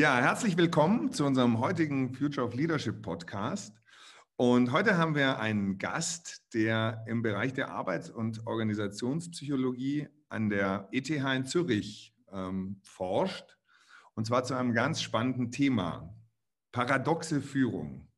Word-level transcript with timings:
Ja, 0.00 0.16
herzlich 0.16 0.56
willkommen 0.56 1.12
zu 1.12 1.26
unserem 1.26 1.58
heutigen 1.58 2.14
Future 2.14 2.46
of 2.46 2.54
Leadership 2.54 3.02
Podcast. 3.02 3.78
Und 4.36 4.72
heute 4.72 4.96
haben 4.96 5.14
wir 5.14 5.40
einen 5.40 5.76
Gast, 5.76 6.42
der 6.54 7.04
im 7.06 7.20
Bereich 7.20 7.52
der 7.52 7.70
Arbeits- 7.70 8.08
und 8.08 8.46
Organisationspsychologie 8.46 10.08
an 10.30 10.48
der 10.48 10.88
ETH 10.90 11.10
in 11.10 11.44
Zürich 11.44 12.14
ähm, 12.32 12.80
forscht. 12.82 13.58
Und 14.14 14.26
zwar 14.26 14.42
zu 14.44 14.54
einem 14.54 14.72
ganz 14.72 15.02
spannenden 15.02 15.50
Thema, 15.50 16.16
paradoxe 16.72 17.42
Führung. 17.42 18.08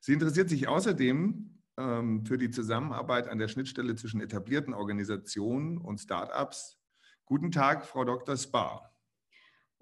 Sie 0.00 0.14
interessiert 0.14 0.48
sich 0.48 0.66
außerdem 0.66 1.60
ähm, 1.76 2.26
für 2.26 2.38
die 2.38 2.50
Zusammenarbeit 2.50 3.28
an 3.28 3.38
der 3.38 3.46
Schnittstelle 3.46 3.94
zwischen 3.94 4.20
etablierten 4.20 4.74
Organisationen 4.74 5.78
und 5.78 6.00
Startups. 6.00 6.80
Guten 7.24 7.52
Tag, 7.52 7.86
Frau 7.86 8.04
Dr. 8.04 8.36
Spar. 8.36 8.89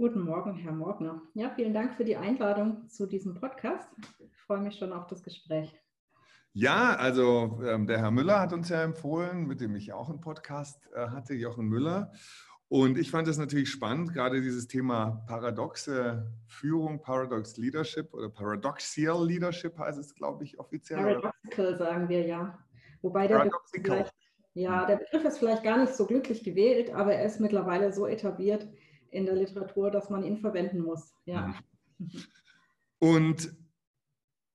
Guten 0.00 0.20
Morgen, 0.20 0.54
Herr 0.54 0.70
Morgner. 0.70 1.20
Ja, 1.34 1.50
vielen 1.50 1.74
Dank 1.74 1.96
für 1.96 2.04
die 2.04 2.16
Einladung 2.16 2.88
zu 2.88 3.04
diesem 3.04 3.34
Podcast. 3.34 3.88
Ich 4.20 4.38
freue 4.46 4.60
mich 4.60 4.76
schon 4.76 4.92
auf 4.92 5.08
das 5.08 5.24
Gespräch. 5.24 5.74
Ja, 6.52 6.94
also 6.94 7.60
ähm, 7.66 7.88
der 7.88 7.98
Herr 7.98 8.12
Müller 8.12 8.38
hat 8.38 8.52
uns 8.52 8.68
ja 8.68 8.80
empfohlen, 8.80 9.48
mit 9.48 9.60
dem 9.60 9.74
ich 9.74 9.92
auch 9.92 10.08
einen 10.08 10.20
Podcast 10.20 10.88
äh, 10.94 11.08
hatte, 11.08 11.34
Jochen 11.34 11.66
Müller. 11.66 12.12
Und 12.68 12.96
ich 12.96 13.10
fand 13.10 13.26
es 13.26 13.38
natürlich 13.38 13.70
spannend, 13.70 14.14
gerade 14.14 14.40
dieses 14.40 14.68
Thema 14.68 15.24
paradoxe 15.26 16.32
Führung, 16.46 17.02
Paradox 17.02 17.56
Leadership 17.56 18.14
oder 18.14 18.28
Paradoxial 18.28 19.26
Leadership 19.26 19.76
heißt 19.76 19.98
es, 19.98 20.14
glaube 20.14 20.44
ich, 20.44 20.60
offiziell. 20.60 21.00
Paradoxical 21.00 21.76
sagen 21.76 22.08
wir 22.08 22.24
ja. 22.24 22.56
Wobei 23.02 23.26
der 23.26 23.50
Begriff, 23.72 24.12
ja, 24.54 24.86
der 24.86 24.98
Begriff 24.98 25.24
ist 25.24 25.38
vielleicht 25.38 25.64
gar 25.64 25.78
nicht 25.78 25.96
so 25.96 26.06
glücklich 26.06 26.44
gewählt, 26.44 26.94
aber 26.94 27.14
er 27.14 27.24
ist 27.24 27.40
mittlerweile 27.40 27.92
so 27.92 28.06
etabliert, 28.06 28.68
in 29.10 29.26
der 29.26 29.34
Literatur, 29.34 29.90
dass 29.90 30.10
man 30.10 30.24
ihn 30.24 30.38
verwenden 30.38 30.80
muss. 30.80 31.12
Ja. 31.24 31.54
Mhm. 31.98 32.08
Und 33.00 33.52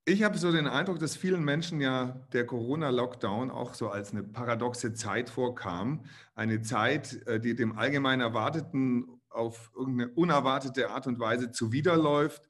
ich 0.05 0.23
habe 0.23 0.37
so 0.37 0.51
den 0.51 0.67
Eindruck, 0.67 0.99
dass 0.99 1.15
vielen 1.15 1.45
Menschen 1.45 1.79
ja 1.79 2.27
der 2.33 2.45
Corona-Lockdown 2.45 3.49
auch 3.49 3.73
so 3.73 3.89
als 3.89 4.11
eine 4.11 4.23
paradoxe 4.23 4.93
Zeit 4.93 5.29
vorkam. 5.29 6.03
Eine 6.35 6.61
Zeit, 6.61 7.25
äh, 7.25 7.39
die 7.39 7.55
dem 7.55 7.77
allgemein 7.77 8.19
Erwarteten 8.19 9.07
auf 9.29 9.71
irgendeine 9.75 10.11
unerwartete 10.11 10.89
Art 10.89 11.07
und 11.07 11.19
Weise 11.19 11.51
zuwiderläuft. 11.51 12.41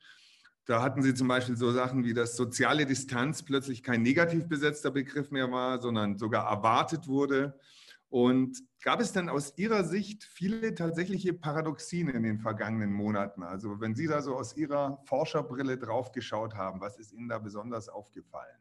Da 0.65 0.81
hatten 0.81 1.03
Sie 1.03 1.13
zum 1.13 1.27
Beispiel 1.27 1.55
so 1.55 1.71
Sachen 1.71 2.03
wie, 2.05 2.13
dass 2.13 2.35
soziale 2.35 2.85
Distanz 2.85 3.43
plötzlich 3.43 3.83
kein 3.83 4.01
negativ 4.01 4.47
besetzter 4.47 4.91
Begriff 4.91 5.29
mehr 5.29 5.51
war, 5.51 5.79
sondern 5.79 6.17
sogar 6.17 6.49
erwartet 6.49 7.07
wurde. 7.07 7.59
Und 8.13 8.61
gab 8.83 8.99
es 8.99 9.11
denn 9.11 9.27
aus 9.27 9.57
Ihrer 9.57 9.83
Sicht 9.83 10.23
viele 10.23 10.75
tatsächliche 10.75 11.33
Paradoxien 11.33 12.09
in 12.09 12.21
den 12.21 12.37
vergangenen 12.37 12.93
Monaten? 12.93 13.41
Also 13.41 13.81
wenn 13.81 13.95
Sie 13.95 14.05
da 14.05 14.21
so 14.21 14.35
aus 14.35 14.55
Ihrer 14.55 15.01
Forscherbrille 15.05 15.79
drauf 15.79 16.11
geschaut 16.11 16.53
haben, 16.53 16.79
was 16.79 16.99
ist 16.99 17.11
Ihnen 17.11 17.27
da 17.27 17.39
besonders 17.39 17.89
aufgefallen? 17.89 18.59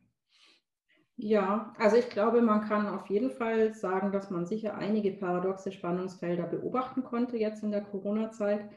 Ja, 1.16 1.74
also 1.76 1.96
ich 1.96 2.08
glaube, 2.08 2.40
man 2.40 2.62
kann 2.62 2.86
auf 2.86 3.10
jeden 3.10 3.30
Fall 3.30 3.74
sagen, 3.74 4.10
dass 4.10 4.30
man 4.30 4.46
sicher 4.46 4.74
einige 4.78 5.12
paradoxe 5.12 5.70
Spannungsfelder 5.70 6.44
beobachten 6.44 7.04
konnte 7.04 7.36
jetzt 7.36 7.62
in 7.62 7.72
der 7.72 7.82
Corona-Zeit. 7.82 8.70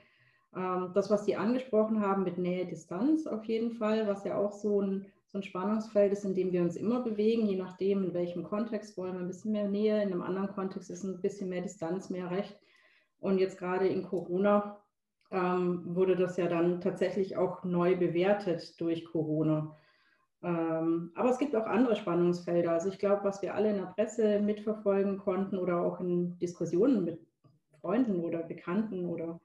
Ähm, 0.53 0.91
das, 0.93 1.09
was 1.09 1.23
Sie 1.23 1.37
angesprochen 1.37 2.01
haben 2.01 2.25
mit 2.25 2.37
Nähe-Distanz 2.37 3.27
auf 3.27 3.45
jeden 3.45 3.71
Fall, 3.71 4.07
was 4.07 4.25
ja 4.25 4.35
auch 4.35 4.51
so 4.51 4.81
ein 4.81 5.05
so 5.36 5.39
ein 5.39 5.44
Spannungsfeld 5.44 6.14
ist, 6.14 6.23
in 6.23 6.33
dem 6.33 6.53
wir 6.53 6.61
uns 6.61 6.78
immer 6.78 7.02
bewegen, 7.02 7.45
je 7.45 7.58
nachdem, 7.58 8.05
in 8.05 8.14
welchem 8.14 8.44
Kontext 8.44 8.97
wollen 8.97 9.16
wir 9.16 9.19
ein 9.19 9.28
bisschen 9.28 9.52
mehr 9.52 9.67
Nähe, 9.67 10.02
in 10.02 10.14
einem 10.14 10.22
anderen 10.22 10.47
Kontext 10.47 10.89
ist 10.89 11.03
ein 11.03 11.19
bisschen 11.19 11.50
mehr 11.50 11.61
Distanz, 11.61 12.09
mehr 12.09 12.31
Recht. 12.31 12.58
Und 13.19 13.38
jetzt 13.39 13.58
gerade 13.58 13.86
in 13.86 14.03
Corona 14.03 14.80
ähm, 15.31 15.94
wurde 15.94 16.16
das 16.16 16.38
ja 16.38 16.47
dann 16.47 16.80
tatsächlich 16.80 17.36
auch 17.36 17.66
neu 17.66 17.97
bewertet 17.97 18.80
durch 18.80 19.03
Corona. 19.03 19.75
Ähm, 20.42 21.11
aber 21.16 21.31
es 21.31 21.38
gibt 21.38 21.53
auch 21.53 21.66
andere 21.66 21.97
Spannungsfelder. 21.97 22.72
Also 22.72 22.88
ich 22.88 22.97
glaube, 22.97 23.25
was 23.25 23.42
wir 23.42 23.55
alle 23.55 23.72
in 23.72 23.77
der 23.77 23.88
Presse 23.88 24.39
mitverfolgen 24.39 25.17
konnten 25.17 25.58
oder 25.58 25.82
auch 25.82 25.99
in 25.99 26.39
Diskussionen 26.39 27.04
mit 27.04 27.20
Freunden 27.82 28.21
oder 28.21 28.42
Bekannten 28.42 29.05
oder 29.05 29.42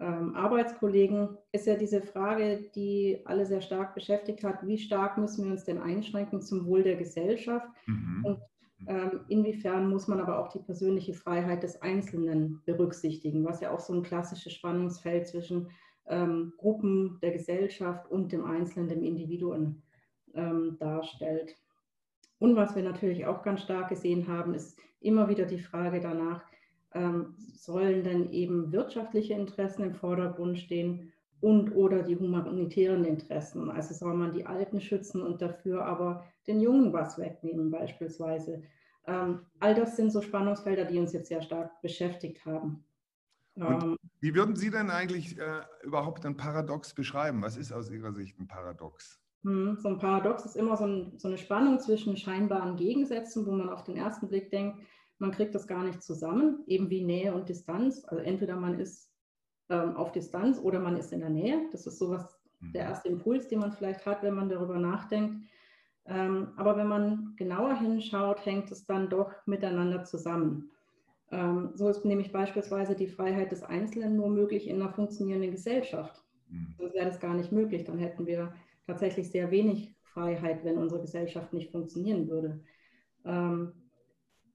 ähm, 0.00 0.34
Arbeitskollegen, 0.34 1.36
ist 1.52 1.66
ja 1.66 1.76
diese 1.76 2.02
Frage, 2.02 2.70
die 2.74 3.20
alle 3.24 3.46
sehr 3.46 3.60
stark 3.60 3.94
beschäftigt 3.94 4.44
hat, 4.44 4.66
wie 4.66 4.78
stark 4.78 5.18
müssen 5.18 5.44
wir 5.44 5.52
uns 5.52 5.64
denn 5.64 5.78
einschränken 5.78 6.40
zum 6.40 6.66
Wohl 6.66 6.82
der 6.82 6.96
Gesellschaft 6.96 7.68
mhm. 7.86 8.24
und 8.24 8.38
ähm, 8.86 9.20
inwiefern 9.28 9.88
muss 9.90 10.06
man 10.06 10.20
aber 10.20 10.38
auch 10.38 10.48
die 10.48 10.60
persönliche 10.60 11.14
Freiheit 11.14 11.62
des 11.62 11.82
Einzelnen 11.82 12.62
berücksichtigen, 12.64 13.44
was 13.44 13.60
ja 13.60 13.72
auch 13.72 13.80
so 13.80 13.92
ein 13.92 14.04
klassisches 14.04 14.52
Spannungsfeld 14.52 15.26
zwischen 15.26 15.70
ähm, 16.06 16.52
Gruppen 16.58 17.18
der 17.20 17.32
Gesellschaft 17.32 18.08
und 18.10 18.32
dem 18.32 18.44
Einzelnen, 18.44 18.88
dem 18.88 19.02
Individuen 19.02 19.82
ähm, 20.34 20.76
darstellt. 20.78 21.56
Und 22.38 22.54
was 22.54 22.76
wir 22.76 22.84
natürlich 22.84 23.26
auch 23.26 23.42
ganz 23.42 23.62
stark 23.62 23.88
gesehen 23.88 24.28
haben, 24.28 24.54
ist 24.54 24.78
immer 25.00 25.28
wieder 25.28 25.44
die 25.44 25.58
Frage 25.58 26.00
danach, 26.00 26.42
ähm, 26.94 27.34
sollen 27.54 28.02
denn 28.02 28.30
eben 28.32 28.72
wirtschaftliche 28.72 29.34
Interessen 29.34 29.84
im 29.84 29.94
Vordergrund 29.94 30.58
stehen 30.58 31.12
und 31.40 31.74
oder 31.74 32.02
die 32.02 32.16
humanitären 32.16 33.04
Interessen. 33.04 33.70
Also 33.70 33.94
soll 33.94 34.14
man 34.14 34.32
die 34.32 34.46
Alten 34.46 34.80
schützen 34.80 35.22
und 35.22 35.40
dafür 35.40 35.84
aber 35.84 36.24
den 36.46 36.60
Jungen 36.60 36.92
was 36.92 37.18
wegnehmen 37.18 37.70
beispielsweise. 37.70 38.62
Ähm, 39.06 39.40
all 39.60 39.74
das 39.74 39.96
sind 39.96 40.10
so 40.10 40.20
Spannungsfelder, 40.20 40.84
die 40.84 40.98
uns 40.98 41.12
jetzt 41.12 41.28
sehr 41.28 41.42
stark 41.42 41.80
beschäftigt 41.80 42.44
haben. 42.44 42.84
Ähm, 43.56 43.96
wie 44.20 44.34
würden 44.34 44.56
Sie 44.56 44.70
denn 44.70 44.90
eigentlich 44.90 45.38
äh, 45.38 45.62
überhaupt 45.82 46.24
ein 46.26 46.36
Paradox 46.36 46.94
beschreiben? 46.94 47.42
Was 47.42 47.56
ist 47.56 47.72
aus 47.72 47.90
Ihrer 47.90 48.12
Sicht 48.12 48.38
ein 48.38 48.46
Paradox? 48.46 49.20
Hm, 49.44 49.78
so 49.80 49.88
ein 49.88 49.98
Paradox 49.98 50.44
ist 50.44 50.56
immer 50.56 50.76
so, 50.76 50.86
ein, 50.86 51.18
so 51.18 51.28
eine 51.28 51.38
Spannung 51.38 51.78
zwischen 51.80 52.16
scheinbaren 52.16 52.76
Gegensätzen, 52.76 53.46
wo 53.46 53.52
man 53.52 53.68
auf 53.68 53.84
den 53.84 53.96
ersten 53.96 54.28
Blick 54.28 54.50
denkt, 54.50 54.80
man 55.18 55.32
kriegt 55.32 55.54
das 55.54 55.66
gar 55.66 55.84
nicht 55.84 56.02
zusammen, 56.02 56.62
eben 56.66 56.90
wie 56.90 57.04
Nähe 57.04 57.34
und 57.34 57.48
Distanz. 57.48 58.04
Also 58.06 58.22
entweder 58.22 58.56
man 58.56 58.78
ist 58.78 59.10
ähm, 59.68 59.96
auf 59.96 60.12
Distanz 60.12 60.58
oder 60.58 60.80
man 60.80 60.96
ist 60.96 61.12
in 61.12 61.20
der 61.20 61.30
Nähe. 61.30 61.68
Das 61.72 61.86
ist 61.86 61.98
sowas, 61.98 62.38
der 62.60 62.84
mhm. 62.84 62.90
erste 62.90 63.08
Impuls, 63.08 63.48
den 63.48 63.60
man 63.60 63.72
vielleicht 63.72 64.06
hat, 64.06 64.22
wenn 64.22 64.34
man 64.34 64.48
darüber 64.48 64.78
nachdenkt. 64.78 65.44
Ähm, 66.06 66.52
aber 66.56 66.76
wenn 66.76 66.88
man 66.88 67.34
genauer 67.36 67.78
hinschaut, 67.78 68.44
hängt 68.46 68.70
es 68.70 68.86
dann 68.86 69.10
doch 69.10 69.32
miteinander 69.46 70.04
zusammen. 70.04 70.70
Ähm, 71.30 71.72
so 71.74 71.88
ist 71.88 72.04
nämlich 72.04 72.32
beispielsweise 72.32 72.94
die 72.94 73.08
Freiheit 73.08 73.52
des 73.52 73.62
Einzelnen 73.62 74.16
nur 74.16 74.30
möglich 74.30 74.68
in 74.68 74.80
einer 74.80 74.90
funktionierenden 74.90 75.50
Gesellschaft. 75.50 76.24
Mhm. 76.48 76.74
Sonst 76.78 76.94
wäre 76.94 77.06
das 77.06 77.20
gar 77.20 77.34
nicht 77.34 77.52
möglich. 77.52 77.84
Dann 77.84 77.98
hätten 77.98 78.26
wir 78.26 78.54
tatsächlich 78.86 79.30
sehr 79.30 79.50
wenig 79.50 79.94
Freiheit, 80.02 80.64
wenn 80.64 80.78
unsere 80.78 81.02
Gesellschaft 81.02 81.52
nicht 81.52 81.70
funktionieren 81.70 82.28
würde. 82.28 82.60
Ähm, 83.26 83.72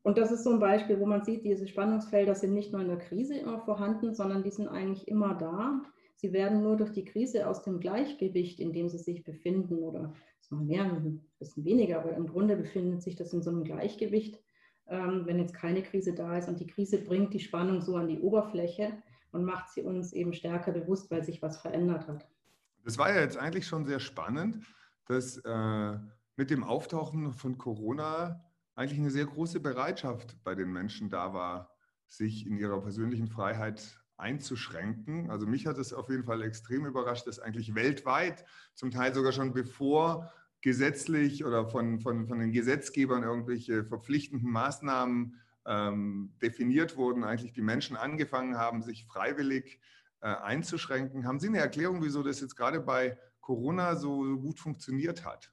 und 0.04 0.18
das 0.18 0.32
ist 0.32 0.44
so 0.44 0.52
ein 0.52 0.60
Beispiel, 0.60 1.00
wo 1.00 1.06
man 1.06 1.24
sieht, 1.24 1.46
diese 1.46 1.68
Spannungsfelder 1.68 2.36
sind 2.36 2.54
nicht 2.54 2.74
nur 2.74 2.82
in 2.82 2.90
der 2.90 2.98
Krise 2.98 3.38
immer 3.38 3.60
vorhanden, 3.60 4.14
sondern 4.14 4.44
die 4.44 4.52
sind 4.52 4.68
eigentlich 4.68 5.08
immer 5.08 5.34
da. 5.34 5.82
Sie 6.16 6.34
werden 6.34 6.62
nur 6.62 6.76
durch 6.76 6.92
die 6.92 7.06
Krise 7.06 7.48
aus 7.48 7.64
dem 7.64 7.80
Gleichgewicht, 7.80 8.60
in 8.60 8.74
dem 8.74 8.90
sie 8.90 8.98
sich 8.98 9.24
befinden, 9.24 9.80
oder 9.80 10.14
es 10.42 10.52
mal 10.52 10.62
mehr, 10.62 10.84
ein 10.84 11.22
bisschen 11.40 11.64
weniger, 11.64 12.00
aber 12.02 12.14
im 12.16 12.28
Grunde 12.28 12.58
befindet 12.58 13.02
sich 13.02 13.16
das 13.16 13.32
in 13.32 13.42
so 13.42 13.50
einem 13.50 13.64
Gleichgewicht, 13.64 14.42
ähm, 14.88 15.24
wenn 15.26 15.40
jetzt 15.40 15.54
keine 15.54 15.82
Krise 15.82 16.14
da 16.14 16.38
ist. 16.38 16.50
Und 16.50 16.60
die 16.60 16.68
Krise 16.68 16.98
bringt 16.98 17.34
die 17.34 17.40
Spannung 17.40 17.82
so 17.82 17.96
an 17.96 18.10
die 18.10 18.20
Oberfläche 18.20 18.92
und 19.32 19.46
macht 19.46 19.70
sie 19.70 19.84
uns 19.84 20.12
eben 20.12 20.34
stärker 20.34 20.74
bewusst, 20.74 21.10
weil 21.12 21.24
sich 21.24 21.42
was 21.42 21.58
verändert 21.58 22.08
hat. 22.10 22.28
Das 22.84 22.98
war 22.98 23.14
ja 23.14 23.22
jetzt 23.22 23.38
eigentlich 23.38 23.66
schon 23.66 23.86
sehr 23.86 24.00
spannend, 24.00 24.60
dass 25.08 25.38
äh, 25.38 25.98
mit 26.36 26.50
dem 26.50 26.66
Auftauchen 26.66 27.32
von 27.32 27.58
Corona 27.58 28.44
eigentlich 28.76 29.00
eine 29.00 29.12
sehr 29.12 29.26
große 29.26 29.60
Bereitschaft 29.60 30.38
bei 30.44 30.56
den 30.56 30.72
Menschen 30.72 31.10
da 31.10 31.34
war, 31.34 31.76
sich 32.08 32.46
in 32.46 32.58
ihrer 32.58 32.82
persönlichen 32.82 33.28
Freiheit 33.28 34.00
einzuschränken. 34.18 35.30
Also 35.30 35.48
mich 35.48 35.66
hat 35.66 35.78
es 35.78 35.94
auf 35.94 36.10
jeden 36.10 36.24
Fall 36.24 36.42
extrem 36.42 36.86
überrascht, 36.86 37.28
dass 37.28 37.40
eigentlich 37.40 37.76
weltweit, 37.76 38.46
zum 38.74 38.92
Teil 38.92 39.14
sogar 39.14 39.32
schon 39.32 39.54
bevor 39.54 40.32
gesetzlich 40.62 41.44
oder 41.44 41.68
von, 41.68 42.00
von, 42.00 42.28
von 42.28 42.40
den 42.40 42.52
Gesetzgebern 42.52 43.24
irgendwelche 43.24 43.84
verpflichtenden 43.84 44.50
Maßnahmen 44.50 45.36
ähm, 45.66 46.34
definiert 46.42 46.96
wurden, 46.98 47.24
eigentlich 47.24 47.54
die 47.54 47.62
Menschen 47.62 47.98
angefangen 47.98 48.58
haben, 48.58 48.82
sich 48.82 49.06
freiwillig 49.06 49.80
äh, 50.22 50.28
einzuschränken. 50.28 51.28
Haben 51.28 51.40
Sie 51.40 51.48
eine 51.48 51.60
Erklärung, 51.60 52.02
wieso 52.02 52.24
das 52.24 52.40
jetzt 52.40 52.56
gerade 52.56 52.80
bei 52.80 53.18
Corona 53.42 53.96
so 53.96 54.38
gut 54.40 54.60
funktioniert 54.60 55.26
hat? 55.26 55.53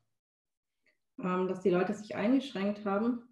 Ähm, 1.22 1.48
dass 1.48 1.60
die 1.60 1.70
Leute 1.70 1.94
sich 1.94 2.16
eingeschränkt 2.16 2.84
haben. 2.84 3.22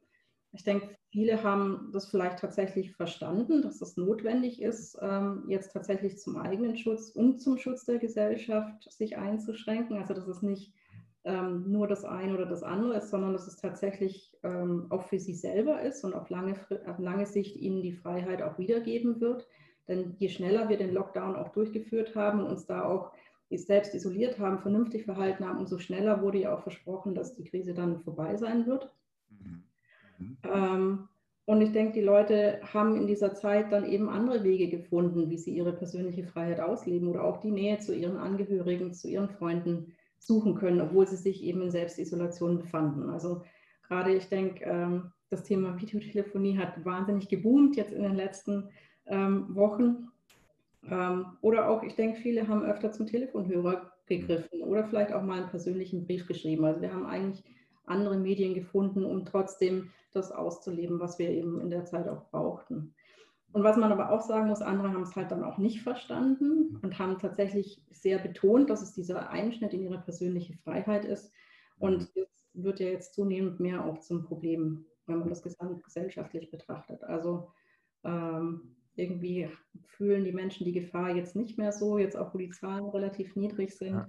Ich 0.53 0.65
denke, 0.65 0.97
viele 1.11 1.43
haben 1.43 1.91
das 1.93 2.11
vielleicht 2.11 2.39
tatsächlich 2.39 2.95
verstanden, 2.97 3.63
dass 3.63 3.81
es 3.81 3.97
notwendig 3.97 4.63
ist, 4.63 4.99
ähm, 5.01 5.45
jetzt 5.49 5.73
tatsächlich 5.73 6.19
zum 6.19 6.37
eigenen 6.37 6.77
Schutz 6.77 7.11
und 7.11 7.41
zum 7.41 7.59
Schutz 7.59 7.85
der 7.85 7.99
Gesellschaft 7.99 8.91
sich 8.91 9.17
einzuschränken. 9.17 9.99
Also 9.99 10.15
dass 10.15 10.27
es 10.27 10.43
nicht 10.43 10.75
ähm, 11.25 11.71
nur 11.71 11.87
das 11.87 12.05
eine 12.05 12.35
oder 12.35 12.47
das 12.47 12.63
andere 12.63 12.97
ist, 12.97 13.11
sondern 13.11 13.33
dass 13.33 13.47
es 13.47 13.57
tatsächlich 13.57 14.33
auch 14.89 15.03
für 15.03 15.19
sie 15.19 15.35
selber 15.35 15.83
ist 15.83 16.05
und 16.05 16.15
auf 16.15 16.31
lange, 16.31 16.55
auf 16.87 16.99
lange 16.99 17.27
Sicht 17.27 17.57
ihnen 17.57 17.83
die 17.83 17.93
Freiheit 17.93 18.41
auch 18.41 18.57
wiedergeben 18.57 19.21
wird. 19.21 19.49
Denn 19.89 20.15
je 20.19 20.29
schneller 20.29 20.69
wir 20.69 20.77
den 20.77 20.95
Lockdown 20.95 21.35
auch 21.35 21.49
durchgeführt 21.49 22.15
haben 22.15 22.41
und 22.41 22.47
uns 22.47 22.67
da 22.67 22.85
auch 22.85 23.13
selbst 23.57 23.95
isoliert 23.95 24.39
haben, 24.39 24.59
vernünftig 24.59 25.05
verhalten 25.05 25.47
haben, 25.47 25.59
umso 25.59 25.79
schneller 25.79 26.21
wurde 26.21 26.39
ja 26.39 26.55
auch 26.55 26.63
versprochen, 26.63 27.15
dass 27.15 27.35
die 27.35 27.45
Krise 27.45 27.73
dann 27.73 28.01
vorbei 28.01 28.37
sein 28.37 28.67
wird. 28.67 28.95
Mhm. 29.31 29.63
Mhm. 30.19 30.37
Ähm, 30.45 31.09
und 31.47 31.63
ich 31.63 31.73
denke, 31.73 31.95
die 31.95 32.05
Leute 32.05 32.61
haben 32.75 32.95
in 32.95 33.07
dieser 33.07 33.35
Zeit 33.35 33.73
dann 33.73 33.87
eben 33.87 34.11
andere 34.11 34.45
Wege 34.45 34.69
gefunden, 34.69 35.31
wie 35.31 35.39
sie 35.39 35.53
ihre 35.57 35.73
persönliche 35.73 36.25
Freiheit 36.25 36.61
ausleben 36.61 37.09
oder 37.09 37.25
auch 37.25 37.39
die 37.39 37.51
Nähe 37.51 37.79
zu 37.79 37.95
ihren 37.95 38.19
Angehörigen, 38.19 38.93
zu 38.93 39.09
ihren 39.09 39.31
Freunden 39.31 39.95
suchen 40.19 40.57
können, 40.57 40.81
obwohl 40.83 41.07
sie 41.07 41.17
sich 41.17 41.43
eben 41.43 41.63
in 41.63 41.71
Selbstisolation 41.71 42.59
befanden. 42.59 43.09
Also 43.09 43.45
gerade, 43.87 44.15
ich 44.15 44.29
denke, 44.29 44.63
ähm, 44.65 45.13
das 45.31 45.43
Thema 45.43 45.81
Videotelefonie 45.81 46.59
hat 46.59 46.85
wahnsinnig 46.85 47.29
geboomt 47.29 47.77
jetzt 47.77 47.93
in 47.93 48.03
den 48.03 48.15
letzten 48.15 48.69
ähm, 49.07 49.55
Wochen. 49.55 50.09
Ähm, 50.91 51.27
oder 51.41 51.69
auch, 51.69 51.83
ich 51.83 51.95
denke, 51.95 52.21
viele 52.21 52.49
haben 52.49 52.63
öfter 52.63 52.93
zum 52.93 53.07
Telefonhörer 53.07 53.93
gegriffen 54.07 54.63
oder 54.63 54.85
vielleicht 54.85 55.13
auch 55.13 55.23
mal 55.23 55.41
einen 55.41 55.51
persönlichen 55.51 56.07
Brief 56.07 56.27
geschrieben. 56.27 56.65
Also 56.65 56.81
wir 56.81 56.93
haben 56.93 57.07
eigentlich 57.07 57.45
andere 57.85 58.17
Medien 58.17 58.55
gefunden, 58.55 59.05
um 59.05 59.25
trotzdem 59.25 59.91
das 60.13 60.33
auszuleben, 60.33 61.01
was 61.01 61.19
wir 61.19 61.31
eben 61.31 61.61
in 61.61 61.71
der 61.71 61.85
Zeit 61.85 62.09
auch 62.09 62.31
brauchten. 62.31 62.95
Und 63.53 63.65
was 63.65 63.77
man 63.77 63.93
aber 63.93 64.11
auch 64.11 64.21
sagen 64.21 64.49
muss, 64.49 64.61
andere 64.61 64.93
haben 64.93 65.03
es 65.03 65.17
halt 65.17 65.31
dann 65.31 65.43
auch 65.43 65.59
nicht 65.59 65.83
verstanden 65.83 66.79
und 66.83 66.99
haben 66.99 67.19
tatsächlich 67.19 67.83
sehr 67.91 68.19
betont, 68.19 68.69
dass 68.69 68.83
es 68.83 68.93
dieser 68.93 69.31
Einschnitt 69.31 69.73
in 69.73 69.83
ihre 69.83 69.99
persönliche 69.99 70.55
Freiheit 70.59 71.05
ist. 71.05 71.33
Und 71.79 72.11
das 72.15 72.29
wird 72.53 72.81
ja 72.81 72.89
jetzt 72.89 73.15
zunehmend 73.15 73.59
mehr 73.59 73.85
auch 73.85 74.01
zum 74.01 74.23
Problem, 74.23 74.85
wenn 75.07 75.21
man 75.21 75.29
das 75.29 75.43
gesamtgesellschaftlich 75.43 76.51
betrachtet. 76.51 77.03
Also 77.05 77.51
ähm, 78.05 78.77
irgendwie 78.99 79.49
fühlen 79.87 80.25
die 80.25 80.33
Menschen 80.33 80.65
die 80.65 80.73
Gefahr 80.73 81.11
jetzt 81.11 81.37
nicht 81.37 81.59
mehr 81.59 81.73
so, 81.73 81.99
jetzt 81.99 82.17
auch 82.17 82.35
wo 82.35 82.39
die 82.39 82.51
Zahlen 82.51 82.89
relativ 82.89 83.37
niedrig 83.37 83.77
sind. 83.77 83.95
Ja. 83.95 84.09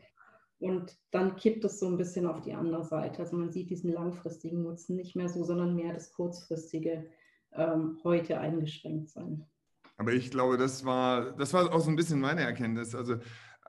Und 0.60 0.98
dann 1.12 1.36
kippt 1.36 1.64
es 1.64 1.80
so 1.80 1.88
ein 1.88 1.98
bisschen 1.98 2.26
auf 2.26 2.42
die 2.42 2.54
andere 2.54 2.84
Seite. 2.84 3.20
Also 3.20 3.38
man 3.38 3.52
sieht 3.52 3.70
diesen 3.70 3.94
langfristigen 3.94 4.62
Nutzen 4.62 4.98
nicht 4.98 5.16
mehr 5.16 5.30
so, 5.30 5.44
sondern 5.44 5.76
mehr 5.76 5.94
das 5.94 6.12
kurzfristige 6.12 7.06
ähm, 7.54 7.98
heute 8.04 8.40
eingeschränkt 8.40 9.10
sein. 9.10 9.46
Aber 9.98 10.14
ich 10.14 10.32
glaube, 10.32 10.58
das 10.58 10.84
war, 10.86 11.32
das 11.34 11.54
war 11.54 11.74
auch 11.74 11.80
so 11.80 11.90
ein 11.90 11.96
bisschen 11.96 12.20
meine 12.20 12.42
Erkenntnis. 12.42 12.94
Also 12.94 13.18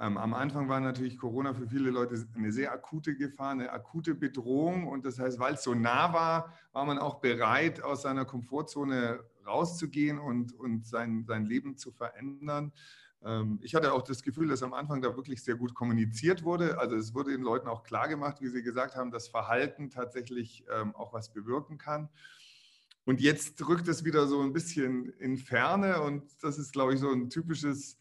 ähm, 0.00 0.16
am 0.16 0.34
Anfang 0.34 0.68
war 0.68 0.80
natürlich 0.80 1.18
Corona 1.18 1.54
für 1.54 1.68
viele 1.68 1.90
Leute 1.90 2.16
eine 2.34 2.50
sehr 2.50 2.72
akute 2.72 3.14
Gefahr, 3.14 3.50
eine 3.50 3.70
akute 3.70 4.14
Bedrohung. 4.14 4.88
Und 4.88 5.04
das 5.04 5.18
heißt, 5.18 5.38
weil 5.38 5.54
es 5.54 5.62
so 5.62 5.74
nah 5.74 6.12
war, 6.12 6.54
war 6.72 6.84
man 6.86 6.98
auch 6.98 7.20
bereit, 7.20 7.82
aus 7.82 8.02
seiner 8.02 8.24
Komfortzone 8.24 9.20
rauszugehen 9.46 10.18
und, 10.18 10.52
und 10.52 10.86
sein, 10.86 11.24
sein 11.26 11.44
Leben 11.44 11.76
zu 11.76 11.92
verändern. 11.92 12.72
Ähm, 13.22 13.58
ich 13.62 13.74
hatte 13.74 13.92
auch 13.92 14.02
das 14.02 14.22
Gefühl, 14.22 14.48
dass 14.48 14.62
am 14.62 14.74
Anfang 14.74 15.02
da 15.02 15.16
wirklich 15.16 15.42
sehr 15.42 15.56
gut 15.56 15.74
kommuniziert 15.74 16.42
wurde. 16.42 16.78
Also 16.78 16.96
es 16.96 17.14
wurde 17.14 17.32
den 17.32 17.42
Leuten 17.42 17.68
auch 17.68 17.82
klar 17.82 18.08
gemacht, 18.08 18.40
wie 18.40 18.48
Sie 18.48 18.62
gesagt 18.62 18.96
haben, 18.96 19.10
dass 19.10 19.28
Verhalten 19.28 19.90
tatsächlich 19.90 20.64
ähm, 20.74 20.94
auch 20.94 21.12
was 21.12 21.32
bewirken 21.32 21.78
kann. 21.78 22.08
Und 23.04 23.20
jetzt 23.20 23.66
rückt 23.66 23.88
es 23.88 24.04
wieder 24.04 24.26
so 24.26 24.40
ein 24.40 24.52
bisschen 24.52 25.10
in 25.18 25.36
Ferne 25.36 26.02
und 26.02 26.22
das 26.42 26.58
ist, 26.58 26.72
glaube 26.72 26.94
ich, 26.94 27.00
so 27.00 27.10
ein 27.10 27.30
typisches 27.30 27.96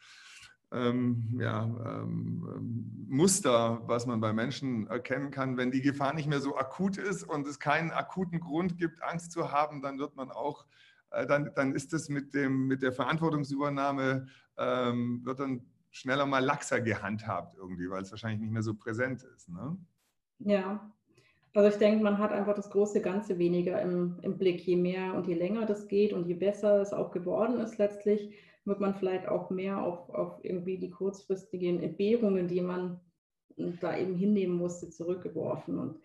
ähm, 0.71 1.35
ja, 1.39 1.63
ähm, 1.63 2.47
ähm, 2.55 3.05
Muster, 3.07 3.81
was 3.87 4.05
man 4.05 4.19
bei 4.19 4.33
Menschen 4.33 4.87
erkennen 4.87 5.31
kann. 5.31 5.57
Wenn 5.57 5.71
die 5.71 5.81
Gefahr 5.81 6.13
nicht 6.13 6.27
mehr 6.27 6.41
so 6.41 6.57
akut 6.57 6.97
ist 6.97 7.23
und 7.23 7.47
es 7.47 7.59
keinen 7.59 7.91
akuten 7.91 8.39
Grund 8.39 8.77
gibt, 8.77 9.01
Angst 9.01 9.31
zu 9.31 9.51
haben, 9.51 9.81
dann 9.81 9.97
wird 9.97 10.15
man 10.15 10.29
auch, 10.29 10.65
dann, 11.09 11.51
dann 11.55 11.73
ist 11.75 11.93
das 11.93 12.09
mit, 12.09 12.33
dem, 12.33 12.67
mit 12.67 12.81
der 12.81 12.91
Verantwortungsübernahme 12.91 14.27
ähm, 14.57 15.21
wird 15.23 15.39
dann 15.39 15.65
schneller 15.91 16.25
mal 16.25 16.43
laxer 16.43 16.81
gehandhabt 16.81 17.55
irgendwie, 17.57 17.89
weil 17.89 18.03
es 18.03 18.11
wahrscheinlich 18.11 18.41
nicht 18.41 18.51
mehr 18.51 18.61
so 18.61 18.75
präsent 18.75 19.23
ist. 19.23 19.49
Ne? 19.49 19.77
Ja, 20.39 20.91
also 21.55 21.69
ich 21.69 21.77
denke, 21.77 22.03
man 22.03 22.19
hat 22.19 22.31
einfach 22.31 22.55
das 22.55 22.69
große 22.69 23.01
Ganze 23.01 23.39
weniger 23.39 23.81
im, 23.81 24.19
im 24.21 24.37
Blick. 24.37 24.61
Je 24.61 24.75
mehr 24.75 25.15
und 25.15 25.27
je 25.27 25.33
länger 25.33 25.65
das 25.65 25.87
geht 25.87 26.13
und 26.13 26.27
je 26.27 26.35
besser 26.35 26.81
es 26.81 26.93
auch 26.93 27.11
geworden 27.11 27.59
ist 27.59 27.77
letztlich, 27.77 28.35
wird 28.65 28.79
man 28.79 28.93
vielleicht 28.93 29.27
auch 29.27 29.49
mehr 29.49 29.81
auf, 29.81 30.09
auf 30.09 30.39
irgendwie 30.43 30.77
die 30.77 30.91
kurzfristigen 30.91 31.81
Entbehrungen, 31.81 32.47
die 32.47 32.61
man 32.61 32.99
da 33.81 33.97
eben 33.97 34.15
hinnehmen 34.15 34.55
musste, 34.55 34.89
zurückgeworfen. 34.89 35.79
Und 35.79 35.99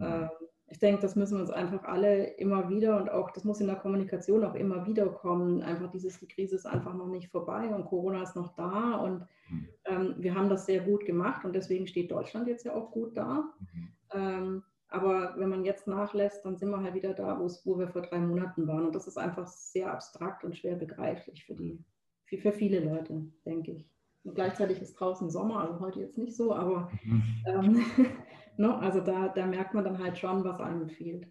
äh, 0.00 0.28
ich 0.68 0.78
denke, 0.80 1.00
das 1.00 1.14
müssen 1.14 1.36
wir 1.36 1.42
uns 1.42 1.50
einfach 1.50 1.84
alle 1.84 2.24
immer 2.38 2.68
wieder 2.68 3.00
und 3.00 3.08
auch, 3.10 3.30
das 3.30 3.44
muss 3.44 3.60
in 3.60 3.68
der 3.68 3.76
Kommunikation 3.76 4.44
auch 4.44 4.54
immer 4.54 4.84
wieder 4.86 5.06
kommen. 5.08 5.62
Einfach 5.62 5.90
dieses, 5.90 6.18
die 6.18 6.26
Krise 6.26 6.56
ist 6.56 6.66
einfach 6.66 6.94
noch 6.94 7.06
nicht 7.06 7.30
vorbei 7.30 7.72
und 7.72 7.84
Corona 7.84 8.22
ist 8.22 8.34
noch 8.34 8.54
da 8.56 8.96
und 8.96 9.26
mhm. 9.48 9.68
ähm, 9.84 10.14
wir 10.18 10.34
haben 10.34 10.48
das 10.48 10.66
sehr 10.66 10.80
gut 10.80 11.04
gemacht 11.04 11.44
und 11.44 11.54
deswegen 11.54 11.86
steht 11.86 12.10
Deutschland 12.10 12.48
jetzt 12.48 12.64
ja 12.64 12.74
auch 12.74 12.90
gut 12.90 13.16
da. 13.16 13.44
Mhm. 13.60 13.88
Ähm, 14.12 14.62
aber 14.88 15.34
wenn 15.36 15.48
man 15.48 15.64
jetzt 15.64 15.86
nachlässt, 15.86 16.44
dann 16.44 16.56
sind 16.56 16.70
wir 16.70 16.82
halt 16.82 16.94
wieder 16.94 17.12
da, 17.12 17.38
wo 17.38 17.78
wir 17.78 17.88
vor 17.88 18.02
drei 18.02 18.18
Monaten 18.18 18.66
waren. 18.66 18.86
Und 18.86 18.94
das 18.94 19.06
ist 19.06 19.18
einfach 19.18 19.46
sehr 19.46 19.92
abstrakt 19.92 20.44
und 20.44 20.56
schwer 20.56 20.76
begreiflich 20.76 21.44
für, 21.44 21.54
die, 21.54 21.84
für, 22.24 22.38
für 22.38 22.52
viele 22.52 22.80
Leute, 22.80 23.24
denke 23.44 23.72
ich. 23.72 23.88
Und 24.24 24.34
gleichzeitig 24.34 24.80
ist 24.80 24.94
draußen 24.94 25.30
Sommer, 25.30 25.60
also 25.60 25.80
heute 25.80 26.00
jetzt 26.00 26.18
nicht 26.18 26.36
so, 26.36 26.52
aber 26.52 26.90
mhm. 27.04 27.22
ähm, 27.46 27.84
ne, 28.58 28.76
also 28.78 29.00
da, 29.00 29.28
da 29.28 29.46
merkt 29.46 29.74
man 29.74 29.84
dann 29.84 29.98
halt 29.98 30.18
schon, 30.18 30.44
was 30.44 30.60
einem 30.60 30.88
fehlt. 30.88 31.28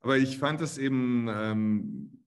Aber 0.00 0.16
ich 0.16 0.38
fand 0.38 0.60
es 0.60 0.78
eben, 0.78 1.28
ähm, 1.28 2.24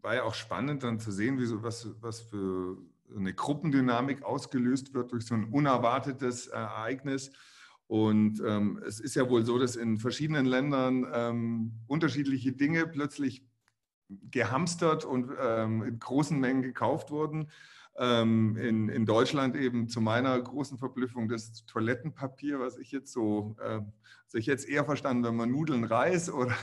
war 0.00 0.14
ja 0.14 0.22
auch 0.22 0.34
spannend 0.34 0.82
dann 0.82 0.98
zu 0.98 1.12
sehen, 1.12 1.38
wie 1.38 1.46
so, 1.46 1.62
was, 1.62 1.88
was 2.00 2.20
für 2.20 2.78
eine 3.14 3.34
Gruppendynamik 3.34 4.22
ausgelöst 4.22 4.94
wird 4.94 5.12
durch 5.12 5.26
so 5.26 5.34
ein 5.34 5.44
unerwartetes 5.44 6.46
Ereignis. 6.48 7.30
Und 7.86 8.42
ähm, 8.46 8.82
es 8.86 9.00
ist 9.00 9.14
ja 9.14 9.28
wohl 9.28 9.44
so, 9.44 9.58
dass 9.58 9.76
in 9.76 9.98
verschiedenen 9.98 10.46
Ländern 10.46 11.06
ähm, 11.12 11.72
unterschiedliche 11.86 12.52
Dinge 12.52 12.86
plötzlich 12.86 13.46
gehamstert 14.30 15.04
und 15.04 15.30
ähm, 15.40 15.82
in 15.82 15.98
großen 15.98 16.38
Mengen 16.38 16.62
gekauft 16.62 17.10
wurden. 17.10 17.50
Ähm, 18.00 18.56
in, 18.56 18.88
in 18.88 19.06
Deutschland 19.06 19.56
eben 19.56 19.88
zu 19.88 20.00
meiner 20.00 20.40
großen 20.40 20.78
Verblüffung 20.78 21.28
das 21.28 21.64
Toilettenpapier, 21.66 22.60
was 22.60 22.78
ich 22.78 22.92
jetzt 22.92 23.12
so, 23.12 23.56
äh, 23.60 23.80
also 24.24 24.38
ich 24.38 24.46
jetzt 24.46 24.68
eher 24.68 24.84
verstanden, 24.84 25.24
wenn 25.24 25.34
man 25.34 25.50
Nudeln, 25.50 25.82
Reis 25.82 26.30
oder 26.32 26.54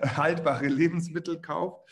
haltbare 0.00 0.66
Lebensmittel 0.66 1.40
kauft. 1.42 1.82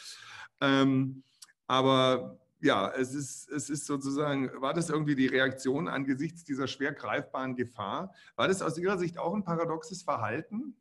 Ähm, 0.62 1.22
aber 1.66 2.38
ja, 2.60 2.90
es 2.96 3.14
ist, 3.14 3.50
es 3.50 3.68
ist 3.68 3.84
sozusagen, 3.86 4.50
war 4.60 4.72
das 4.72 4.88
irgendwie 4.88 5.14
die 5.14 5.26
Reaktion 5.26 5.86
angesichts 5.86 6.44
dieser 6.44 6.66
schwer 6.66 6.92
greifbaren 6.92 7.56
Gefahr? 7.56 8.14
War 8.36 8.48
das 8.48 8.62
aus 8.62 8.78
Ihrer 8.78 8.96
Sicht 8.96 9.18
auch 9.18 9.34
ein 9.34 9.44
paradoxes 9.44 10.02
Verhalten? 10.02 10.74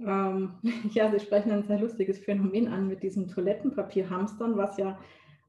Ähm, 0.00 0.54
ja, 0.92 1.10
Sie 1.10 1.20
sprechen 1.20 1.52
ein 1.52 1.64
sehr 1.64 1.78
lustiges 1.78 2.18
Phänomen 2.18 2.68
an 2.68 2.88
mit 2.88 3.02
diesem 3.02 3.28
Toilettenpapierhamstern, 3.28 4.56
was 4.56 4.78
ja 4.78 4.98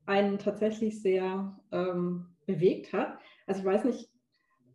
einen 0.09 0.39
tatsächlich 0.39 1.01
sehr 1.01 1.55
ähm, 1.71 2.25
bewegt 2.47 2.91
hat. 2.93 3.19
Also 3.45 3.61
ich 3.61 3.65
weiß 3.65 3.83
nicht, 3.85 4.09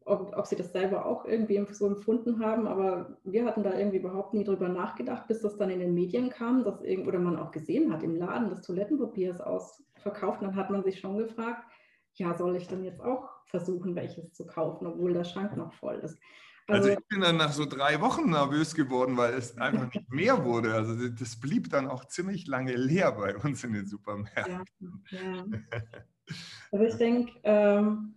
ob, 0.06 0.36
ob, 0.36 0.46
Sie 0.46 0.54
das 0.54 0.72
selber 0.72 1.06
auch 1.06 1.24
irgendwie 1.24 1.66
so 1.72 1.86
empfunden 1.86 2.38
haben, 2.44 2.68
aber 2.68 3.18
wir 3.24 3.44
hatten 3.44 3.64
da 3.64 3.76
irgendwie 3.76 3.96
überhaupt 3.96 4.32
nie 4.32 4.44
drüber 4.44 4.68
nachgedacht, 4.68 5.26
bis 5.26 5.40
das 5.40 5.56
dann 5.56 5.70
in 5.70 5.80
den 5.80 5.94
Medien 5.94 6.30
kam, 6.30 6.62
dass 6.62 6.82
irgend, 6.82 7.08
oder 7.08 7.18
man 7.18 7.38
auch 7.38 7.50
gesehen 7.50 7.92
hat, 7.92 8.02
im 8.02 8.14
Laden 8.14 8.48
des 8.48 8.60
Toilettenpapiers 8.60 9.40
ausverkauft. 9.40 10.42
Dann 10.42 10.54
hat 10.54 10.70
man 10.70 10.84
sich 10.84 11.00
schon 11.00 11.18
gefragt, 11.18 11.64
ja, 12.14 12.35
soll 12.35 12.56
ich 12.56 12.68
dann 12.68 12.85
jetzt 12.85 13.00
auch 13.00 13.28
versuchen, 13.47 13.94
welches 13.94 14.33
zu 14.33 14.47
kaufen, 14.47 14.87
obwohl 14.87 15.12
der 15.12 15.25
Schrank 15.25 15.56
noch 15.56 15.73
voll 15.75 15.97
ist. 15.97 16.18
Also, 16.66 16.88
also 16.88 16.99
ich 16.99 17.09
bin 17.09 17.21
dann 17.21 17.37
nach 17.37 17.52
so 17.52 17.66
drei 17.66 18.00
Wochen 18.00 18.30
nervös 18.30 18.75
geworden, 18.75 19.16
weil 19.16 19.35
es 19.35 19.59
einfach 19.59 19.92
nicht 19.92 20.11
mehr 20.11 20.44
wurde. 20.44 20.75
Also 20.75 21.09
das 21.09 21.38
blieb 21.38 21.68
dann 21.68 21.88
auch 21.88 22.06
ziemlich 22.06 22.47
lange 22.47 22.75
leer 22.75 23.12
bei 23.12 23.37
uns 23.37 23.64
in 23.64 23.75
den 23.75 23.87
Supermärkten. 23.87 25.04
Ja, 25.11 25.21
ja. 25.21 25.44
Also 26.73 26.87
ich 26.87 26.94
denke, 26.94 27.33
ähm, 27.42 28.14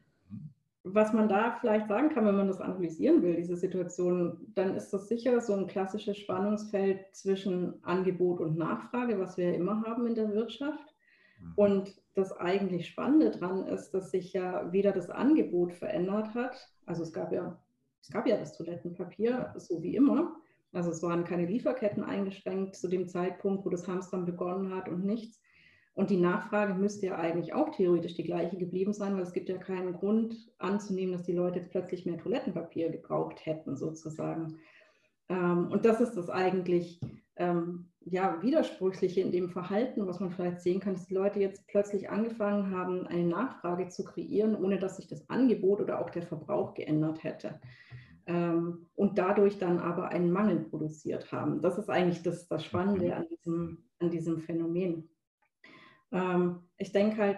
was 0.83 1.11
man 1.11 1.27
da 1.27 1.57
vielleicht 1.59 1.89
sagen 1.89 2.09
kann, 2.09 2.25
wenn 2.25 2.37
man 2.37 2.47
das 2.47 2.61
analysieren 2.61 3.21
will, 3.21 3.35
diese 3.35 3.57
Situation, 3.57 4.37
dann 4.55 4.75
ist 4.75 4.91
das 4.91 5.09
sicher 5.09 5.41
so 5.41 5.53
ein 5.53 5.67
klassisches 5.67 6.17
Spannungsfeld 6.17 7.13
zwischen 7.13 7.83
Angebot 7.83 8.39
und 8.39 8.57
Nachfrage, 8.57 9.19
was 9.19 9.37
wir 9.37 9.51
ja 9.51 9.55
immer 9.55 9.81
haben 9.85 10.07
in 10.07 10.15
der 10.15 10.31
Wirtschaft. 10.31 10.95
Mhm. 11.39 11.53
Und 11.55 12.01
das 12.15 12.31
eigentlich 12.31 12.87
Spannende 12.87 13.31
daran 13.31 13.67
ist, 13.67 13.91
dass 13.91 14.11
sich 14.11 14.33
ja 14.33 14.71
weder 14.71 14.91
das 14.91 15.09
Angebot 15.09 15.73
verändert 15.73 16.33
hat, 16.33 16.71
also 16.85 17.03
es 17.03 17.13
gab 17.13 17.31
ja 17.31 17.59
es 18.07 18.13
gab 18.13 18.25
ja 18.25 18.37
das 18.37 18.53
Toilettenpapier, 18.53 19.53
so 19.57 19.83
wie 19.83 19.95
immer. 19.95 20.35
Also 20.71 20.91
es 20.91 21.03
waren 21.03 21.25
keine 21.25 21.45
Lieferketten 21.45 22.03
eingeschränkt 22.03 22.75
zu 22.75 22.87
dem 22.87 23.07
Zeitpunkt, 23.07 23.65
wo 23.65 23.69
das 23.69 23.87
Hamstern 23.87 24.25
begonnen 24.25 24.73
hat 24.73 24.87
und 24.87 25.05
nichts. 25.05 25.41
Und 25.93 26.09
die 26.09 26.17
Nachfrage 26.17 26.73
müsste 26.73 27.07
ja 27.07 27.17
eigentlich 27.17 27.53
auch 27.53 27.69
theoretisch 27.75 28.13
die 28.13 28.23
gleiche 28.23 28.55
geblieben 28.55 28.93
sein, 28.93 29.15
weil 29.15 29.23
es 29.23 29.33
gibt 29.33 29.49
ja 29.49 29.57
keinen 29.57 29.93
Grund 29.93 30.35
anzunehmen, 30.57 31.11
dass 31.11 31.23
die 31.23 31.33
Leute 31.33 31.59
jetzt 31.59 31.71
plötzlich 31.71 32.05
mehr 32.05 32.17
Toilettenpapier 32.17 32.91
gebraucht 32.91 33.45
hätten, 33.45 33.75
sozusagen. 33.75 34.59
Ähm, 35.27 35.69
und 35.69 35.85
das 35.85 35.99
ist 35.99 36.13
das 36.13 36.29
eigentlich, 36.29 37.01
ähm, 37.35 37.89
ja, 38.09 38.41
Widersprüchliche 38.41 39.21
in 39.21 39.31
dem 39.31 39.49
Verhalten, 39.49 40.07
was 40.07 40.19
man 40.19 40.31
vielleicht 40.31 40.61
sehen 40.61 40.79
kann, 40.79 40.93
dass 40.93 41.07
die 41.07 41.13
Leute 41.13 41.39
jetzt 41.39 41.67
plötzlich 41.67 42.09
angefangen 42.09 42.75
haben, 42.75 43.05
eine 43.07 43.25
Nachfrage 43.25 43.89
zu 43.89 44.03
kreieren, 44.03 44.55
ohne 44.55 44.79
dass 44.79 44.97
sich 44.97 45.07
das 45.07 45.29
Angebot 45.29 45.81
oder 45.81 45.99
auch 45.99 46.09
der 46.09 46.23
Verbrauch 46.23 46.73
geändert 46.73 47.23
hätte. 47.23 47.59
Ähm, 48.25 48.87
und 48.95 49.17
dadurch 49.17 49.57
dann 49.57 49.79
aber 49.79 50.09
einen 50.09 50.31
Mangel 50.31 50.59
produziert 50.59 51.31
haben. 51.31 51.61
Das 51.61 51.77
ist 51.77 51.89
eigentlich 51.89 52.23
das, 52.23 52.47
das 52.47 52.63
Spannende 52.63 53.15
an 53.15 53.25
diesem, 53.29 53.83
an 53.99 54.09
diesem 54.09 54.39
Phänomen. 54.39 55.09
Ähm, 56.11 56.59
ich 56.77 56.91
denke 56.91 57.17
halt, 57.17 57.37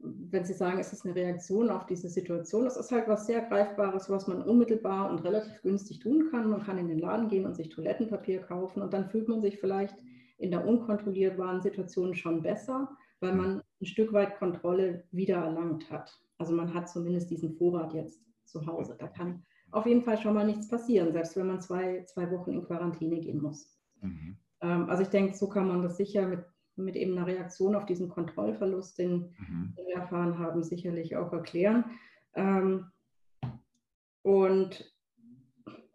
wenn 0.00 0.44
Sie 0.44 0.52
sagen, 0.52 0.78
es 0.78 0.92
ist 0.92 1.04
eine 1.04 1.14
Reaktion 1.14 1.70
auf 1.70 1.86
diese 1.86 2.08
Situation, 2.08 2.64
das 2.64 2.76
ist 2.76 2.92
halt 2.92 3.08
was 3.08 3.26
sehr 3.26 3.42
Greifbares, 3.42 4.08
was 4.08 4.28
man 4.28 4.42
unmittelbar 4.42 5.10
und 5.10 5.24
relativ 5.24 5.60
günstig 5.62 5.98
tun 5.98 6.28
kann. 6.30 6.50
Man 6.50 6.62
kann 6.62 6.78
in 6.78 6.88
den 6.88 7.00
Laden 7.00 7.28
gehen 7.28 7.46
und 7.46 7.56
sich 7.56 7.68
Toilettenpapier 7.68 8.40
kaufen 8.40 8.82
und 8.82 8.92
dann 8.92 9.10
fühlt 9.10 9.28
man 9.28 9.40
sich 9.40 9.58
vielleicht 9.58 9.96
in 10.38 10.52
der 10.52 10.66
unkontrollierbaren 10.66 11.62
Situation 11.62 12.14
schon 12.14 12.42
besser, 12.42 12.88
weil 13.20 13.34
man 13.34 13.60
ein 13.80 13.86
Stück 13.86 14.12
weit 14.12 14.38
Kontrolle 14.38 15.04
wiedererlangt 15.10 15.90
hat. 15.90 16.16
Also 16.38 16.54
man 16.54 16.72
hat 16.72 16.88
zumindest 16.88 17.30
diesen 17.30 17.56
Vorrat 17.56 17.92
jetzt 17.92 18.20
zu 18.44 18.64
Hause. 18.66 18.96
Da 18.98 19.08
kann 19.08 19.42
auf 19.72 19.84
jeden 19.86 20.02
Fall 20.02 20.18
schon 20.18 20.34
mal 20.34 20.46
nichts 20.46 20.68
passieren, 20.68 21.12
selbst 21.12 21.36
wenn 21.36 21.48
man 21.48 21.60
zwei, 21.60 22.04
zwei 22.04 22.30
Wochen 22.30 22.52
in 22.52 22.64
Quarantäne 22.64 23.18
gehen 23.18 23.42
muss. 23.42 23.76
Mhm. 24.00 24.36
Ähm, 24.60 24.88
also 24.88 25.02
ich 25.02 25.08
denke, 25.08 25.36
so 25.36 25.48
kann 25.48 25.66
man 25.66 25.82
das 25.82 25.96
sicher 25.96 26.26
mit 26.26 26.44
mit 26.84 26.96
eben 26.96 27.16
einer 27.16 27.26
Reaktion 27.26 27.74
auf 27.74 27.86
diesen 27.86 28.08
Kontrollverlust, 28.08 28.98
den, 28.98 29.34
mhm. 29.38 29.74
wir 29.76 29.96
erfahren 29.96 30.38
haben, 30.38 30.62
sicherlich 30.62 31.16
auch 31.16 31.32
erklären. 31.32 31.84
Ähm, 32.34 32.86
und 34.22 34.92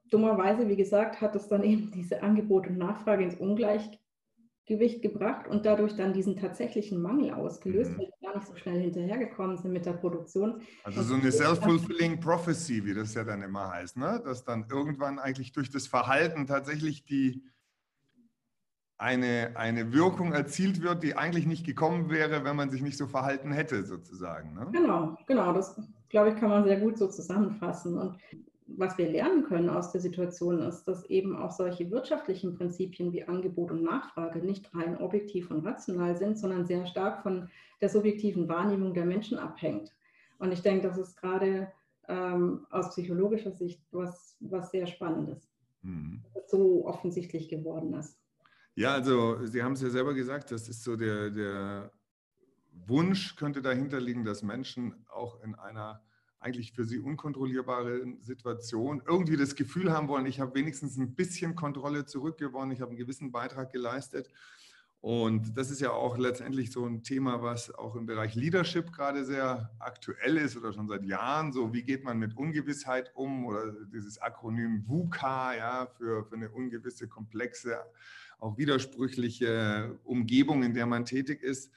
dummerweise, 0.09 0.67
wie 0.67 0.75
gesagt, 0.75 1.21
hat 1.21 1.35
es 1.35 1.47
dann 1.47 1.63
eben 1.63 1.91
diese 1.91 2.21
Angebot 2.21 2.67
und 2.67 2.77
Nachfrage 2.77 3.23
ins 3.23 3.35
Ungleichgewicht 3.35 5.01
gebracht 5.01 5.47
und 5.47 5.65
dadurch 5.65 5.95
dann 5.95 6.13
diesen 6.13 6.37
tatsächlichen 6.37 7.01
Mangel 7.01 7.33
ausgelöst, 7.33 7.91
mhm. 7.91 7.97
weil 7.97 8.05
wir 8.07 8.29
gar 8.29 8.37
nicht 8.37 8.47
so 8.47 8.55
schnell 8.55 8.81
hinterhergekommen 8.81 9.57
sind 9.57 9.71
mit 9.71 9.85
der 9.85 9.93
Produktion. 9.93 10.61
Also 10.83 11.01
so 11.01 11.15
eine 11.15 11.31
self-fulfilling 11.31 12.19
prophecy, 12.19 12.85
wie 12.85 12.93
das 12.93 13.13
ja 13.13 13.23
dann 13.23 13.41
immer 13.41 13.69
heißt, 13.69 13.97
ne? 13.97 14.21
dass 14.23 14.43
dann 14.43 14.65
irgendwann 14.69 15.19
eigentlich 15.19 15.51
durch 15.51 15.69
das 15.69 15.87
Verhalten 15.87 16.45
tatsächlich 16.45 17.05
die 17.05 17.43
eine, 19.03 19.51
eine 19.55 19.91
Wirkung 19.91 20.31
erzielt 20.31 20.81
wird, 20.81 21.03
die 21.03 21.17
eigentlich 21.17 21.45
nicht 21.45 21.65
gekommen 21.65 22.09
wäre, 22.09 22.45
wenn 22.45 22.55
man 22.55 22.71
sich 22.71 22.81
nicht 22.81 22.97
so 22.97 23.05
verhalten 23.05 23.51
hätte, 23.51 23.83
sozusagen. 23.83 24.53
Ne? 24.53 24.67
Genau, 24.71 25.17
genau. 25.27 25.51
Das, 25.51 25.75
glaube 26.07 26.29
ich, 26.29 26.35
kann 26.37 26.49
man 26.49 26.63
sehr 26.63 26.79
gut 26.79 26.97
so 26.97 27.07
zusammenfassen. 27.07 27.97
Und 27.97 28.17
was 28.65 28.97
wir 28.97 29.09
lernen 29.09 29.43
können 29.43 29.69
aus 29.69 29.91
der 29.91 29.99
Situation 29.99 30.59
ist, 30.59 30.85
dass 30.85 31.03
eben 31.09 31.35
auch 31.35 31.51
solche 31.51 31.91
wirtschaftlichen 31.91 32.55
Prinzipien 32.55 33.11
wie 33.11 33.25
Angebot 33.25 33.71
und 33.71 33.83
Nachfrage 33.83 34.39
nicht 34.39 34.73
rein 34.73 34.97
objektiv 34.97 35.51
und 35.51 35.65
rational 35.65 36.15
sind, 36.15 36.39
sondern 36.39 36.65
sehr 36.65 36.85
stark 36.85 37.23
von 37.23 37.49
der 37.81 37.89
subjektiven 37.89 38.47
Wahrnehmung 38.47 38.93
der 38.93 39.05
Menschen 39.05 39.37
abhängt. 39.37 39.93
Und 40.39 40.53
ich 40.53 40.61
denke, 40.61 40.87
das 40.87 40.97
ist 40.97 41.17
gerade 41.17 41.69
ähm, 42.07 42.65
aus 42.69 42.91
psychologischer 42.91 43.51
Sicht 43.51 43.81
was, 43.91 44.37
was 44.39 44.71
sehr 44.71 44.87
Spannendes, 44.87 45.51
mhm. 45.81 46.21
so 46.47 46.87
offensichtlich 46.87 47.49
geworden 47.49 47.93
ist. 47.95 48.22
Ja, 48.75 48.93
also 48.93 49.45
Sie 49.45 49.61
haben 49.61 49.73
es 49.73 49.81
ja 49.81 49.89
selber 49.89 50.13
gesagt, 50.13 50.51
das 50.51 50.67
ist 50.67 50.83
so 50.83 50.95
der, 50.95 51.29
der 51.29 51.91
Wunsch 52.71 53.35
könnte 53.35 53.61
dahinter 53.61 53.99
liegen, 53.99 54.25
dass 54.25 54.41
Menschen 54.41 55.05
auch 55.09 55.41
in 55.43 55.55
einer 55.55 56.03
eigentlich 56.39 56.73
für 56.73 56.83
sie 56.83 56.99
unkontrollierbaren 56.99 58.21
Situation 58.21 59.01
irgendwie 59.07 59.37
das 59.37 59.55
Gefühl 59.55 59.93
haben 59.93 60.09
wollen, 60.09 60.25
ich 60.25 60.41
habe 60.41 60.55
wenigstens 60.55 60.97
ein 60.97 61.15
bisschen 61.15 61.55
Kontrolle 61.55 62.05
zurückgewonnen, 62.05 62.71
ich 62.71 62.81
habe 62.81 62.89
einen 62.89 62.97
gewissen 62.97 63.31
Beitrag 63.31 63.71
geleistet. 63.71 64.29
Und 64.99 65.57
das 65.57 65.69
ist 65.69 65.81
ja 65.81 65.91
auch 65.91 66.17
letztendlich 66.17 66.71
so 66.71 66.85
ein 66.85 67.03
Thema, 67.03 67.41
was 67.41 67.73
auch 67.75 67.97
im 67.97 68.05
Bereich 68.05 68.35
Leadership 68.35 68.93
gerade 68.93 69.25
sehr 69.25 69.69
aktuell 69.79 70.37
ist 70.37 70.55
oder 70.55 70.71
schon 70.71 70.87
seit 70.87 71.03
Jahren. 71.03 71.51
So, 71.51 71.73
wie 71.73 71.83
geht 71.83 72.05
man 72.05 72.19
mit 72.19 72.37
Ungewissheit 72.37 73.11
um 73.13 73.45
oder 73.45 73.73
dieses 73.93 74.21
Akronym 74.21 74.87
VUCA, 74.87 75.55
ja, 75.55 75.87
für, 75.97 76.23
für 76.23 76.35
eine 76.35 76.49
ungewisse, 76.49 77.09
komplexe 77.09 77.79
auch 78.43 78.57
widersprüchliche 78.57 79.97
Umgebung, 80.03 80.63
in 80.63 80.73
der 80.73 80.85
man 80.85 81.05
tätig 81.05 81.41
ist. 81.41 81.71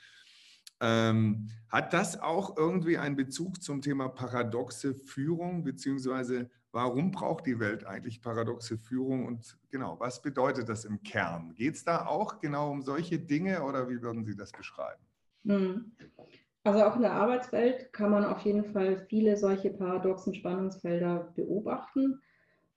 Ähm, 0.80 1.48
hat 1.70 1.92
das 1.94 2.20
auch 2.20 2.56
irgendwie 2.56 2.98
einen 2.98 3.16
Bezug 3.16 3.62
zum 3.62 3.80
Thema 3.80 4.08
paradoxe 4.08 4.94
Führung, 4.94 5.64
beziehungsweise 5.64 6.50
warum 6.72 7.10
braucht 7.10 7.46
die 7.46 7.58
Welt 7.58 7.86
eigentlich 7.86 8.20
paradoxe 8.20 8.76
Führung 8.76 9.24
und 9.24 9.56
genau, 9.70 9.98
was 9.98 10.20
bedeutet 10.20 10.68
das 10.68 10.84
im 10.84 11.02
Kern? 11.02 11.54
Geht 11.54 11.76
es 11.76 11.84
da 11.84 12.04
auch 12.04 12.40
genau 12.40 12.70
um 12.70 12.82
solche 12.82 13.18
Dinge 13.18 13.62
oder 13.62 13.88
wie 13.88 14.02
würden 14.02 14.24
Sie 14.26 14.36
das 14.36 14.52
beschreiben? 14.52 15.00
Hm. 15.44 15.92
Also 16.64 16.84
auch 16.84 16.96
in 16.96 17.02
der 17.02 17.12
Arbeitswelt 17.12 17.92
kann 17.92 18.10
man 18.10 18.24
auf 18.24 18.40
jeden 18.40 18.64
Fall 18.72 19.06
viele 19.08 19.36
solche 19.36 19.70
paradoxen 19.70 20.34
Spannungsfelder 20.34 21.32
beobachten. 21.36 22.20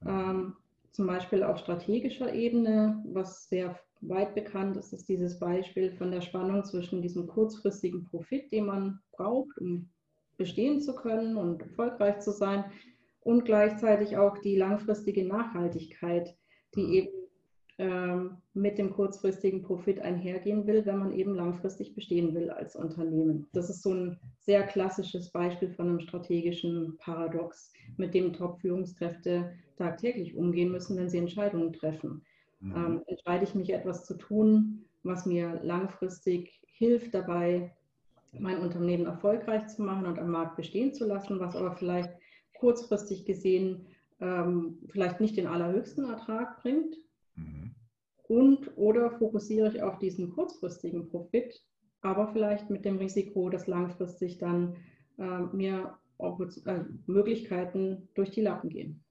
Mhm. 0.01 0.08
Ähm, 0.08 0.55
zum 1.00 1.08
Beispiel 1.08 1.44
auf 1.44 1.60
strategischer 1.60 2.34
Ebene, 2.34 3.01
was 3.06 3.48
sehr 3.48 3.79
weit 4.01 4.36
bekannt 4.36 4.75
ist, 4.75 4.91
ist 4.91 5.08
dieses 5.08 5.39
Beispiel 5.39 5.94
von 5.94 6.12
der 6.12 6.20
Spannung 6.20 6.65
zwischen 6.65 7.01
diesem 7.01 7.25
kurzfristigen 7.25 8.03
Profit, 8.03 8.51
den 8.51 8.65
man 8.65 9.00
braucht, 9.13 9.58
um 9.62 9.89
bestehen 10.36 10.82
zu 10.82 10.94
können 10.94 11.38
und 11.38 11.62
erfolgreich 11.62 12.20
zu 12.20 12.32
sein, 12.32 12.65
und 13.22 13.46
gleichzeitig 13.46 14.18
auch 14.18 14.39
die 14.39 14.58
langfristige 14.58 15.25
Nachhaltigkeit, 15.25 16.36
die 16.75 16.98
eben 16.98 17.20
ähm, 17.77 18.38
mit 18.53 18.77
dem 18.77 18.91
kurzfristigen 18.91 19.62
Profit 19.62 20.01
einhergehen 20.01 20.68
will, 20.68 20.86
wenn 20.86 20.98
man 20.98 21.13
eben 21.13 21.34
langfristig 21.34 21.96
bestehen 21.96 22.36
will 22.36 22.50
als 22.50 22.75
Unternehmen. 22.75 23.48
Das 23.53 23.70
ist 23.70 23.84
so 23.84 23.94
ein 23.94 24.20
sehr 24.41 24.63
klassisches 24.63 25.32
Beispiel 25.32 25.72
von 25.72 25.88
einem 25.88 26.01
strategischen 26.01 26.98
Paradox, 26.98 27.72
mit 27.96 28.13
dem 28.13 28.34
Top-Führungskräfte 28.34 29.53
tagtäglich 29.79 30.36
umgehen 30.36 30.71
müssen, 30.71 30.95
wenn 30.98 31.09
sie 31.09 31.17
Entscheidungen 31.17 31.74
treffen. 31.74 32.24
Mhm. 32.59 32.75
Ähm, 32.75 33.01
entscheide 33.07 33.45
ich 33.45 33.55
mich 33.55 33.74
etwas 33.74 34.05
zu 34.05 34.15
tun, 34.15 34.86
was 35.01 35.25
mir 35.25 35.59
langfristig 35.63 36.62
hilft 36.67 37.13
dabei, 37.15 37.74
mein 38.38 38.59
Unternehmen 38.59 39.07
erfolgreich 39.07 39.65
zu 39.67 39.81
machen 39.81 40.05
und 40.05 40.19
am 40.19 40.29
Markt 40.29 40.55
bestehen 40.55 40.93
zu 40.93 41.07
lassen, 41.07 41.39
was 41.39 41.55
aber 41.55 41.75
vielleicht 41.75 42.12
kurzfristig 42.53 43.25
gesehen 43.25 43.88
ähm, 44.21 44.77
vielleicht 44.89 45.19
nicht 45.19 45.38
den 45.38 45.48
allerhöchsten 45.48 46.07
Ertrag 46.07 46.62
bringt, 46.62 46.95
Mhm. 47.39 47.71
Und 48.27 48.77
oder 48.77 49.12
fokussiere 49.12 49.69
ich 49.69 49.81
auf 49.81 49.98
diesen 50.00 50.31
kurzfristigen 50.31 51.09
Profit, 51.09 51.63
aber 52.01 52.27
vielleicht 52.31 52.69
mit 52.69 52.86
dem 52.86 52.98
Risiko, 52.98 53.50
dass 53.50 53.67
langfristig 53.67 54.38
dann 54.38 54.75
äh, 55.17 55.39
mir 55.53 55.98
äh, 56.19 56.79
Möglichkeiten 57.07 58.09
durch 58.13 58.31
die 58.31 58.41
Lappen 58.41 58.69
gehen. 58.69 59.03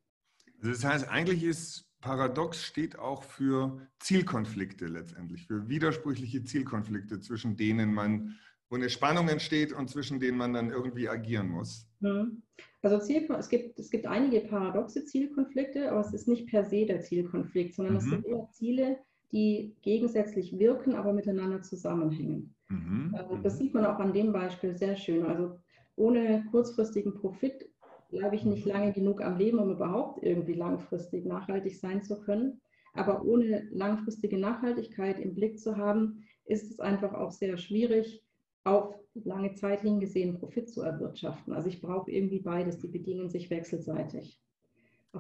Das 0.63 0.85
heißt, 0.85 1.09
eigentlich 1.09 1.45
ist 1.45 1.89
Paradox 2.01 2.63
steht 2.63 2.99
auch 2.99 3.23
für 3.23 3.81
Zielkonflikte 3.99 4.87
letztendlich, 4.87 5.47
für 5.47 5.69
widersprüchliche 5.69 6.45
Zielkonflikte, 6.45 7.21
zwischen 7.21 7.57
denen 7.57 7.93
man, 7.93 8.37
wo 8.71 8.77
eine 8.77 8.89
Spannung 8.89 9.29
entsteht 9.29 9.73
und 9.73 9.91
zwischen 9.91 10.21
denen 10.21 10.39
man 10.39 10.53
dann 10.53 10.71
irgendwie 10.71 11.09
agieren 11.09 11.49
muss. 11.49 11.89
Mhm. 12.01 12.43
Also 12.83 13.01
Ziel, 13.01 13.29
es, 13.37 13.49
gibt, 13.49 13.79
es 13.79 13.91
gibt 13.91 14.07
einige 14.07 14.41
paradoxe 14.41 15.05
Zielkonflikte, 15.05 15.91
aber 15.91 16.01
es 16.01 16.13
ist 16.13 16.29
nicht 16.29 16.47
per 16.49 16.65
se 16.65 16.87
der 16.87 17.01
Zielkonflikt, 17.01 17.75
sondern 17.75 17.95
mhm. 17.95 18.01
es 18.01 18.05
sind 18.05 18.27
eher 18.27 18.49
Ziele, 18.53 18.99
die 19.33 19.77
gegensätzlich 19.83 20.59
wirken, 20.59 20.95
aber 20.95 21.13
miteinander 21.13 21.63
zusammenhängen. 21.63 22.55
Mhm. 22.69 23.15
Also 23.17 23.37
das 23.37 23.59
sieht 23.59 23.75
man 23.75 23.85
auch 23.85 23.99
an 23.99 24.13
dem 24.13 24.33
Beispiel 24.33 24.77
sehr 24.77 24.97
schön. 24.97 25.27
Also 25.27 25.59
ohne 25.97 26.45
kurzfristigen 26.51 27.15
Profit 27.15 27.69
bleibe 28.09 28.37
ich 28.37 28.45
nicht 28.45 28.65
lange 28.65 28.93
genug 28.93 29.21
am 29.21 29.39
Leben, 29.39 29.59
um 29.59 29.71
überhaupt 29.71 30.23
irgendwie 30.23 30.55
langfristig 30.55 31.25
nachhaltig 31.25 31.79
sein 31.79 32.03
zu 32.03 32.21
können. 32.21 32.61
Aber 32.95 33.25
ohne 33.25 33.69
langfristige 33.71 34.39
Nachhaltigkeit 34.39 35.21
im 35.21 35.35
Blick 35.35 35.61
zu 35.61 35.77
haben, 35.77 36.25
ist 36.47 36.71
es 36.71 36.81
einfach 36.81 37.13
auch 37.13 37.31
sehr 37.31 37.59
schwierig, 37.59 38.25
auf 38.65 38.95
lange 39.15 39.55
Zeit 39.55 39.81
hingesehen 39.81 40.39
Profit 40.39 40.71
zu 40.71 40.83
erwirtschaften. 40.83 41.53
Also 41.53 41.69
ich 41.69 41.81
brauche 41.81 42.11
irgendwie 42.11 42.41
beides, 42.41 42.79
die 42.79 42.89
bedingen 42.89 43.29
sich 43.29 43.51
wechselseitig. 43.51 44.41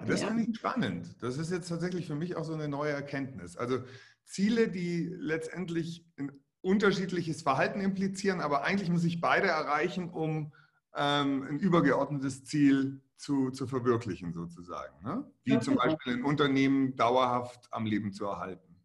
das 0.07 0.23
finde 0.23 0.45
ich 0.49 0.57
spannend. 0.57 1.17
Das 1.21 1.39
ist 1.39 1.51
jetzt 1.51 1.69
tatsächlich 1.69 2.07
für 2.07 2.15
mich 2.15 2.37
auch 2.37 2.45
so 2.45 2.55
eine 2.55 2.69
neue 2.69 2.93
Erkenntnis. 2.93 3.57
Also 3.57 3.81
Ziele, 4.25 4.69
die 4.69 5.11
letztendlich 5.19 6.07
ein 6.17 6.33
unterschiedliches 6.61 7.43
Verhalten 7.43 7.81
implizieren, 7.81 8.41
aber 8.41 8.65
eigentlich 8.65 8.91
muss 8.91 9.05
ich 9.05 9.21
beide 9.21 9.49
erreichen, 9.49 10.11
um 10.11 10.53
ähm, 10.99 11.45
ein 11.49 11.59
übergeordnetes 11.59 12.45
Ziel 12.45 13.01
zu, 13.17 13.51
zu 13.51 13.67
verwirklichen, 13.67 14.33
sozusagen. 14.33 15.03
Ne? 15.05 15.25
Wie 15.45 15.53
ja, 15.53 15.61
zum 15.61 15.75
genau. 15.75 15.87
Beispiel 15.87 16.15
ein 16.15 16.25
Unternehmen 16.25 16.97
dauerhaft 16.97 17.69
am 17.71 17.87
Leben 17.87 18.13
zu 18.13 18.27
erhalten. 18.27 18.77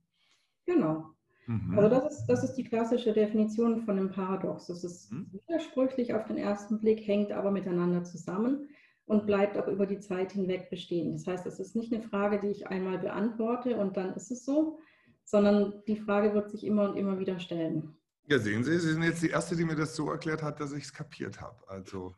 Genau. 0.66 1.14
Mhm. 1.48 1.78
Also 1.78 1.90
das 1.90 2.20
ist, 2.20 2.26
das 2.28 2.44
ist 2.44 2.54
die 2.56 2.64
klassische 2.64 3.14
Definition 3.14 3.84
von 3.86 3.98
einem 3.98 4.12
Paradox. 4.12 4.70
Es 4.70 4.84
ist 4.84 5.12
mhm. 5.12 5.28
widersprüchlich 5.32 6.14
auf 6.14 6.26
den 6.26 6.38
ersten 6.38 6.80
Blick, 6.80 7.06
hängt 7.06 7.32
aber 7.32 7.52
miteinander 7.52 8.04
zusammen 8.04 8.70
und 9.06 9.26
bleibt 9.26 9.58
auch 9.58 9.68
über 9.68 9.86
die 9.86 10.00
Zeit 10.00 10.32
hinweg 10.32 10.70
bestehen. 10.70 11.14
Das 11.14 11.28
heißt, 11.28 11.46
es 11.46 11.60
ist 11.60 11.76
nicht 11.76 11.94
eine 11.94 12.02
Frage, 12.02 12.40
die 12.40 12.48
ich 12.48 12.68
einmal 12.68 12.98
beantworte 12.98 13.78
und 13.78 13.98
dann 13.98 14.14
ist 14.14 14.32
es 14.32 14.46
so, 14.46 14.80
sondern 15.26 15.84
die 15.88 15.98
Frage 15.98 16.34
wird 16.34 16.50
sich 16.50 16.64
immer 16.64 16.90
und 16.90 16.98
immer 16.98 17.20
wieder 17.20 17.40
stellen. 17.40 17.96
Ja, 18.26 18.40
sehen 18.40 18.64
Sie, 18.64 18.78
Sie 18.80 18.94
sind 18.94 19.04
jetzt 19.04 19.22
die 19.22 19.30
Erste, 19.30 19.56
die 19.56 19.66
mir 19.66 19.76
das 19.76 19.96
so 19.96 20.10
erklärt 20.10 20.42
hat, 20.42 20.60
dass 20.60 20.72
ich 20.72 20.86
es 20.86 20.94
kapiert 20.94 21.42
habe. 21.42 21.58
Also 21.68 22.16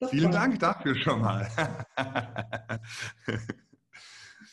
das 0.00 0.10
vielen 0.10 0.32
Dank 0.32 0.58
dafür 0.58 0.94
schon 0.94 1.20
mal. 1.20 1.48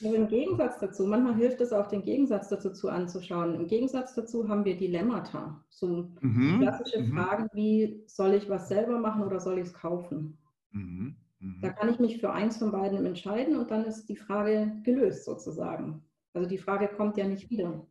Also 0.04 0.16
Im 0.16 0.28
Gegensatz 0.28 0.80
dazu, 0.80 1.06
manchmal 1.06 1.36
hilft 1.36 1.62
es 1.62 1.72
auch, 1.72 1.88
den 1.88 2.02
Gegensatz 2.02 2.50
dazu 2.50 2.72
zu 2.72 2.90
anzuschauen. 2.90 3.54
Im 3.54 3.68
Gegensatz 3.68 4.16
dazu 4.16 4.50
haben 4.50 4.66
wir 4.66 4.76
Dilemmata. 4.76 5.64
So 5.70 6.12
mhm. 6.22 6.60
klassische 6.60 7.02
mhm. 7.02 7.14
Fragen 7.14 7.50
wie, 7.54 8.04
soll 8.08 8.34
ich 8.34 8.50
was 8.50 8.68
selber 8.68 8.98
machen 8.98 9.24
oder 9.24 9.40
soll 9.40 9.60
ich 9.60 9.68
es 9.68 9.74
kaufen? 9.74 10.40
Mhm. 10.72 11.16
Da 11.62 11.70
mhm. 11.70 11.76
kann 11.76 11.90
ich 11.90 12.00
mich 12.00 12.20
für 12.20 12.32
eins 12.32 12.58
von 12.58 12.72
beiden 12.72 13.06
entscheiden 13.06 13.56
und 13.58 13.70
dann 13.70 13.86
ist 13.86 14.08
die 14.08 14.16
Frage 14.16 14.72
gelöst 14.84 15.26
sozusagen. 15.26 16.04
Also 16.34 16.48
die 16.48 16.58
Frage 16.58 16.88
kommt 16.88 17.18
ja 17.18 17.28
nicht 17.28 17.50
wieder, 17.50 17.86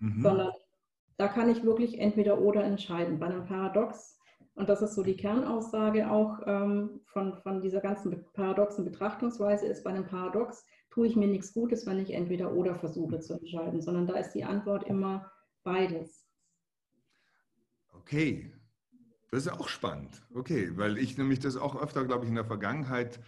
mhm. 0.00 0.22
sondern 0.22 0.52
da 1.16 1.28
kann 1.28 1.48
ich 1.48 1.64
wirklich 1.64 1.98
entweder 1.98 2.40
oder 2.40 2.64
entscheiden. 2.64 3.18
Bei 3.18 3.26
einem 3.26 3.46
Paradox, 3.46 4.18
und 4.54 4.68
das 4.68 4.82
ist 4.82 4.94
so 4.94 5.02
die 5.02 5.16
Kernaussage 5.16 6.10
auch 6.10 6.40
ähm, 6.46 7.00
von, 7.06 7.36
von 7.42 7.60
dieser 7.60 7.80
ganzen 7.80 8.24
paradoxen 8.32 8.84
Betrachtungsweise, 8.84 9.66
ist 9.66 9.84
bei 9.84 9.90
einem 9.90 10.06
Paradox, 10.06 10.64
tue 10.90 11.06
ich 11.06 11.16
mir 11.16 11.26
nichts 11.26 11.52
Gutes, 11.52 11.86
wenn 11.86 11.98
ich 11.98 12.12
entweder 12.12 12.52
oder 12.52 12.74
versuche 12.76 13.18
zu 13.20 13.34
entscheiden, 13.34 13.80
sondern 13.80 14.06
da 14.06 14.14
ist 14.14 14.32
die 14.32 14.44
Antwort 14.44 14.84
immer 14.84 15.30
beides. 15.64 16.24
Okay, 17.92 18.52
das 19.30 19.46
ist 19.46 19.52
auch 19.52 19.68
spannend. 19.68 20.22
Okay, 20.34 20.70
weil 20.76 20.98
ich 20.98 21.18
nämlich 21.18 21.40
das 21.40 21.56
auch 21.56 21.80
öfter, 21.80 22.04
glaube 22.04 22.24
ich, 22.24 22.28
in 22.28 22.36
der 22.36 22.44
Vergangenheit 22.44 23.20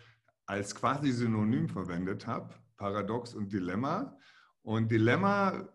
als 0.46 0.74
quasi 0.74 1.10
Synonym 1.10 1.68
verwendet 1.68 2.26
habe, 2.26 2.54
Paradox 2.76 3.34
und 3.34 3.52
Dilemma. 3.52 4.16
Und 4.62 4.90
Dilemma 4.90 5.68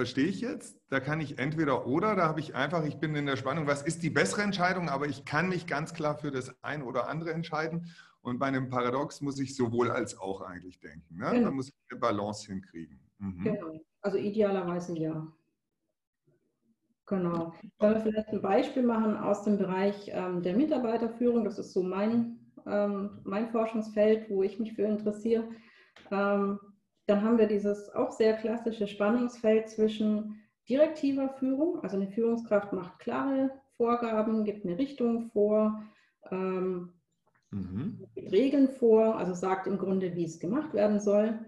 verstehe 0.00 0.28
ich 0.28 0.40
jetzt. 0.40 0.80
Da 0.88 0.98
kann 0.98 1.20
ich 1.20 1.38
entweder 1.38 1.86
oder, 1.86 2.16
da 2.16 2.26
habe 2.26 2.40
ich 2.40 2.54
einfach, 2.54 2.86
ich 2.86 2.96
bin 2.96 3.14
in 3.14 3.26
der 3.26 3.36
Spannung, 3.36 3.66
was 3.66 3.82
ist 3.82 4.02
die 4.02 4.08
bessere 4.08 4.40
Entscheidung, 4.40 4.88
aber 4.88 5.04
ich 5.08 5.26
kann 5.26 5.50
mich 5.50 5.66
ganz 5.66 5.92
klar 5.92 6.16
für 6.16 6.30
das 6.30 6.54
ein 6.64 6.82
oder 6.82 7.06
andere 7.06 7.34
entscheiden. 7.34 7.92
Und 8.22 8.38
bei 8.38 8.46
einem 8.46 8.70
Paradox 8.70 9.20
muss 9.20 9.38
ich 9.38 9.54
sowohl 9.54 9.90
als 9.90 10.18
auch 10.18 10.40
eigentlich 10.40 10.80
denken. 10.80 11.18
Ne? 11.18 11.32
Genau. 11.32 11.44
Da 11.44 11.50
muss 11.50 11.68
ich 11.68 11.74
eine 11.90 12.00
Balance 12.00 12.46
hinkriegen. 12.50 12.98
Mhm. 13.18 13.44
Genau. 13.44 13.80
Also 14.00 14.16
idealerweise 14.16 14.98
ja. 14.98 15.26
Genau. 17.04 17.52
Wollen 17.78 17.94
wir 17.96 18.00
vielleicht 18.00 18.28
ein 18.28 18.40
Beispiel 18.40 18.82
machen 18.82 19.18
aus 19.18 19.44
dem 19.44 19.58
Bereich 19.58 20.10
ähm, 20.14 20.42
der 20.42 20.56
Mitarbeiterführung? 20.56 21.44
Das 21.44 21.58
ist 21.58 21.74
so 21.74 21.82
mein, 21.82 22.38
ähm, 22.64 23.20
mein 23.24 23.50
Forschungsfeld, 23.50 24.30
wo 24.30 24.42
ich 24.42 24.58
mich 24.58 24.72
für 24.72 24.84
interessiere. 24.84 25.44
Ähm, 26.10 26.58
dann 27.10 27.24
haben 27.24 27.38
wir 27.38 27.48
dieses 27.48 27.92
auch 27.92 28.12
sehr 28.12 28.34
klassische 28.34 28.86
Spannungsfeld 28.86 29.68
zwischen 29.68 30.40
direktiver 30.68 31.28
Führung, 31.28 31.82
also 31.82 31.96
eine 31.96 32.08
Führungskraft 32.08 32.72
macht 32.72 33.00
klare 33.00 33.50
Vorgaben, 33.76 34.44
gibt 34.44 34.64
eine 34.64 34.78
Richtung 34.78 35.30
vor, 35.32 35.82
ähm, 36.30 36.92
mhm. 37.50 38.06
gibt 38.14 38.32
Regeln 38.32 38.68
vor, 38.68 39.16
also 39.16 39.34
sagt 39.34 39.66
im 39.66 39.78
Grunde, 39.78 40.14
wie 40.14 40.24
es 40.24 40.38
gemacht 40.38 40.72
werden 40.72 41.00
soll. 41.00 41.40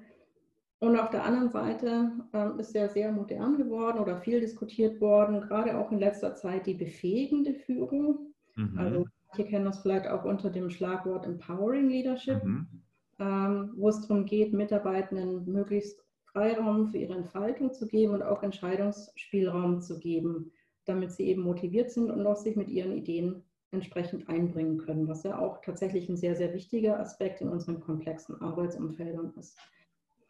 Und 0.80 0.98
auf 0.98 1.10
der 1.10 1.24
anderen 1.24 1.50
Seite 1.50 2.10
ähm, 2.32 2.58
ist 2.58 2.74
ja 2.74 2.88
sehr 2.88 3.12
modern 3.12 3.56
geworden 3.56 4.00
oder 4.00 4.16
viel 4.16 4.40
diskutiert 4.40 5.00
worden, 5.00 5.42
gerade 5.42 5.78
auch 5.78 5.92
in 5.92 6.00
letzter 6.00 6.34
Zeit 6.34 6.66
die 6.66 6.74
befähigende 6.74 7.54
Führung. 7.54 8.34
Mhm. 8.56 8.76
Also 8.76 9.06
manche 9.28 9.48
kennen 9.48 9.66
das 9.66 9.78
vielleicht 9.78 10.08
auch 10.08 10.24
unter 10.24 10.50
dem 10.50 10.70
Schlagwort 10.70 11.24
Empowering 11.24 11.88
Leadership. 11.88 12.42
Mhm 12.42 12.81
wo 13.18 13.88
es 13.88 14.00
darum 14.00 14.24
geht, 14.24 14.52
Mitarbeitenden 14.52 15.50
möglichst 15.50 16.02
Freiraum 16.32 16.88
für 16.88 16.98
ihre 16.98 17.14
Entfaltung 17.14 17.72
zu 17.72 17.86
geben 17.86 18.14
und 18.14 18.22
auch 18.22 18.42
Entscheidungsspielraum 18.42 19.80
zu 19.80 19.98
geben, 19.98 20.50
damit 20.86 21.12
sie 21.12 21.24
eben 21.24 21.42
motiviert 21.42 21.90
sind 21.90 22.10
und 22.10 22.26
auch 22.26 22.36
sich 22.36 22.56
mit 22.56 22.68
ihren 22.68 22.92
Ideen 22.92 23.44
entsprechend 23.70 24.28
einbringen 24.28 24.78
können, 24.78 25.08
was 25.08 25.22
ja 25.22 25.38
auch 25.38 25.60
tatsächlich 25.62 26.08
ein 26.08 26.16
sehr, 26.16 26.36
sehr 26.36 26.52
wichtiger 26.52 26.98
Aspekt 27.00 27.40
in 27.40 27.48
unseren 27.48 27.80
komplexen 27.80 28.40
Arbeitsumfeldern 28.40 29.32
ist. 29.38 29.58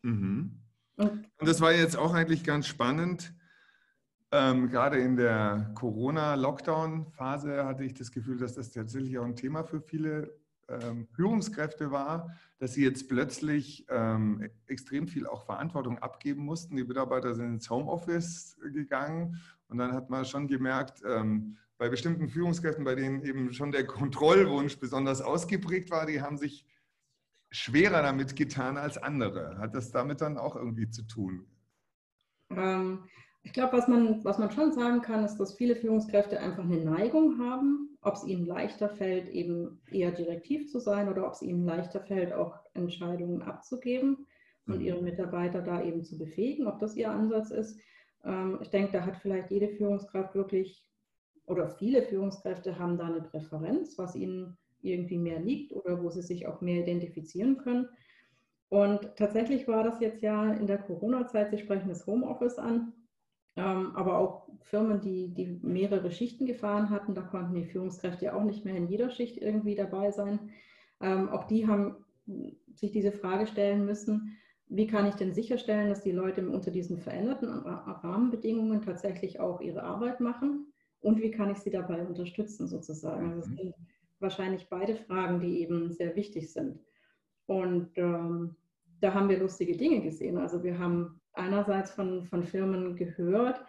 Mhm. 0.03 0.61
Und, 0.97 1.11
und 1.39 1.49
das 1.49 1.61
war 1.61 1.73
jetzt 1.73 1.97
auch 1.97 2.15
eigentlich 2.15 2.45
ganz 2.45 2.67
spannend. 2.67 3.35
Ähm, 4.31 4.69
gerade 4.69 4.99
in 4.99 5.17
der 5.17 5.73
Corona-Lockdown-Phase 5.75 7.65
hatte 7.65 7.85
ich 7.85 7.95
das 7.95 8.13
Gefühl, 8.13 8.39
dass 8.39 8.55
das 8.55 8.71
tatsächlich 8.71 9.19
auch 9.19 9.25
ein 9.25 9.37
Thema 9.37 9.65
für 9.65 9.81
viele 9.81 10.42
ähm, 10.69 11.07
Führungskräfte 11.09 11.91
war, 11.91 12.37
dass 12.59 12.75
sie 12.75 12.85
jetzt 12.85 13.09
plötzlich 13.09 13.87
ähm, 13.89 14.49
extrem 14.67 15.09
viel 15.09 15.27
auch 15.27 15.45
Verantwortung 15.45 15.99
abgeben 15.99 16.45
mussten. 16.45 16.77
Die 16.77 16.85
Mitarbeiter 16.85 17.35
sind 17.35 17.47
ins 17.47 17.71
Homeoffice 17.71 18.57
gegangen 18.73 19.41
und 19.69 19.79
dann 19.79 19.93
hat 19.93 20.11
man 20.11 20.25
schon 20.25 20.49
gemerkt, 20.49 21.03
ähm, 21.05 21.57
bei 21.79 21.89
bestimmten 21.89 22.29
Führungskräften, 22.29 22.85
bei 22.85 22.95
denen 22.95 23.25
eben 23.25 23.53
schon 23.53 23.73
der 23.73 23.85
Kontrollwunsch 23.85 24.79
besonders 24.79 25.21
ausgeprägt 25.21 25.91
war, 25.91 26.07
die 26.07 26.23
haben 26.23 26.39
sich 26.39 26.65
schwerer 27.51 28.03
damit 28.03 28.37
getan 28.37 28.77
als 28.77 28.99
andere. 28.99 29.59
Hat 29.59 29.75
das 29.75 29.91
damit 29.91 30.21
dann 30.21 30.39
auch 30.39 30.55
irgendwie 30.55 30.89
zu 30.89 31.03
tun? 31.03 31.47
Ich 33.45 33.53
glaube, 33.53 33.77
was 33.77 33.89
man, 33.89 34.25
was 34.25 34.39
man 34.39 34.53
schon 34.53 34.73
sagen 34.73 35.03
kann, 35.03 35.25
ist, 35.25 35.37
dass 35.39 35.55
viele 35.55 35.75
Führungskräfte 35.75 36.39
einfach 36.39 36.65
eine 36.65 36.85
Neigung 36.85 37.39
haben, 37.39 37.99
ob 38.03 38.15
es 38.15 38.25
ihnen 38.25 38.47
leichter 38.47 38.89
fällt, 38.89 39.29
eben 39.29 39.81
eher 39.91 40.13
direktiv 40.13 40.71
zu 40.71 40.79
sein 40.79 41.09
oder 41.09 41.27
ob 41.27 41.33
es 41.33 41.43
ihnen 41.43 41.65
leichter 41.65 42.01
fällt, 42.01 42.33
auch 42.33 42.59
Entscheidungen 42.75 43.43
abzugeben 43.43 44.27
und 44.67 44.79
mhm. 44.79 44.85
ihre 44.85 45.03
Mitarbeiter 45.03 45.61
da 45.61 45.83
eben 45.83 46.05
zu 46.05 46.19
befähigen, 46.19 46.67
ob 46.67 46.79
das 46.79 46.97
ihr 46.97 47.11
Ansatz 47.11 47.51
ist. 47.51 47.81
Ähm, 48.25 48.59
ich 48.63 48.71
denke, 48.71 48.93
da 48.93 49.05
hat 49.05 49.17
vielleicht 49.17 49.51
jede 49.51 49.69
Führungskraft 49.69 50.35
wirklich 50.35 50.85
oder 51.47 51.69
viele 51.69 52.03
Führungskräfte 52.03 52.79
haben 52.79 52.97
da 52.97 53.07
eine 53.07 53.23
Präferenz, 53.23 53.99
was 53.99 54.15
ihnen 54.15 54.57
irgendwie 54.81 55.19
mehr 55.19 55.41
liegt 55.41 55.73
oder 55.73 56.03
wo 56.03 56.11
sie 56.11 56.23
sich 56.23 56.47
auch 56.47 56.61
mehr 56.61 56.83
identifizieren 56.83 57.59
können. 57.59 57.89
Und 58.69 59.17
tatsächlich 59.17 59.69
war 59.69 59.85
das 59.85 60.01
jetzt 60.01 60.23
ja 60.23 60.53
in 60.53 60.67
der 60.67 60.79
Corona-Zeit, 60.79 61.51
Sie 61.51 61.59
sprechen 61.59 61.89
das 61.89 62.07
Homeoffice 62.07 62.59
an, 62.59 62.93
aber 63.61 64.19
auch 64.19 64.49
Firmen, 64.63 65.01
die, 65.01 65.29
die 65.35 65.59
mehrere 65.63 66.11
Schichten 66.11 66.47
gefahren 66.47 66.91
hatten, 66.91 67.15
da 67.15 67.23
konnten 67.23 67.55
die 67.55 67.67
Führungskräfte 67.67 68.35
auch 68.35 68.45
nicht 68.45 68.65
mehr 68.65 68.77
in 68.77 68.89
jeder 68.89 69.11
Schicht 69.11 69.37
irgendwie 69.37 69.75
dabei 69.75 70.11
sein. 70.11 70.51
Ähm, 71.01 71.29
auch 71.29 71.45
die 71.45 71.67
haben 71.67 71.97
sich 72.75 72.93
diese 72.93 73.13
Frage 73.13 73.47
stellen 73.47 73.85
müssen, 73.85 74.39
wie 74.69 74.87
kann 74.87 75.07
ich 75.07 75.17
denn 75.17 75.35
sicherstellen, 75.35 75.91
dass 75.91 76.03
die 76.03 76.13
Leute 76.13 76.49
unter 76.49 76.71
diesen 76.71 76.99
veränderten 76.99 77.49
Rahmenbedingungen 77.49 78.81
tatsächlich 78.81 79.39
auch 79.39 79.61
ihre 79.61 79.83
Arbeit 79.83 80.21
machen 80.21 80.73
und 81.01 81.21
wie 81.21 81.31
kann 81.31 81.51
ich 81.51 81.59
sie 81.59 81.71
dabei 81.71 82.07
unterstützen 82.07 82.67
sozusagen. 82.69 83.27
Also 83.27 83.41
das 83.41 83.49
mhm. 83.51 83.57
sind 83.57 83.75
wahrscheinlich 84.21 84.69
beide 84.71 84.97
Fragen, 84.97 85.41
die 85.41 85.61
eben 85.61 85.93
sehr 85.93 86.17
wichtig 86.17 86.53
sind. 86.53 86.79
Und 87.47 87.91
ähm, 87.97 88.57
da 89.01 89.13
haben 89.13 89.29
wir 89.29 89.39
lustige 89.39 89.77
Dinge 89.77 90.01
gesehen. 90.01 90.39
Also 90.39 90.63
wir 90.63 90.79
haben 90.79 91.21
einerseits 91.35 91.91
von, 91.93 92.25
von 92.25 92.45
Firmen 92.45 92.97
gehört, 92.97 93.65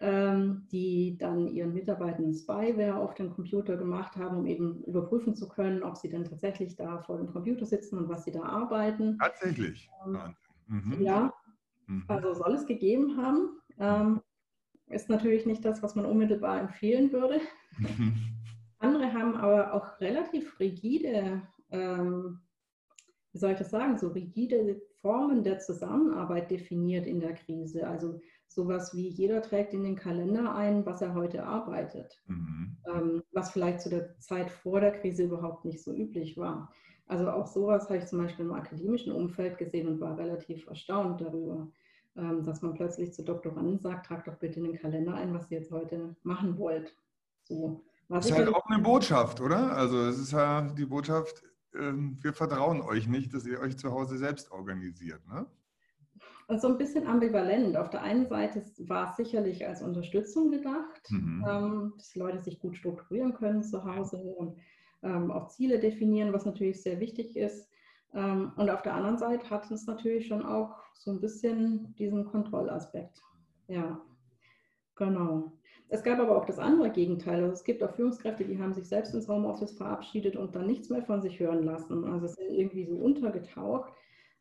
ähm, 0.00 0.66
die 0.72 1.16
dann 1.18 1.48
ihren 1.48 1.72
Mitarbeitern 1.72 2.34
Spyware 2.34 2.96
auf 2.96 3.14
den 3.14 3.30
Computer 3.30 3.76
gemacht 3.76 4.16
haben, 4.16 4.38
um 4.38 4.46
eben 4.46 4.82
überprüfen 4.84 5.34
zu 5.34 5.48
können, 5.48 5.82
ob 5.82 5.96
sie 5.96 6.08
denn 6.08 6.24
tatsächlich 6.24 6.76
da 6.76 6.98
vor 6.98 7.18
dem 7.18 7.32
Computer 7.32 7.64
sitzen 7.64 7.98
und 7.98 8.08
was 8.08 8.24
sie 8.24 8.32
da 8.32 8.42
arbeiten. 8.42 9.18
Tatsächlich. 9.18 9.88
Ähm, 10.06 10.18
mhm. 10.66 11.00
Ja, 11.00 11.32
mhm. 11.86 12.04
also 12.08 12.34
soll 12.34 12.54
es 12.54 12.66
gegeben 12.66 13.16
haben. 13.16 13.60
Ähm, 13.78 14.20
ist 14.88 15.08
natürlich 15.08 15.46
nicht 15.46 15.64
das, 15.64 15.82
was 15.82 15.94
man 15.94 16.06
unmittelbar 16.06 16.60
empfehlen 16.60 17.12
würde. 17.12 17.40
Mhm. 17.78 18.14
Andere 18.78 19.12
haben 19.12 19.36
aber 19.36 19.72
auch 19.72 20.00
relativ 20.00 20.58
rigide, 20.60 21.42
ähm, 21.70 22.40
wie 23.32 23.38
soll 23.38 23.52
ich 23.52 23.58
das 23.58 23.70
sagen, 23.70 23.96
so 23.96 24.08
rigide 24.08 24.80
Formen 25.04 25.44
der 25.44 25.58
Zusammenarbeit 25.58 26.50
definiert 26.50 27.06
in 27.06 27.20
der 27.20 27.34
Krise. 27.34 27.86
Also 27.86 28.22
sowas 28.48 28.94
wie 28.94 29.08
jeder 29.08 29.42
trägt 29.42 29.74
in 29.74 29.84
den 29.84 29.96
Kalender 29.96 30.54
ein, 30.54 30.86
was 30.86 31.02
er 31.02 31.12
heute 31.12 31.44
arbeitet, 31.44 32.22
mhm. 32.26 32.78
ähm, 32.90 33.22
was 33.32 33.50
vielleicht 33.50 33.82
zu 33.82 33.90
der 33.90 34.18
Zeit 34.20 34.50
vor 34.50 34.80
der 34.80 34.92
Krise 34.92 35.24
überhaupt 35.24 35.66
nicht 35.66 35.82
so 35.82 35.92
üblich 35.92 36.38
war. 36.38 36.72
Also 37.06 37.28
auch 37.28 37.46
sowas 37.46 37.84
habe 37.90 37.98
ich 37.98 38.06
zum 38.06 38.18
Beispiel 38.18 38.46
im 38.46 38.54
akademischen 38.54 39.12
Umfeld 39.12 39.58
gesehen 39.58 39.88
und 39.88 40.00
war 40.00 40.16
relativ 40.16 40.66
erstaunt 40.68 41.20
darüber, 41.20 41.68
ähm, 42.16 42.42
dass 42.42 42.62
man 42.62 42.72
plötzlich 42.72 43.12
zu 43.12 43.24
Doktoranden 43.24 43.80
sagt, 43.80 44.06
tragt 44.06 44.26
doch 44.26 44.36
bitte 44.36 44.60
in 44.60 44.64
den 44.64 44.78
Kalender 44.78 45.12
ein, 45.12 45.34
was 45.34 45.50
ihr 45.50 45.58
jetzt 45.58 45.70
heute 45.70 46.16
machen 46.22 46.56
wollt. 46.56 46.96
So. 47.42 47.82
das 48.08 48.24
ist 48.24 48.38
halt 48.38 48.48
auch 48.48 48.64
eine 48.70 48.82
Botschaft, 48.82 49.42
oder? 49.42 49.76
Also 49.76 49.98
es 50.06 50.18
ist 50.18 50.32
ja 50.32 50.62
die 50.62 50.86
Botschaft, 50.86 51.42
ähm, 51.78 52.16
wir 52.22 52.32
vertrauen 52.32 52.80
euch 52.80 53.08
nicht, 53.08 53.34
dass 53.34 53.46
ihr 53.46 53.60
euch 53.60 53.76
zu 53.76 53.90
Hause 53.90 54.18
selbst 54.18 54.50
organisiert. 54.50 55.26
Ne? 55.28 55.46
Also 56.46 56.68
ein 56.68 56.78
bisschen 56.78 57.06
ambivalent. 57.06 57.76
Auf 57.76 57.90
der 57.90 58.02
einen 58.02 58.28
Seite 58.28 58.62
war 58.88 59.10
es 59.10 59.16
sicherlich 59.16 59.66
als 59.66 59.82
Unterstützung 59.82 60.50
gedacht, 60.50 61.10
mhm. 61.10 61.44
ähm, 61.48 61.92
dass 61.96 62.10
die 62.10 62.18
Leute 62.18 62.40
sich 62.40 62.60
gut 62.60 62.76
strukturieren 62.76 63.34
können 63.34 63.62
zu 63.62 63.84
Hause 63.84 64.18
und 64.18 64.58
ähm, 65.02 65.30
auch 65.30 65.48
Ziele 65.48 65.78
definieren, 65.78 66.32
was 66.32 66.44
natürlich 66.44 66.82
sehr 66.82 67.00
wichtig 67.00 67.36
ist. 67.36 67.70
Ähm, 68.12 68.52
und 68.56 68.68
auf 68.70 68.82
der 68.82 68.94
anderen 68.94 69.18
Seite 69.18 69.48
hat 69.50 69.70
es 69.70 69.86
natürlich 69.86 70.26
schon 70.26 70.44
auch 70.44 70.76
so 70.94 71.10
ein 71.10 71.20
bisschen 71.20 71.94
diesen 71.96 72.24
Kontrollaspekt. 72.26 73.22
Ja, 73.68 74.00
genau. 74.96 75.58
Es 75.88 76.02
gab 76.02 76.18
aber 76.18 76.36
auch 76.36 76.46
das 76.46 76.58
andere 76.58 76.90
Gegenteil. 76.90 77.42
Also 77.42 77.52
es 77.52 77.64
gibt 77.64 77.82
auch 77.82 77.94
Führungskräfte, 77.94 78.44
die 78.44 78.58
haben 78.58 78.74
sich 78.74 78.88
selbst 78.88 79.14
ins 79.14 79.28
Homeoffice 79.28 79.72
verabschiedet 79.72 80.36
und 80.36 80.56
dann 80.56 80.66
nichts 80.66 80.88
mehr 80.90 81.02
von 81.02 81.22
sich 81.22 81.38
hören 81.38 81.62
lassen. 81.62 82.04
Also 82.04 82.26
es 82.26 82.34
sind 82.34 82.50
irgendwie 82.50 82.84
so 82.84 82.96
untergetaucht. 82.96 83.92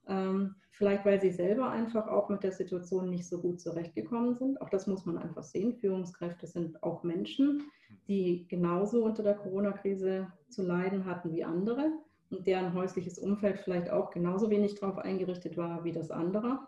Ähm, 0.07 0.55
vielleicht, 0.71 1.05
weil 1.05 1.21
sie 1.21 1.31
selber 1.31 1.69
einfach 1.69 2.07
auch 2.07 2.29
mit 2.29 2.43
der 2.43 2.51
Situation 2.51 3.09
nicht 3.09 3.27
so 3.27 3.39
gut 3.39 3.61
zurechtgekommen 3.61 4.35
sind. 4.35 4.61
Auch 4.61 4.69
das 4.69 4.87
muss 4.87 5.05
man 5.05 5.17
einfach 5.17 5.43
sehen. 5.43 5.75
Führungskräfte 5.75 6.47
sind 6.47 6.81
auch 6.83 7.03
Menschen, 7.03 7.63
die 8.07 8.45
genauso 8.49 9.03
unter 9.03 9.23
der 9.23 9.35
Corona-Krise 9.35 10.27
zu 10.49 10.63
leiden 10.63 11.05
hatten 11.05 11.31
wie 11.31 11.43
andere 11.43 11.91
und 12.31 12.47
deren 12.47 12.73
häusliches 12.73 13.19
Umfeld 13.19 13.59
vielleicht 13.59 13.89
auch 13.91 14.09
genauso 14.09 14.49
wenig 14.49 14.75
darauf 14.75 14.97
eingerichtet 14.97 15.55
war 15.55 15.83
wie 15.83 15.91
das 15.91 16.11
andere. 16.11 16.59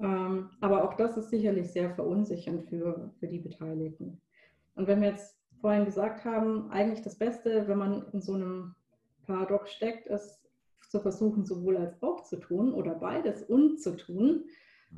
Ähm, 0.00 0.50
aber 0.60 0.84
auch 0.84 0.94
das 0.94 1.16
ist 1.16 1.30
sicherlich 1.30 1.70
sehr 1.70 1.94
verunsichernd 1.94 2.68
für, 2.68 3.10
für 3.18 3.28
die 3.28 3.38
Beteiligten. 3.38 4.20
Und 4.74 4.86
wenn 4.86 5.00
wir 5.00 5.10
jetzt 5.10 5.36
vorhin 5.60 5.84
gesagt 5.84 6.24
haben, 6.24 6.70
eigentlich 6.70 7.02
das 7.02 7.16
Beste, 7.16 7.68
wenn 7.68 7.78
man 7.78 8.06
in 8.12 8.20
so 8.20 8.34
einem 8.34 8.74
Paradox 9.26 9.72
steckt, 9.72 10.06
ist 10.06 10.40
zu 10.88 11.00
versuchen, 11.00 11.44
sowohl 11.44 11.76
als 11.76 12.02
auch 12.02 12.22
zu 12.24 12.36
tun 12.36 12.74
oder 12.74 12.94
beides 12.94 13.42
und 13.42 13.80
zu 13.80 13.96
tun. 13.96 14.44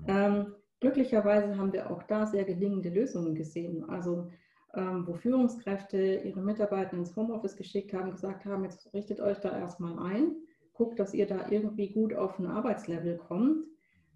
Ähm, 0.09 0.54
glücklicherweise 0.80 1.57
haben 1.57 1.72
wir 1.72 1.90
auch 1.90 2.02
da 2.04 2.26
sehr 2.26 2.44
gelingende 2.44 2.88
Lösungen 2.88 3.35
gesehen. 3.35 3.88
Also 3.88 4.30
ähm, 4.74 5.07
wo 5.07 5.14
Führungskräfte 5.14 6.22
ihre 6.24 6.40
Mitarbeiter 6.40 6.96
ins 6.96 7.14
Homeoffice 7.14 7.57
geschickt 7.57 7.92
haben, 7.92 8.11
gesagt 8.11 8.44
haben, 8.44 8.64
jetzt 8.64 8.92
richtet 8.92 9.20
euch 9.20 9.38
da 9.38 9.57
erstmal 9.57 9.98
ein, 10.00 10.35
guckt, 10.72 10.98
dass 10.98 11.14
ihr 11.14 11.26
da 11.26 11.48
irgendwie 11.50 11.92
gut 11.92 12.12
auf 12.14 12.38
ein 12.38 12.46
Arbeitslevel 12.46 13.18
kommt 13.18 13.64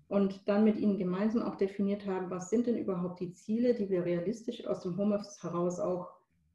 und 0.09 0.49
dann 0.49 0.65
mit 0.65 0.79
ihnen 0.79 0.97
gemeinsam 0.97 1.43
auch 1.43 1.57
definiert 1.57 2.07
haben, 2.07 2.31
was 2.31 2.51
sind 2.51 2.67
denn 2.67 2.79
überhaupt 2.79 3.21
die 3.21 3.33
Ziele, 3.33 3.75
die 3.75 3.91
wir 3.91 4.05
realistisch 4.05 4.67
aus 4.67 4.83
dem 4.83 4.97
Homeoffice 4.97 5.43
heraus 5.43 5.79
auch 5.79 6.09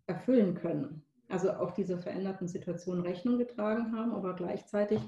erfüllen 0.08 0.56
können. 0.56 1.04
Also 1.30 1.52
auch 1.52 1.72
dieser 1.72 2.00
veränderten 2.00 2.48
Situation 2.48 3.02
Rechnung 3.02 3.38
getragen 3.38 3.96
haben, 3.96 4.14
aber 4.14 4.34
gleichzeitig 4.34 5.00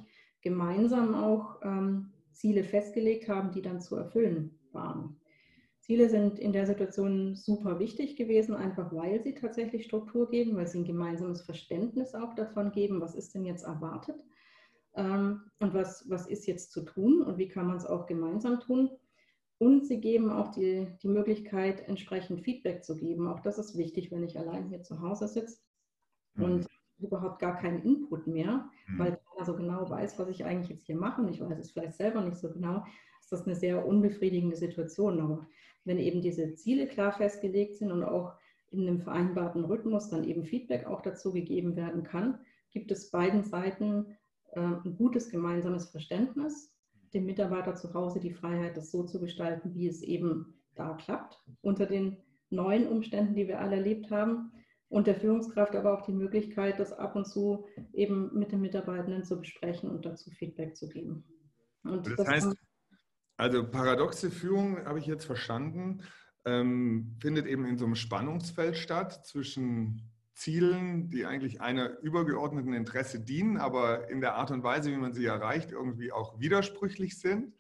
gemeinsam 0.42 1.16
auch 1.16 1.60
ähm, 1.64 2.12
Ziele 2.32 2.64
festgelegt 2.64 3.28
haben, 3.28 3.52
die 3.52 3.62
dann 3.62 3.82
zu 3.82 3.96
erfüllen 3.96 4.58
waren. 4.72 5.16
Ziele 5.80 6.10
sind 6.10 6.40
in 6.40 6.52
der 6.52 6.66
Situation 6.66 7.36
super 7.36 7.80
wichtig 7.80 8.16
gewesen, 8.16 8.56
einfach 8.56 8.94
weil 8.94 9.22
sie 9.22 9.36
tatsächlich 9.36 9.86
Struktur 9.86 10.30
geben, 10.30 10.56
weil 10.56 10.68
sie 10.68 10.80
ein 10.80 10.86
gemeinsames 10.86 11.42
Verständnis 11.42 12.16
auch 12.16 12.34
davon 12.36 12.72
geben, 12.72 13.02
was 13.02 13.16
ist 13.16 13.36
denn 13.36 13.46
jetzt 13.46 13.64
erwartet 13.64 14.16
und 14.96 15.74
was, 15.74 16.10
was 16.10 16.28
ist 16.28 16.48
jetzt 16.48 16.72
zu 16.72 16.82
tun 16.82 17.22
und 17.22 17.38
wie 17.38 17.50
kann 17.50 17.68
man 17.68 17.78
es 17.78 17.86
auch 17.86 18.06
gemeinsam 18.06 18.60
tun. 18.60 18.90
Und 19.58 19.86
sie 19.86 20.02
geben 20.02 20.30
auch 20.30 20.50
die, 20.50 20.88
die 21.02 21.08
Möglichkeit, 21.08 21.88
entsprechend 21.88 22.42
Feedback 22.42 22.84
zu 22.84 22.96
geben. 22.96 23.28
Auch 23.28 23.40
das 23.40 23.58
ist 23.58 23.78
wichtig, 23.78 24.12
wenn 24.12 24.24
ich 24.24 24.38
allein 24.38 24.68
hier 24.68 24.82
zu 24.82 25.02
Hause 25.02 25.28
sitze 25.28 25.60
mhm. 26.36 26.44
und 26.44 26.68
überhaupt 27.00 27.40
gar 27.40 27.58
keinen 27.58 27.84
Input 27.84 28.28
mehr, 28.28 28.70
mhm. 28.88 29.00
weil 29.00 29.20
keiner 29.34 29.46
so 29.46 29.56
genau 29.56 29.90
weiß, 29.90 30.18
was 30.20 30.30
ich 30.30 30.46
eigentlich 30.46 30.70
jetzt 30.70 30.86
hier 30.86 30.98
mache. 30.98 31.22
Und 31.22 31.30
ich 31.30 31.42
weiß 31.42 31.58
es 31.58 31.72
vielleicht 31.72 31.96
selber 31.96 32.22
nicht 32.22 32.38
so 32.38 32.52
genau. 32.52 32.84
Ist 33.22 33.32
das 33.32 33.46
eine 33.46 33.56
sehr 33.56 33.86
unbefriedigende 33.86 34.56
Situation. 34.56 35.20
Aber 35.20 35.48
wenn 35.84 36.00
eben 36.00 36.22
diese 36.22 36.54
Ziele 36.56 36.88
klar 36.88 37.12
festgelegt 37.12 37.76
sind 37.78 37.92
und 37.92 38.04
auch 38.04 38.34
in 38.72 38.88
einem 38.88 39.02
vereinbarten 39.02 39.64
Rhythmus 39.64 40.10
dann 40.10 40.24
eben 40.24 40.44
Feedback 40.44 40.86
auch 40.86 41.02
dazu 41.02 41.32
gegeben 41.32 41.76
werden 41.76 42.04
kann, 42.04 42.40
gibt 42.72 42.92
es 42.92 43.10
beiden 43.10 43.44
Seiten 43.44 44.18
ein 44.62 44.96
gutes 44.98 45.30
gemeinsames 45.30 45.90
Verständnis, 45.90 46.74
dem 47.14 47.26
Mitarbeiter 47.26 47.76
zu 47.76 47.94
Hause 47.94 48.20
die 48.20 48.34
Freiheit, 48.34 48.78
das 48.78 48.92
so 48.92 49.04
zu 49.04 49.20
gestalten, 49.20 49.74
wie 49.74 49.88
es 49.88 50.02
eben 50.02 50.54
da 50.76 50.94
klappt, 50.96 51.42
unter 51.62 51.86
den 51.86 52.18
neuen 52.50 52.88
Umständen, 52.88 53.36
die 53.36 53.48
wir 53.48 53.60
alle 53.60 53.78
erlebt 53.78 54.12
haben. 54.12 54.52
Und 54.88 55.08
der 55.08 55.16
Führungskraft 55.16 55.76
aber 55.76 55.94
auch 55.94 56.06
die 56.06 56.14
Möglichkeit, 56.14 56.80
das 56.80 56.94
ab 56.94 57.16
und 57.16 57.26
zu 57.26 57.66
eben 57.94 58.38
mit 58.38 58.52
den 58.52 58.62
Mitarbeitenden 58.62 59.24
zu 59.24 59.40
besprechen 59.40 59.90
und 59.90 60.06
dazu 60.06 60.30
Feedback 60.32 60.76
zu 60.76 60.88
geben. 60.88 61.26
Und 61.84 62.06
das, 62.06 62.16
das 62.16 62.28
heißt, 62.28 62.56
also 63.38 63.70
paradoxe 63.70 64.32
Führung 64.32 64.86
habe 64.86 65.00
ich 65.00 65.06
jetzt 65.06 65.26
verstanden, 65.26 66.02
ähm, 66.46 67.18
findet 67.20 67.48
eben 67.48 67.66
in 67.66 67.78
so 67.78 67.86
einem 67.86 67.96
Spannungsfeld 67.96 68.78
statt 68.78 69.26
zwischen 69.26 70.02
Zielen, 70.36 71.10
die 71.10 71.26
eigentlich 71.26 71.62
einer 71.62 71.98
übergeordneten 72.00 72.74
Interesse 72.74 73.20
dienen, 73.22 73.58
aber 73.58 74.10
in 74.10 74.22
der 74.22 74.36
Art 74.36 74.52
und 74.52 74.64
Weise, 74.64 74.92
wie 74.92 74.98
man 74.98 75.14
sie 75.14 75.26
erreicht, 75.26 75.72
irgendwie 75.72 76.12
auch 76.12 76.40
widersprüchlich 76.40 77.20
sind. 77.20 77.54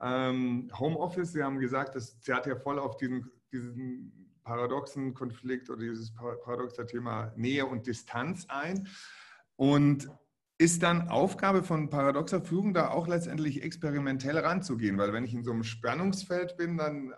Ähm, 0.00 0.70
Homeoffice, 0.78 1.32
Sie 1.32 1.42
haben 1.42 1.58
gesagt, 1.58 1.96
das 1.96 2.20
zerrt 2.20 2.46
ja 2.46 2.56
voll 2.56 2.78
auf 2.78 2.96
diesen, 2.96 3.30
diesen 3.52 4.32
paradoxen 4.44 5.14
Konflikt 5.14 5.68
oder 5.68 5.80
dieses 5.80 6.14
paradoxe 6.14 6.86
Thema 6.86 7.32
Nähe 7.36 7.66
und 7.66 7.86
Distanz 7.86 8.46
ein. 8.48 8.88
Und 9.56 10.08
ist 10.58 10.82
dann 10.84 11.08
Aufgabe 11.08 11.64
von 11.64 11.90
paradoxer 11.90 12.40
Führung 12.40 12.72
da 12.72 12.90
auch 12.90 13.08
letztendlich 13.08 13.62
experimentell 13.64 14.38
ranzugehen, 14.38 14.96
weil 14.96 15.12
wenn 15.12 15.24
ich 15.24 15.34
in 15.34 15.42
so 15.42 15.50
einem 15.50 15.64
Spannungsfeld 15.64 16.56
bin, 16.56 16.76
dann 16.76 17.12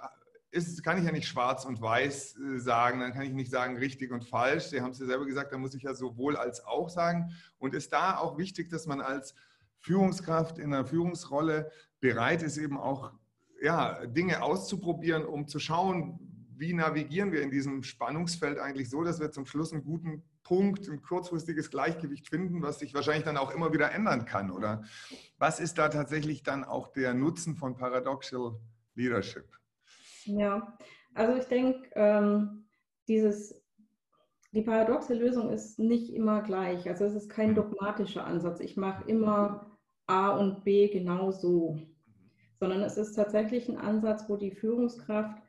ist, 0.54 0.82
kann 0.84 0.98
ich 0.98 1.04
ja 1.04 1.12
nicht 1.12 1.26
schwarz 1.26 1.64
und 1.64 1.80
weiß 1.80 2.36
äh, 2.36 2.58
sagen, 2.58 3.00
dann 3.00 3.12
kann 3.12 3.22
ich 3.22 3.32
nicht 3.32 3.50
sagen 3.50 3.76
richtig 3.76 4.12
und 4.12 4.24
falsch. 4.24 4.66
Sie 4.66 4.80
haben 4.80 4.92
es 4.92 5.00
ja 5.00 5.06
selber 5.06 5.26
gesagt, 5.26 5.52
da 5.52 5.58
muss 5.58 5.74
ich 5.74 5.82
ja 5.82 5.94
sowohl 5.94 6.36
als 6.36 6.64
auch 6.64 6.88
sagen. 6.88 7.32
Und 7.58 7.74
ist 7.74 7.92
da 7.92 8.16
auch 8.16 8.38
wichtig, 8.38 8.70
dass 8.70 8.86
man 8.86 9.00
als 9.00 9.34
Führungskraft 9.80 10.58
in 10.58 10.72
einer 10.72 10.86
Führungsrolle 10.86 11.70
bereit 12.00 12.42
ist, 12.42 12.56
eben 12.56 12.78
auch 12.78 13.12
ja, 13.60 14.06
Dinge 14.06 14.42
auszuprobieren, 14.42 15.24
um 15.24 15.48
zu 15.48 15.58
schauen, 15.58 16.18
wie 16.56 16.72
navigieren 16.72 17.32
wir 17.32 17.42
in 17.42 17.50
diesem 17.50 17.82
Spannungsfeld 17.82 18.58
eigentlich 18.58 18.88
so, 18.88 19.02
dass 19.02 19.20
wir 19.20 19.32
zum 19.32 19.46
Schluss 19.46 19.72
einen 19.72 19.82
guten 19.82 20.22
Punkt, 20.44 20.88
ein 20.88 21.02
kurzfristiges 21.02 21.70
Gleichgewicht 21.70 22.28
finden, 22.28 22.62
was 22.62 22.78
sich 22.78 22.94
wahrscheinlich 22.94 23.24
dann 23.24 23.36
auch 23.36 23.50
immer 23.50 23.72
wieder 23.72 23.90
ändern 23.90 24.24
kann? 24.24 24.50
Oder 24.50 24.84
was 25.38 25.58
ist 25.58 25.78
da 25.78 25.88
tatsächlich 25.88 26.42
dann 26.42 26.62
auch 26.62 26.88
der 26.92 27.14
Nutzen 27.14 27.56
von 27.56 27.76
Paradoxal 27.76 28.60
Leadership? 28.94 29.48
Ja, 30.24 30.76
also 31.14 31.36
ich 31.36 31.44
denke, 31.46 31.88
ähm, 31.94 32.64
dieses, 33.08 33.62
die 34.52 34.62
paradoxe 34.62 35.14
Lösung 35.14 35.50
ist 35.50 35.78
nicht 35.78 36.12
immer 36.12 36.42
gleich. 36.42 36.88
Also 36.88 37.04
es 37.04 37.14
ist 37.14 37.28
kein 37.28 37.50
mhm. 37.50 37.56
dogmatischer 37.56 38.24
Ansatz. 38.24 38.60
Ich 38.60 38.76
mache 38.76 39.08
immer 39.08 39.70
A 40.06 40.30
und 40.30 40.64
B 40.64 40.88
genau 40.88 41.30
so, 41.30 41.78
sondern 42.60 42.82
es 42.82 42.96
ist 42.96 43.14
tatsächlich 43.14 43.68
ein 43.68 43.78
Ansatz, 43.78 44.28
wo 44.28 44.36
die 44.36 44.52
Führungskraft 44.52 45.42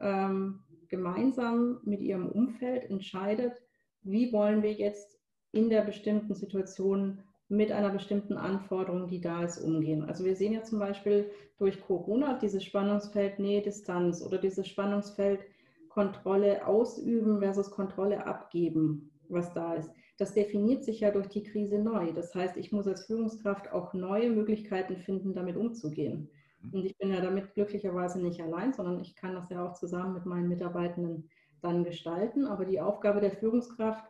ähm, 0.00 0.64
gemeinsam 0.88 1.80
mit 1.84 2.00
ihrem 2.00 2.28
Umfeld 2.28 2.90
entscheidet, 2.90 3.54
wie 4.02 4.32
wollen 4.32 4.62
wir 4.62 4.72
jetzt 4.72 5.18
in 5.52 5.70
der 5.70 5.82
bestimmten 5.82 6.34
Situation 6.34 7.22
mit 7.50 7.72
einer 7.72 7.90
bestimmten 7.90 8.36
Anforderung, 8.36 9.08
die 9.08 9.20
da 9.20 9.42
ist, 9.42 9.58
umgehen. 9.58 10.04
Also 10.04 10.24
wir 10.24 10.36
sehen 10.36 10.52
ja 10.52 10.62
zum 10.62 10.78
Beispiel 10.78 11.30
durch 11.58 11.80
Corona 11.84 12.38
dieses 12.38 12.64
Spannungsfeld 12.64 13.40
Nähe-Distanz 13.40 14.22
oder 14.22 14.38
dieses 14.38 14.68
Spannungsfeld 14.68 15.40
Kontrolle 15.88 16.64
ausüben 16.64 17.40
versus 17.40 17.72
Kontrolle 17.72 18.24
abgeben, 18.24 19.10
was 19.28 19.52
da 19.52 19.74
ist. 19.74 19.90
Das 20.16 20.32
definiert 20.32 20.84
sich 20.84 21.00
ja 21.00 21.10
durch 21.10 21.28
die 21.28 21.42
Krise 21.42 21.78
neu. 21.78 22.12
Das 22.12 22.32
heißt, 22.34 22.56
ich 22.56 22.70
muss 22.70 22.86
als 22.86 23.06
Führungskraft 23.06 23.72
auch 23.72 23.94
neue 23.94 24.30
Möglichkeiten 24.30 24.96
finden, 24.98 25.34
damit 25.34 25.56
umzugehen. 25.56 26.30
Mhm. 26.62 26.72
Und 26.72 26.84
ich 26.84 26.96
bin 26.98 27.10
ja 27.12 27.20
damit 27.20 27.54
glücklicherweise 27.54 28.22
nicht 28.22 28.40
allein, 28.40 28.72
sondern 28.72 29.00
ich 29.00 29.16
kann 29.16 29.34
das 29.34 29.50
ja 29.50 29.66
auch 29.66 29.72
zusammen 29.72 30.14
mit 30.14 30.24
meinen 30.24 30.48
Mitarbeitenden 30.48 31.28
dann 31.62 31.82
gestalten. 31.82 32.46
Aber 32.46 32.64
die 32.64 32.80
Aufgabe 32.80 33.20
der 33.20 33.32
Führungskraft 33.32 34.04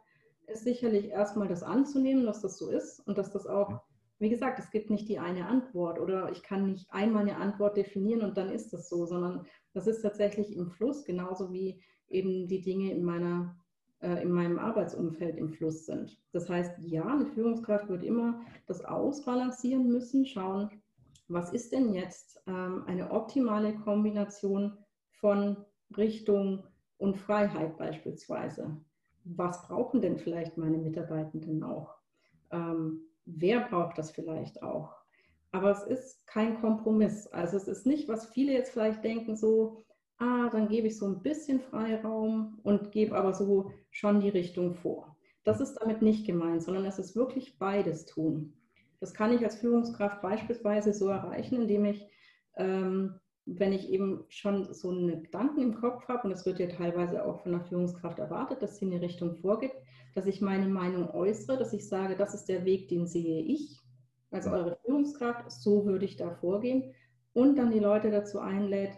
ist 0.50 0.64
sicherlich 0.64 1.08
erstmal 1.08 1.48
das 1.48 1.62
anzunehmen, 1.62 2.26
dass 2.26 2.40
das 2.40 2.58
so 2.58 2.70
ist 2.70 3.00
und 3.06 3.18
dass 3.18 3.32
das 3.32 3.46
auch, 3.46 3.80
wie 4.18 4.28
gesagt, 4.28 4.58
es 4.58 4.70
gibt 4.70 4.90
nicht 4.90 5.08
die 5.08 5.18
eine 5.18 5.46
Antwort 5.46 5.98
oder 5.98 6.30
ich 6.30 6.42
kann 6.42 6.66
nicht 6.66 6.92
einmal 6.92 7.22
eine 7.22 7.36
Antwort 7.36 7.76
definieren 7.76 8.22
und 8.22 8.36
dann 8.36 8.50
ist 8.50 8.72
das 8.72 8.88
so, 8.88 9.06
sondern 9.06 9.46
das 9.72 9.86
ist 9.86 10.02
tatsächlich 10.02 10.56
im 10.56 10.70
Fluss, 10.70 11.04
genauso 11.04 11.52
wie 11.52 11.82
eben 12.08 12.48
die 12.48 12.60
Dinge 12.60 12.92
in 12.92 13.02
meiner 13.02 13.56
äh, 14.00 14.22
in 14.22 14.30
meinem 14.30 14.58
Arbeitsumfeld 14.58 15.36
im 15.36 15.50
Fluss 15.50 15.86
sind. 15.86 16.18
Das 16.32 16.48
heißt, 16.48 16.78
ja, 16.80 17.04
eine 17.06 17.26
Führungskraft 17.26 17.88
wird 17.88 18.02
immer 18.02 18.40
das 18.66 18.84
ausbalancieren 18.84 19.88
müssen, 19.88 20.24
schauen, 20.24 20.70
was 21.28 21.52
ist 21.52 21.72
denn 21.72 21.92
jetzt 21.92 22.42
ähm, 22.46 22.84
eine 22.86 23.10
optimale 23.10 23.74
Kombination 23.74 24.78
von 25.20 25.56
Richtung 25.96 26.64
und 26.96 27.16
Freiheit 27.16 27.76
beispielsweise 27.76 28.76
was 29.24 29.62
brauchen 29.66 30.00
denn 30.00 30.18
vielleicht 30.18 30.56
meine 30.56 30.78
Mitarbeitenden 30.78 31.62
auch? 31.62 31.94
Ähm, 32.50 33.02
wer 33.24 33.61
braucht 33.68 33.98
das 33.98 34.11
vielleicht 34.11 34.62
auch? 34.62 34.94
Aber 35.52 35.70
es 35.70 35.83
ist 35.83 36.26
kein 36.26 36.61
Kompromiss. 36.61 37.26
Also 37.28 37.56
es 37.56 37.68
ist 37.68 37.87
nicht, 37.87 38.09
was 38.09 38.26
viele 38.26 38.52
jetzt 38.52 38.72
vielleicht 38.72 39.02
denken, 39.04 39.37
so, 39.37 39.85
ah, 40.18 40.48
dann 40.50 40.68
gebe 40.68 40.87
ich 40.87 40.96
so 40.96 41.06
ein 41.06 41.22
bisschen 41.22 41.61
Freiraum 41.61 42.59
und 42.62 42.92
gebe 42.92 43.16
aber 43.16 43.35
so 43.35 43.72
schon 43.90 44.20
die 44.20 44.28
Richtung 44.28 44.74
vor. 44.74 45.16
Das 45.44 45.61
ist 45.61 45.74
damit 45.74 46.02
nicht 46.02 46.26
gemeint, 46.26 46.62
sondern 46.62 46.85
es 46.85 46.98
ist 46.98 47.16
wirklich 47.16 47.59
beides 47.59 48.06
tun. 48.06 48.52
Das 49.00 49.14
kann 49.14 49.33
ich 49.33 49.42
als 49.42 49.56
Führungskraft 49.56 50.20
beispielsweise 50.20 50.92
so 50.92 51.09
erreichen, 51.09 51.62
indem 51.62 51.87
ich 51.87 52.06
ähm, 52.56 53.19
wenn 53.46 53.72
ich 53.72 53.90
eben 53.90 54.24
schon 54.29 54.72
so 54.72 54.90
einen 54.90 55.22
Gedanken 55.22 55.61
im 55.61 55.74
Kopf 55.74 56.07
habe, 56.09 56.29
und 56.29 56.33
es 56.33 56.46
wird 56.46 56.59
ja 56.59 56.66
teilweise 56.66 57.24
auch 57.24 57.40
von 57.42 57.53
der 57.53 57.62
Führungskraft 57.62 58.18
erwartet, 58.18 58.62
dass 58.62 58.76
sie 58.76 58.87
eine 58.87 59.00
Richtung 59.00 59.35
vorgibt, 59.37 59.76
dass 60.14 60.26
ich 60.26 60.40
meine 60.40 60.68
Meinung 60.68 61.11
äußere, 61.11 61.57
dass 61.59 61.72
ich 61.72 61.88
sage, 61.88 62.16
das 62.16 62.35
ist 62.35 62.48
der 62.48 62.64
Weg, 62.64 62.88
den 62.88 63.07
sehe 63.07 63.42
ich 63.42 63.81
als 64.31 64.46
eure 64.46 64.79
Führungskraft, 64.85 65.50
so 65.50 65.87
würde 65.87 66.05
ich 66.05 66.16
da 66.16 66.31
vorgehen 66.31 66.94
und 67.33 67.57
dann 67.57 67.70
die 67.70 67.79
Leute 67.79 68.11
dazu 68.11 68.38
einlädt, 68.38 68.92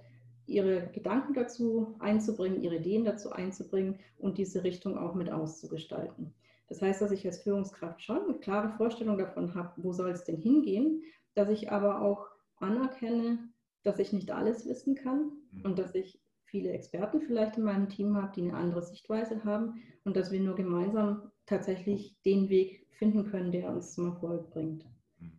ihre 0.46 0.88
Gedanken 0.88 1.34
dazu 1.34 1.94
einzubringen, 2.00 2.62
ihre 2.62 2.76
Ideen 2.76 3.04
dazu 3.04 3.30
einzubringen 3.30 4.00
und 4.18 4.38
diese 4.38 4.64
Richtung 4.64 4.98
auch 4.98 5.14
mit 5.14 5.30
auszugestalten. 5.30 6.34
Das 6.68 6.82
heißt, 6.82 7.02
dass 7.02 7.12
ich 7.12 7.26
als 7.26 7.42
Führungskraft 7.42 8.02
schon 8.02 8.24
eine 8.24 8.38
klare 8.38 8.70
Vorstellung 8.76 9.18
davon 9.18 9.54
habe, 9.54 9.72
wo 9.76 9.92
soll 9.92 10.10
es 10.10 10.24
denn 10.24 10.38
hingehen, 10.38 11.02
dass 11.34 11.48
ich 11.48 11.70
aber 11.70 12.02
auch 12.02 12.26
anerkenne, 12.56 13.38
dass 13.82 13.98
ich 13.98 14.12
nicht 14.12 14.30
alles 14.30 14.66
wissen 14.66 14.94
kann 14.94 15.32
mhm. 15.52 15.62
und 15.64 15.78
dass 15.78 15.94
ich 15.94 16.20
viele 16.46 16.70
Experten 16.70 17.22
vielleicht 17.22 17.56
in 17.56 17.64
meinem 17.64 17.88
Team 17.88 18.16
habe, 18.16 18.32
die 18.34 18.42
eine 18.42 18.54
andere 18.54 18.82
Sichtweise 18.82 19.42
haben 19.44 19.82
und 20.04 20.16
dass 20.16 20.30
wir 20.30 20.40
nur 20.40 20.54
gemeinsam 20.54 21.30
tatsächlich 21.46 22.20
den 22.24 22.48
Weg 22.48 22.86
finden 22.92 23.30
können, 23.30 23.52
der 23.52 23.70
uns 23.70 23.94
zum 23.94 24.06
Erfolg 24.06 24.50
bringt. 24.50 24.84
Mhm. 25.18 25.32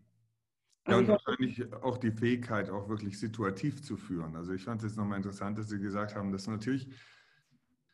Ja, 0.88 0.98
und 0.98 1.08
wahrscheinlich 1.08 1.72
auch 1.74 1.98
die 1.98 2.12
Fähigkeit, 2.12 2.70
auch 2.70 2.90
wirklich 2.90 3.20
situativ 3.20 3.84
zu 3.84 3.96
führen. 3.96 4.36
Also 4.36 4.54
ich 4.54 4.64
fand 4.64 4.84
es 4.84 4.96
nochmal 4.96 5.18
interessant, 5.18 5.58
dass 5.58 5.70
Sie 5.70 5.80
gesagt 5.80 6.16
haben, 6.16 6.32
dass 6.32 6.48
natürlich 6.48 6.90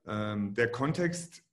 ähm, 0.07 0.53
der 0.55 0.71
Kontext 0.71 1.43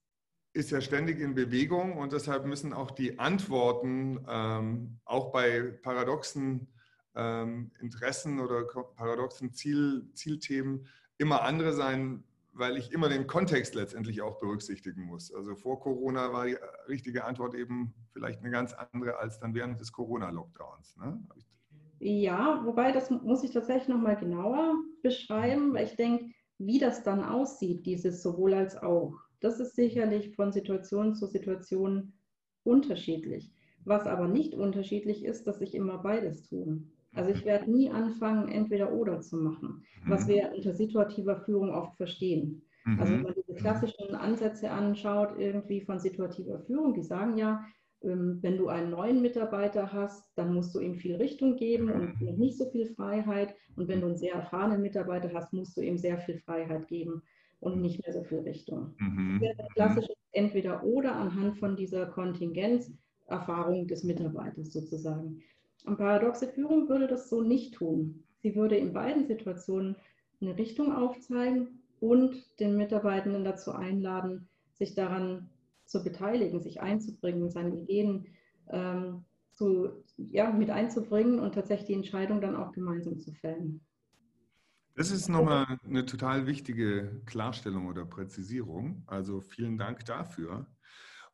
ist 0.53 0.71
ja 0.71 0.81
ständig 0.81 1.19
in 1.19 1.35
Bewegung 1.35 1.97
und 1.97 2.13
deshalb 2.13 2.45
müssen 2.45 2.73
auch 2.73 2.89
die 2.91 3.19
Antworten 3.19 4.25
ähm, 4.27 4.99
auch 5.05 5.31
bei 5.31 5.61
paradoxen 5.83 6.73
ähm, 7.17 7.71
Interessen 7.81 8.39
oder 8.39 8.63
paradoxen 8.95 9.51
Ziel, 9.51 10.07
Zielthemen 10.13 10.85
immer 11.17 11.41
andere 11.41 11.73
sein, 11.73 12.23
weil 12.53 12.77
ich 12.77 12.91
immer 12.91 13.09
den 13.09 13.27
Kontext 13.27 13.75
letztendlich 13.75 14.21
auch 14.21 14.39
berücksichtigen 14.39 15.03
muss. 15.03 15.33
Also 15.33 15.55
vor 15.55 15.79
Corona 15.79 16.31
war 16.31 16.45
die 16.45 16.57
richtige 16.87 17.25
Antwort 17.25 17.55
eben 17.55 17.93
vielleicht 18.13 18.39
eine 18.39 18.51
ganz 18.51 18.73
andere 18.73 19.17
als 19.17 19.39
dann 19.39 19.53
während 19.53 19.81
des 19.81 19.91
Corona-Lockdowns. 19.91 20.95
Ne? 20.97 21.19
Ja, 21.99 22.61
wobei 22.63 22.91
das 22.91 23.09
muss 23.09 23.43
ich 23.43 23.51
tatsächlich 23.51 23.87
nochmal 23.87 24.17
genauer 24.17 24.75
beschreiben, 25.01 25.73
weil 25.73 25.85
ich 25.85 25.95
denke, 25.95 26.31
wie 26.59 26.79
das 26.79 27.03
dann 27.03 27.23
aussieht, 27.23 27.85
dieses 27.85 28.21
sowohl 28.21 28.53
als 28.53 28.75
auch, 28.77 29.13
das 29.39 29.59
ist 29.59 29.75
sicherlich 29.75 30.35
von 30.35 30.51
Situation 30.51 31.15
zu 31.15 31.27
Situation 31.27 32.13
unterschiedlich. 32.63 33.51
Was 33.85 34.05
aber 34.05 34.27
nicht 34.27 34.53
unterschiedlich 34.53 35.23
ist, 35.23 35.47
dass 35.47 35.61
ich 35.61 35.73
immer 35.73 35.99
beides 35.99 36.43
tue. 36.43 36.83
Also 37.17 37.31
ich 37.31 37.45
werde 37.45 37.71
nie 37.71 37.89
anfangen, 37.89 38.49
entweder 38.49 38.93
oder 38.93 39.19
zu 39.21 39.37
machen, 39.37 39.83
was 40.05 40.25
mhm. 40.25 40.29
wir 40.29 40.51
unter 40.55 40.73
situativer 40.73 41.37
Führung 41.37 41.71
oft 41.71 41.95
verstehen. 41.97 42.61
Also 42.99 43.11
wenn 43.11 43.17
mhm. 43.17 43.23
man 43.23 43.33
diese 43.35 43.53
klassischen 43.55 44.15
Ansätze 44.15 44.71
anschaut, 44.71 45.37
irgendwie 45.37 45.81
von 45.81 45.99
situativer 45.99 46.59
Führung, 46.61 46.93
die 46.93 47.03
sagen 47.03 47.37
ja, 47.37 47.65
ähm, 48.01 48.39
wenn 48.41 48.57
du 48.57 48.69
einen 48.69 48.91
neuen 48.91 49.21
Mitarbeiter 49.21 49.91
hast, 49.91 50.31
dann 50.35 50.53
musst 50.53 50.73
du 50.73 50.79
ihm 50.79 50.95
viel 50.95 51.15
Richtung 51.15 51.57
geben 51.57 51.89
und 51.89 52.21
mhm. 52.21 52.37
nicht 52.37 52.57
so 52.57 52.69
viel 52.69 52.85
Freiheit. 52.95 53.55
Und 53.75 53.87
wenn 53.89 53.99
du 53.99 54.07
einen 54.07 54.17
sehr 54.17 54.33
erfahrenen 54.33 54.81
Mitarbeiter 54.81 55.31
hast, 55.33 55.51
musst 55.51 55.75
du 55.75 55.81
ihm 55.81 55.97
sehr 55.97 56.17
viel 56.19 56.37
Freiheit 56.39 56.87
geben 56.87 57.21
und 57.59 57.81
nicht 57.81 58.01
mehr 58.03 58.13
so 58.13 58.23
viel 58.23 58.39
Richtung. 58.39 58.95
Das 58.99 59.41
wäre 59.41 59.55
das 59.57 59.67
klassische 59.73 60.13
entweder 60.31 60.83
oder 60.83 61.15
anhand 61.15 61.57
von 61.57 61.75
dieser 61.75 62.05
Kontingenzerfahrung 62.05 63.87
des 63.87 64.03
Mitarbeiters 64.03 64.71
sozusagen. 64.71 65.41
Und 65.85 65.97
paradoxe 65.97 66.47
Führung 66.47 66.89
würde 66.89 67.07
das 67.07 67.29
so 67.29 67.41
nicht 67.41 67.75
tun. 67.75 68.23
Sie 68.41 68.55
würde 68.55 68.75
in 68.75 68.93
beiden 68.93 69.27
Situationen 69.27 69.95
eine 70.41 70.57
Richtung 70.57 70.93
aufzeigen 70.93 71.83
und 71.99 72.59
den 72.59 72.77
Mitarbeitenden 72.77 73.43
dazu 73.43 73.71
einladen, 73.71 74.49
sich 74.73 74.95
daran 74.95 75.49
zu 75.85 76.03
beteiligen, 76.03 76.61
sich 76.61 76.81
einzubringen, 76.81 77.49
seine 77.49 77.75
Ideen 77.75 78.27
ähm, 78.69 79.25
zu, 79.53 80.03
ja, 80.17 80.51
mit 80.51 80.69
einzubringen 80.69 81.39
und 81.39 81.55
tatsächlich 81.55 81.87
die 81.87 81.93
Entscheidung 81.93 82.41
dann 82.41 82.55
auch 82.55 82.71
gemeinsam 82.73 83.17
zu 83.19 83.31
fällen. 83.31 83.81
Das 84.95 85.11
ist 85.11 85.29
nochmal 85.29 85.79
eine 85.83 86.05
total 86.05 86.47
wichtige 86.47 87.21
Klarstellung 87.25 87.87
oder 87.87 88.05
Präzisierung. 88.05 89.03
Also 89.05 89.41
vielen 89.41 89.77
Dank 89.77 90.05
dafür. 90.05 90.65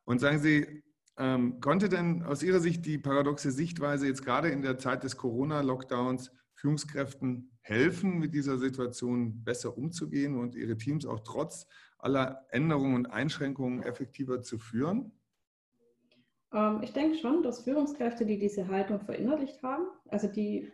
Und 0.04 0.20
sagen 0.20 0.38
Sie, 0.38 0.82
ähm, 1.18 1.60
konnte 1.60 1.88
denn 1.88 2.22
aus 2.22 2.42
Ihrer 2.42 2.60
Sicht 2.60 2.84
die 2.86 2.98
paradoxe 2.98 3.50
Sichtweise 3.50 4.06
jetzt 4.06 4.24
gerade 4.24 4.48
in 4.48 4.62
der 4.62 4.78
Zeit 4.78 5.04
des 5.04 5.16
Corona-Lockdowns 5.16 6.32
Führungskräften 6.54 7.50
helfen, 7.60 8.18
mit 8.18 8.34
dieser 8.34 8.58
Situation 8.58 9.44
besser 9.44 9.76
umzugehen 9.76 10.36
und 10.36 10.54
ihre 10.54 10.76
Teams 10.76 11.06
auch 11.06 11.20
trotz 11.20 11.66
aller 11.98 12.46
Änderungen 12.50 12.94
und 12.94 13.06
Einschränkungen 13.06 13.82
effektiver 13.82 14.42
zu 14.42 14.58
führen? 14.58 15.12
Ähm, 16.52 16.80
ich 16.82 16.92
denke 16.92 17.18
schon, 17.18 17.42
dass 17.42 17.64
Führungskräfte, 17.64 18.26
die 18.26 18.38
diese 18.38 18.68
Haltung 18.68 19.00
verinnerlicht 19.00 19.62
haben, 19.62 19.86
also 20.08 20.28
die 20.28 20.72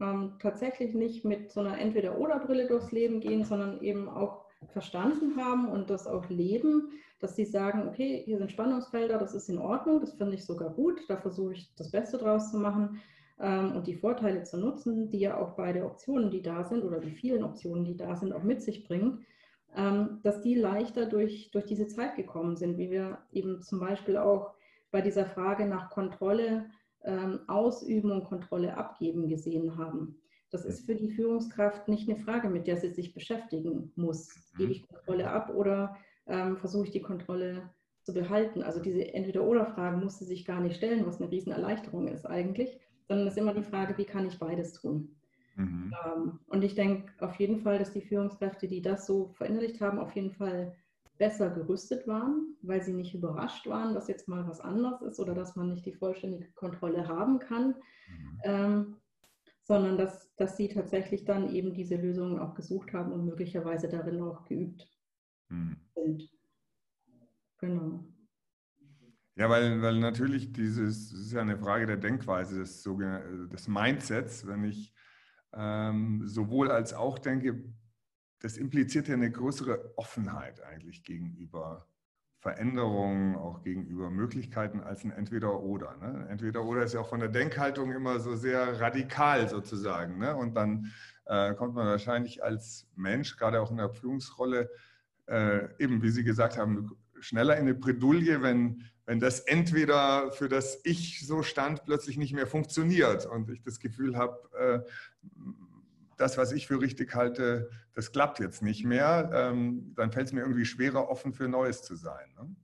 ähm, 0.00 0.34
tatsächlich 0.40 0.94
nicht 0.94 1.24
mit 1.24 1.52
so 1.52 1.60
einer 1.60 1.78
Entweder-Oder-Brille 1.78 2.66
durchs 2.66 2.92
Leben 2.92 3.20
gehen, 3.20 3.44
sondern 3.44 3.80
eben 3.80 4.08
auch 4.08 4.44
verstanden 4.72 5.36
haben 5.36 5.68
und 5.68 5.90
das 5.90 6.06
auch 6.06 6.28
leben, 6.28 6.90
dass 7.22 7.36
sie 7.36 7.44
sagen, 7.44 7.88
okay, 7.88 8.22
hier 8.24 8.38
sind 8.38 8.50
Spannungsfelder, 8.50 9.16
das 9.16 9.32
ist 9.32 9.48
in 9.48 9.58
Ordnung, 9.58 10.00
das 10.00 10.14
finde 10.14 10.34
ich 10.34 10.44
sogar 10.44 10.70
gut, 10.70 11.00
da 11.08 11.16
versuche 11.16 11.52
ich 11.52 11.72
das 11.76 11.92
Beste 11.92 12.18
draus 12.18 12.50
zu 12.50 12.58
machen 12.58 13.00
ähm, 13.38 13.76
und 13.76 13.86
die 13.86 13.94
Vorteile 13.94 14.42
zu 14.42 14.58
nutzen, 14.58 15.08
die 15.08 15.20
ja 15.20 15.38
auch 15.38 15.52
beide 15.52 15.84
Optionen, 15.84 16.30
die 16.30 16.42
da 16.42 16.64
sind 16.64 16.82
oder 16.82 16.98
die 16.98 17.12
vielen 17.12 17.44
Optionen, 17.44 17.84
die 17.84 17.96
da 17.96 18.16
sind, 18.16 18.32
auch 18.32 18.42
mit 18.42 18.60
sich 18.60 18.88
bringen, 18.88 19.24
ähm, 19.76 20.18
dass 20.24 20.40
die 20.40 20.56
leichter 20.56 21.06
durch, 21.06 21.50
durch 21.52 21.64
diese 21.64 21.86
Zeit 21.86 22.16
gekommen 22.16 22.56
sind, 22.56 22.76
wie 22.76 22.90
wir 22.90 23.18
eben 23.30 23.62
zum 23.62 23.78
Beispiel 23.78 24.16
auch 24.16 24.54
bei 24.90 25.00
dieser 25.00 25.24
Frage 25.24 25.66
nach 25.66 25.90
Kontrolle 25.90 26.66
ähm, 27.04 27.40
ausüben 27.46 28.10
und 28.10 28.24
Kontrolle 28.24 28.76
abgeben 28.76 29.28
gesehen 29.28 29.78
haben. 29.78 30.18
Das 30.50 30.64
ist 30.66 30.84
für 30.84 30.94
die 30.94 31.08
Führungskraft 31.08 31.88
nicht 31.88 32.10
eine 32.10 32.18
Frage, 32.18 32.50
mit 32.50 32.66
der 32.66 32.76
sie 32.76 32.90
sich 32.90 33.14
beschäftigen 33.14 33.90
muss. 33.96 34.52
Gebe 34.56 34.66
mhm. 34.66 34.72
ich 34.72 34.86
Kontrolle 34.86 35.30
ab 35.30 35.50
oder 35.54 35.96
ähm, 36.26 36.56
versuche 36.56 36.84
ich 36.84 36.90
die 36.90 37.02
Kontrolle 37.02 37.70
zu 38.02 38.12
behalten? 38.12 38.62
Also 38.62 38.80
diese 38.80 39.14
Entweder-Oder-Fragen 39.14 40.02
muss 40.02 40.18
sie 40.18 40.24
sich 40.24 40.44
gar 40.44 40.60
nicht 40.60 40.76
stellen, 40.76 41.06
was 41.06 41.20
eine 41.20 41.30
Riesenerleichterung 41.30 42.08
ist 42.08 42.26
eigentlich, 42.26 42.78
sondern 43.08 43.26
es 43.26 43.34
ist 43.34 43.38
immer 43.38 43.54
die 43.54 43.62
Frage, 43.62 43.96
wie 43.98 44.04
kann 44.04 44.26
ich 44.26 44.38
beides 44.38 44.74
tun? 44.74 45.16
Mhm. 45.56 45.94
Ähm, 46.04 46.40
und 46.46 46.62
ich 46.62 46.74
denke 46.74 47.12
auf 47.20 47.36
jeden 47.36 47.60
Fall, 47.60 47.78
dass 47.78 47.92
die 47.92 48.02
Führungskräfte, 48.02 48.68
die 48.68 48.82
das 48.82 49.06
so 49.06 49.28
verinnerlicht 49.28 49.80
haben, 49.80 49.98
auf 49.98 50.14
jeden 50.14 50.32
Fall 50.32 50.74
besser 51.18 51.50
gerüstet 51.50 52.06
waren, 52.06 52.56
weil 52.62 52.82
sie 52.82 52.94
nicht 52.94 53.14
überrascht 53.14 53.66
waren, 53.66 53.94
dass 53.94 54.08
jetzt 54.08 54.28
mal 54.28 54.46
was 54.48 54.60
anderes 54.60 55.02
ist 55.02 55.20
oder 55.20 55.34
dass 55.34 55.54
man 55.56 55.68
nicht 55.68 55.86
die 55.86 55.92
vollständige 55.92 56.50
Kontrolle 56.52 57.06
haben 57.06 57.38
kann. 57.38 57.74
Mhm. 58.08 58.40
Ähm, 58.44 58.96
sondern 59.64 59.96
dass, 59.96 60.34
dass 60.34 60.56
sie 60.56 60.68
tatsächlich 60.68 61.24
dann 61.24 61.54
eben 61.54 61.72
diese 61.72 61.94
Lösungen 61.94 62.38
auch 62.40 62.54
gesucht 62.54 62.92
haben 62.92 63.12
und 63.12 63.24
möglicherweise 63.24 63.88
darin 63.88 64.20
auch 64.20 64.44
geübt 64.44 64.91
hm. 65.48 65.76
sind. 65.94 66.30
Genau. 67.58 68.04
Ja, 69.34 69.48
weil, 69.48 69.80
weil 69.80 69.98
natürlich 69.98 70.52
dieses, 70.52 71.10
das 71.10 71.18
ist 71.18 71.32
ja 71.32 71.40
eine 71.40 71.56
Frage 71.56 71.86
der 71.86 71.96
Denkweise, 71.96 72.58
des, 72.58 72.82
des 72.82 73.68
Mindsets, 73.68 74.46
wenn 74.46 74.64
ich 74.64 74.92
ähm, 75.54 76.26
sowohl 76.26 76.70
als 76.70 76.92
auch 76.92 77.18
denke, 77.18 77.64
das 78.40 78.56
impliziert 78.56 79.08
ja 79.08 79.14
eine 79.14 79.30
größere 79.30 79.96
Offenheit 79.96 80.62
eigentlich 80.62 81.04
gegenüber 81.04 81.86
Veränderungen, 82.40 83.36
auch 83.36 83.62
gegenüber 83.62 84.10
Möglichkeiten 84.10 84.80
als 84.80 85.04
ein 85.04 85.12
Entweder-Oder. 85.12 85.96
Ne? 85.98 86.26
Entweder-Oder 86.28 86.82
ist 86.82 86.92
ja 86.92 87.00
auch 87.00 87.08
von 87.08 87.20
der 87.20 87.28
Denkhaltung 87.28 87.92
immer 87.92 88.18
so 88.18 88.34
sehr 88.34 88.80
radikal 88.80 89.48
sozusagen. 89.48 90.18
Ne? 90.18 90.34
Und 90.34 90.54
dann 90.54 90.92
äh, 91.26 91.54
kommt 91.54 91.74
man 91.74 91.86
wahrscheinlich 91.86 92.42
als 92.42 92.88
Mensch, 92.96 93.36
gerade 93.36 93.62
auch 93.62 93.70
in 93.70 93.76
der 93.76 93.90
Führungsrolle, 93.90 94.68
äh, 95.26 95.68
eben 95.78 96.02
wie 96.02 96.10
Sie 96.10 96.24
gesagt 96.24 96.56
haben, 96.56 96.90
schneller 97.20 97.56
in 97.56 97.62
eine 97.62 97.74
Bredouille, 97.74 98.42
wenn, 98.42 98.84
wenn 99.06 99.20
das 99.20 99.40
entweder 99.40 100.32
für 100.32 100.48
das 100.48 100.80
Ich 100.84 101.26
so 101.26 101.42
stand, 101.42 101.84
plötzlich 101.84 102.16
nicht 102.16 102.34
mehr 102.34 102.46
funktioniert 102.46 103.26
und 103.26 103.50
ich 103.50 103.62
das 103.62 103.78
Gefühl 103.78 104.16
habe, 104.16 104.38
äh, 104.58 104.90
das, 106.16 106.38
was 106.38 106.52
ich 106.52 106.66
für 106.66 106.80
richtig 106.80 107.14
halte, 107.14 107.70
das 107.94 108.12
klappt 108.12 108.38
jetzt 108.38 108.62
nicht 108.62 108.84
mehr, 108.84 109.30
ähm, 109.34 109.92
dann 109.96 110.12
fällt 110.12 110.28
es 110.28 110.32
mir 110.32 110.42
irgendwie 110.42 110.64
schwerer, 110.64 111.08
offen 111.08 111.32
für 111.32 111.48
Neues 111.48 111.82
zu 111.82 111.96
sein. 111.96 112.32
Ne? 112.36 112.54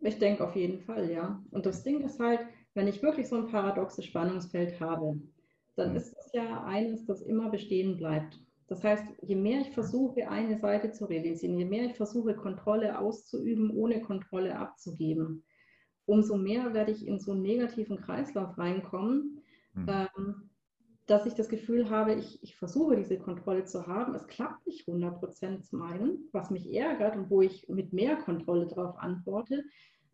Ich 0.00 0.18
denke 0.18 0.44
auf 0.44 0.56
jeden 0.56 0.80
Fall, 0.80 1.10
ja. 1.10 1.42
Und 1.50 1.66
das 1.66 1.82
Ding 1.82 2.00
ist 2.00 2.18
halt, 2.18 2.40
wenn 2.74 2.88
ich 2.88 3.02
wirklich 3.02 3.28
so 3.28 3.36
ein 3.36 3.48
paradoxes 3.48 4.06
Spannungsfeld 4.06 4.80
habe, 4.80 5.20
dann 5.76 5.90
mhm. 5.90 5.96
ist 5.96 6.14
es 6.18 6.32
ja 6.32 6.64
eines, 6.64 7.04
das 7.04 7.20
immer 7.22 7.50
bestehen 7.50 7.96
bleibt. 7.96 8.40
Das 8.70 8.84
heißt, 8.84 9.04
je 9.20 9.34
mehr 9.34 9.62
ich 9.62 9.72
versuche, 9.72 10.28
eine 10.28 10.56
Seite 10.56 10.92
zu 10.92 11.06
realisieren, 11.06 11.58
je 11.58 11.64
mehr 11.64 11.86
ich 11.86 11.96
versuche, 11.96 12.36
Kontrolle 12.36 13.00
auszuüben, 13.00 13.70
ohne 13.70 14.00
Kontrolle 14.00 14.56
abzugeben, 14.56 15.42
umso 16.06 16.36
mehr 16.36 16.72
werde 16.72 16.92
ich 16.92 17.04
in 17.04 17.18
so 17.18 17.32
einen 17.32 17.42
negativen 17.42 18.00
Kreislauf 18.00 18.56
reinkommen, 18.56 19.42
mhm. 19.74 19.88
ähm, 19.88 20.50
dass 21.06 21.26
ich 21.26 21.34
das 21.34 21.48
Gefühl 21.48 21.90
habe, 21.90 22.14
ich, 22.14 22.40
ich 22.44 22.54
versuche 22.54 22.96
diese 22.96 23.18
Kontrolle 23.18 23.64
zu 23.64 23.88
haben. 23.88 24.14
Es 24.14 24.28
klappt 24.28 24.64
nicht 24.68 24.86
100 24.86 25.18
Prozent 25.18 25.66
zum 25.66 25.82
einen, 25.82 26.28
was 26.30 26.50
mich 26.50 26.72
ärgert 26.72 27.16
und 27.16 27.28
wo 27.28 27.42
ich 27.42 27.68
mit 27.68 27.92
mehr 27.92 28.18
Kontrolle 28.18 28.68
darauf 28.68 28.96
antworte, 28.98 29.64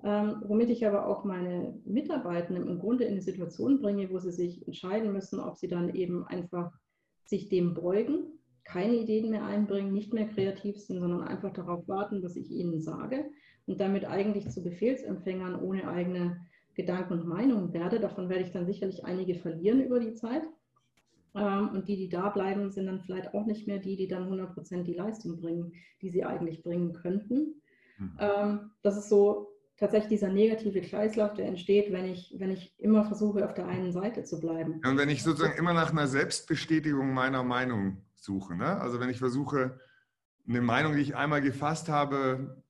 ähm, 0.02 0.42
womit 0.46 0.70
ich 0.70 0.86
aber 0.86 1.06
auch 1.06 1.24
meine 1.24 1.78
Mitarbeitenden 1.84 2.66
im 2.66 2.78
Grunde 2.78 3.04
in 3.04 3.12
eine 3.12 3.20
Situation 3.20 3.82
bringe, 3.82 4.08
wo 4.08 4.18
sie 4.18 4.32
sich 4.32 4.66
entscheiden 4.66 5.12
müssen, 5.12 5.40
ob 5.40 5.58
sie 5.58 5.68
dann 5.68 5.94
eben 5.94 6.24
einfach 6.26 6.72
sich 7.26 7.50
dem 7.50 7.74
beugen, 7.74 8.32
keine 8.66 8.94
Ideen 8.96 9.31
mehr 9.31 9.44
einbringen, 9.44 9.92
nicht 9.92 10.12
mehr 10.12 10.26
kreativ 10.26 10.79
sind, 10.79 11.00
sondern 11.00 11.22
einfach 11.22 11.52
darauf 11.52 11.87
warten, 11.88 12.22
was 12.22 12.37
ich 12.37 12.50
ihnen 12.50 12.81
sage 12.81 13.26
und 13.66 13.81
damit 13.81 14.05
eigentlich 14.05 14.50
zu 14.50 14.62
Befehlsempfängern 14.62 15.61
ohne 15.61 15.88
eigene 15.88 16.44
Gedanken 16.74 17.14
und 17.14 17.26
Meinungen 17.26 17.72
werde. 17.72 18.00
Davon 18.00 18.29
werde 18.29 18.44
ich 18.44 18.52
dann 18.52 18.66
sicherlich 18.66 19.05
einige 19.05 19.37
verlieren 19.37 19.85
über 19.85 20.00
die 20.00 20.14
Zeit. 20.14 20.42
Ähm, 21.35 21.70
und 21.70 21.88
die, 21.88 21.96
die 21.96 22.09
da 22.09 22.29
bleiben, 22.29 22.70
sind 22.70 22.87
dann 22.87 23.00
vielleicht 23.00 23.35
auch 23.35 23.46
nicht 23.46 23.66
mehr 23.66 23.79
die, 23.79 23.96
die 23.96 24.09
dann 24.09 24.29
100% 24.31 24.83
die 24.83 24.94
Leistung 24.94 25.40
bringen, 25.40 25.72
die 26.02 26.11
sie 26.11 26.24
eigentlich 26.24 26.62
bringen 26.62 26.92
könnten. 26.92 27.62
Mhm. 27.98 28.18
Ähm, 28.18 28.70
das 28.83 28.96
ist 28.96 29.09
so 29.09 29.48
tatsächlich 29.76 30.09
dieser 30.09 30.29
negative 30.29 30.81
Kreislauf, 30.81 31.35
der 31.35 31.46
entsteht, 31.46 31.92
wenn 31.92 32.07
ich, 32.07 32.35
wenn 32.38 32.50
ich 32.50 32.74
immer 32.79 33.05
versuche, 33.05 33.44
auf 33.44 33.55
der 33.55 33.66
einen 33.66 33.92
Seite 33.92 34.24
zu 34.24 34.40
bleiben. 34.40 34.81
Und 34.85 34.96
wenn 34.96 35.11
ich 35.11 35.22
sozusagen 35.22 35.59
immer 35.59 35.74
nach 35.74 35.92
einer 35.92 36.07
Selbstbestätigung 36.07 37.12
meiner 37.12 37.42
Meinung 37.42 38.05
suche, 38.26 38.54
ne? 38.54 38.78
also 38.78 39.00
wenn 39.00 39.08
ich 39.08 39.18
versuche, 39.18 39.80
eine 40.46 40.60
Meinung, 40.60 40.94
die 40.94 41.00
ich 41.00 41.16
einmal 41.16 41.40
gefasst 41.40 41.88
habe, 41.88 42.62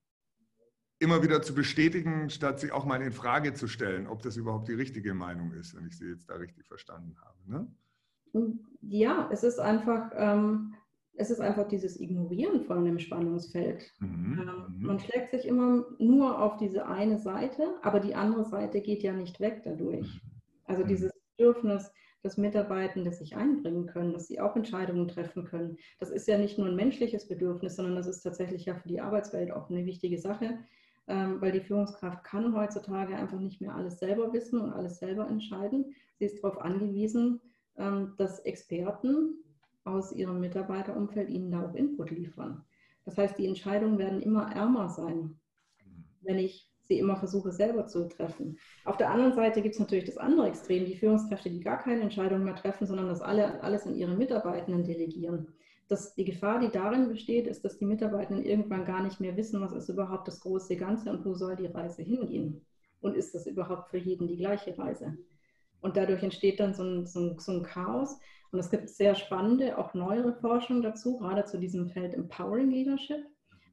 immer 0.98 1.22
wieder 1.22 1.42
zu 1.42 1.54
bestätigen, 1.54 2.30
statt 2.30 2.60
sie 2.60 2.72
auch 2.72 2.84
mal 2.84 3.02
in 3.02 3.12
Frage 3.12 3.52
zu 3.52 3.66
stellen, 3.66 4.06
ob 4.06 4.22
das 4.22 4.36
überhaupt 4.36 4.68
die 4.68 4.74
richtige 4.74 5.14
Meinung 5.14 5.52
ist, 5.52 5.74
wenn 5.74 5.86
ich 5.86 5.98
sie 5.98 6.06
jetzt 6.06 6.30
da 6.30 6.36
richtig 6.36 6.66
verstanden 6.66 7.16
habe. 7.20 7.66
Ne? 8.32 8.56
Ja, 8.82 9.28
es 9.30 9.42
ist 9.42 9.58
einfach, 9.58 10.10
ähm, 10.14 10.74
es 11.14 11.30
ist 11.30 11.40
einfach 11.40 11.68
dieses 11.68 12.00
Ignorieren 12.00 12.62
von 12.62 12.84
dem 12.84 12.98
Spannungsfeld. 12.98 13.92
Mhm. 14.00 14.38
Ähm, 14.40 14.78
mhm. 14.78 14.86
man 14.86 15.00
schlägt 15.00 15.32
sich 15.32 15.46
immer 15.46 15.84
nur 15.98 16.40
auf 16.40 16.56
diese 16.56 16.86
eine 16.86 17.18
Seite, 17.18 17.74
aber 17.82 18.00
die 18.00 18.14
andere 18.14 18.44
Seite 18.44 18.80
geht 18.80 19.02
ja 19.02 19.12
nicht 19.12 19.40
weg 19.40 19.62
dadurch. 19.64 20.06
Mhm. 20.06 20.30
Also 20.64 20.84
mhm. 20.84 20.88
dieses 20.88 21.12
Bedürfnis, 21.36 21.90
dass 22.26 22.36
Mitarbeitende 22.36 23.12
sich 23.12 23.36
einbringen 23.36 23.86
können, 23.86 24.12
dass 24.12 24.26
sie 24.26 24.40
auch 24.40 24.56
Entscheidungen 24.56 25.06
treffen 25.06 25.44
können. 25.44 25.78
Das 26.00 26.10
ist 26.10 26.26
ja 26.26 26.36
nicht 26.36 26.58
nur 26.58 26.66
ein 26.66 26.74
menschliches 26.74 27.28
Bedürfnis, 27.28 27.76
sondern 27.76 27.94
das 27.94 28.08
ist 28.08 28.22
tatsächlich 28.22 28.64
ja 28.64 28.74
für 28.74 28.88
die 28.88 29.00
Arbeitswelt 29.00 29.52
auch 29.52 29.70
eine 29.70 29.86
wichtige 29.86 30.18
Sache, 30.18 30.58
ähm, 31.06 31.40
weil 31.40 31.52
die 31.52 31.60
Führungskraft 31.60 32.24
kann 32.24 32.52
heutzutage 32.52 33.14
einfach 33.14 33.38
nicht 33.38 33.60
mehr 33.60 33.76
alles 33.76 34.00
selber 34.00 34.32
wissen 34.32 34.60
und 34.60 34.72
alles 34.72 34.98
selber 34.98 35.28
entscheiden. 35.28 35.94
Sie 36.18 36.24
ist 36.24 36.42
darauf 36.42 36.60
angewiesen, 36.60 37.40
ähm, 37.76 38.14
dass 38.18 38.40
Experten 38.40 39.36
aus 39.84 40.10
ihrem 40.10 40.40
Mitarbeiterumfeld 40.40 41.30
ihnen 41.30 41.52
da 41.52 41.64
auch 41.64 41.74
Input 41.74 42.10
liefern. 42.10 42.64
Das 43.04 43.16
heißt, 43.16 43.38
die 43.38 43.46
Entscheidungen 43.46 43.98
werden 43.98 44.20
immer 44.20 44.50
ärmer 44.52 44.88
sein, 44.88 45.38
wenn 46.22 46.40
ich 46.40 46.72
sie 46.88 46.98
immer 46.98 47.16
versuche 47.16 47.52
selber 47.52 47.86
zu 47.86 48.08
treffen. 48.08 48.58
Auf 48.84 48.96
der 48.96 49.10
anderen 49.10 49.34
Seite 49.34 49.62
gibt 49.62 49.74
es 49.74 49.80
natürlich 49.80 50.04
das 50.04 50.18
andere 50.18 50.48
Extrem, 50.48 50.84
die 50.84 50.96
Führungskräfte, 50.96 51.50
die 51.50 51.60
gar 51.60 51.78
keine 51.78 52.02
Entscheidungen 52.02 52.44
mehr 52.44 52.56
treffen, 52.56 52.86
sondern 52.86 53.08
das 53.08 53.20
alle, 53.20 53.62
alles 53.62 53.86
in 53.86 53.94
ihre 53.94 54.14
Mitarbeitenden 54.14 54.84
delegieren. 54.84 55.48
Das, 55.88 56.14
die 56.14 56.24
Gefahr, 56.24 56.58
die 56.58 56.70
darin 56.70 57.08
besteht, 57.08 57.46
ist, 57.46 57.64
dass 57.64 57.78
die 57.78 57.86
Mitarbeitenden 57.86 58.44
irgendwann 58.44 58.84
gar 58.84 59.02
nicht 59.02 59.20
mehr 59.20 59.36
wissen, 59.36 59.60
was 59.60 59.72
ist 59.72 59.88
überhaupt 59.88 60.26
das 60.26 60.40
große 60.40 60.76
Ganze 60.76 61.10
und 61.10 61.24
wo 61.24 61.34
soll 61.34 61.56
die 61.56 61.66
Reise 61.66 62.02
hingehen. 62.02 62.64
Und 63.00 63.16
ist 63.16 63.34
das 63.34 63.46
überhaupt 63.46 63.90
für 63.90 63.98
jeden 63.98 64.26
die 64.26 64.36
gleiche 64.36 64.76
Reise? 64.76 65.16
Und 65.80 65.96
dadurch 65.96 66.22
entsteht 66.22 66.58
dann 66.58 66.74
so 66.74 66.82
ein, 66.82 67.06
so 67.06 67.20
ein, 67.20 67.38
so 67.38 67.52
ein 67.52 67.62
Chaos. 67.62 68.18
Und 68.50 68.58
es 68.58 68.70
gibt 68.70 68.88
sehr 68.88 69.14
spannende, 69.14 69.78
auch 69.78 69.94
neuere 69.94 70.34
Forschung 70.34 70.82
dazu, 70.82 71.18
gerade 71.18 71.44
zu 71.44 71.58
diesem 71.58 71.88
Feld 71.88 72.14
Empowering 72.14 72.70
Leadership, 72.70 73.24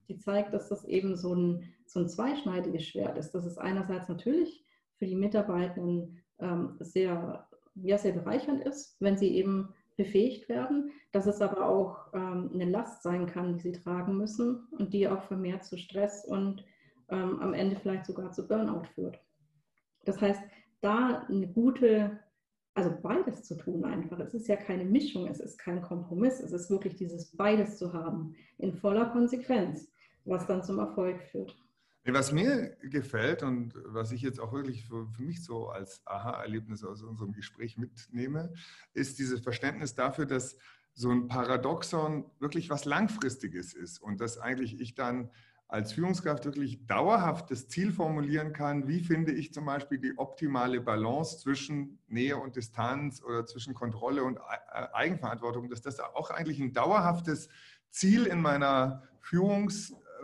die 0.07 0.17
zeigt, 0.17 0.53
dass 0.53 0.69
das 0.69 0.85
eben 0.85 1.15
so 1.15 1.33
ein, 1.33 1.73
so 1.85 1.99
ein 1.99 2.09
zweischneidiges 2.09 2.85
Schwert 2.85 3.17
ist. 3.17 3.31
Das 3.31 3.45
ist 3.45 3.57
einerseits 3.57 4.09
natürlich 4.09 4.65
für 4.97 5.05
die 5.05 5.15
Mitarbeitenden 5.15 6.21
ähm, 6.39 6.75
sehr, 6.79 7.47
ja, 7.75 7.97
sehr 7.97 8.13
bereichernd 8.13 8.63
ist, 8.65 8.97
wenn 8.99 9.17
sie 9.17 9.35
eben 9.35 9.73
befähigt 9.95 10.49
werden, 10.49 10.91
dass 11.11 11.27
es 11.27 11.41
aber 11.41 11.67
auch 11.67 12.13
ähm, 12.13 12.49
eine 12.53 12.65
Last 12.65 13.03
sein 13.03 13.27
kann, 13.27 13.53
die 13.53 13.59
sie 13.59 13.71
tragen 13.71 14.17
müssen 14.17 14.67
und 14.71 14.93
die 14.93 15.07
auch 15.07 15.23
vermehrt 15.23 15.63
zu 15.63 15.77
Stress 15.77 16.25
und 16.25 16.65
ähm, 17.09 17.39
am 17.39 17.53
Ende 17.53 17.75
vielleicht 17.75 18.05
sogar 18.05 18.31
zu 18.31 18.47
Burnout 18.47 18.85
führt. 18.95 19.19
Das 20.05 20.19
heißt, 20.19 20.41
da 20.81 21.25
eine 21.29 21.47
gute, 21.47 22.19
also 22.73 22.91
beides 23.01 23.43
zu 23.43 23.55
tun 23.55 23.85
einfach. 23.85 24.19
Es 24.19 24.33
ist 24.33 24.47
ja 24.47 24.55
keine 24.55 24.83
Mischung, 24.83 25.27
es 25.27 25.39
ist 25.39 25.57
kein 25.57 25.81
Kompromiss, 25.81 26.39
es 26.39 26.51
ist 26.51 26.69
wirklich 26.69 26.95
dieses 26.95 27.35
beides 27.35 27.77
zu 27.77 27.93
haben 27.93 28.35
in 28.57 28.73
voller 28.73 29.05
Konsequenz, 29.11 29.91
was 30.25 30.47
dann 30.47 30.63
zum 30.63 30.79
Erfolg 30.79 31.21
führt. 31.21 31.55
Was 32.05 32.33
mir 32.33 32.75
gefällt 32.81 33.43
und 33.43 33.75
was 33.85 34.11
ich 34.11 34.21
jetzt 34.21 34.39
auch 34.39 34.51
wirklich 34.51 34.85
für, 34.85 35.07
für 35.07 35.21
mich 35.21 35.41
so 35.43 35.69
als 35.69 36.05
Aha-Erlebnis 36.05 36.83
aus 36.83 37.01
unserem 37.01 37.31
Gespräch 37.31 37.77
mitnehme, 37.77 38.53
ist 38.93 39.19
dieses 39.19 39.39
Verständnis 39.39 39.95
dafür, 39.95 40.25
dass 40.25 40.57
so 40.93 41.09
ein 41.11 41.27
Paradoxon 41.27 42.25
wirklich 42.39 42.69
was 42.69 42.83
Langfristiges 42.83 43.73
ist 43.73 43.99
und 43.99 44.19
dass 44.19 44.37
eigentlich 44.37 44.81
ich 44.81 44.95
dann 44.95 45.29
als 45.69 45.93
Führungskraft 45.93 46.45
wirklich 46.45 46.85
dauerhaft 46.85 47.49
das 47.49 47.67
Ziel 47.69 47.91
formulieren 47.91 48.51
kann, 48.53 48.87
wie 48.87 48.99
finde 48.99 49.31
ich 49.31 49.53
zum 49.53 49.65
Beispiel 49.65 49.97
die 49.97 50.17
optimale 50.17 50.81
Balance 50.81 51.39
zwischen 51.39 51.99
Nähe 52.07 52.37
und 52.37 52.57
Distanz 52.57 53.23
oder 53.23 53.45
zwischen 53.45 53.73
Kontrolle 53.73 54.23
und 54.23 54.37
Eigenverantwortung, 54.93 55.69
dass 55.69 55.81
das 55.81 55.99
auch 55.99 56.29
eigentlich 56.29 56.59
ein 56.59 56.73
dauerhaftes 56.73 57.49
Ziel 57.89 58.25
in 58.25 58.41
meiner 58.41 59.03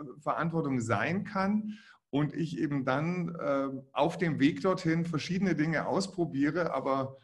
Führungsverantwortung 0.04 0.80
sein 0.80 1.24
kann 1.24 1.78
und 2.10 2.34
ich 2.34 2.58
eben 2.58 2.84
dann 2.84 3.34
äh, 3.36 3.68
auf 3.92 4.18
dem 4.18 4.40
Weg 4.40 4.62
dorthin 4.62 5.04
verschiedene 5.04 5.54
Dinge 5.54 5.86
ausprobiere, 5.86 6.74
aber 6.74 7.16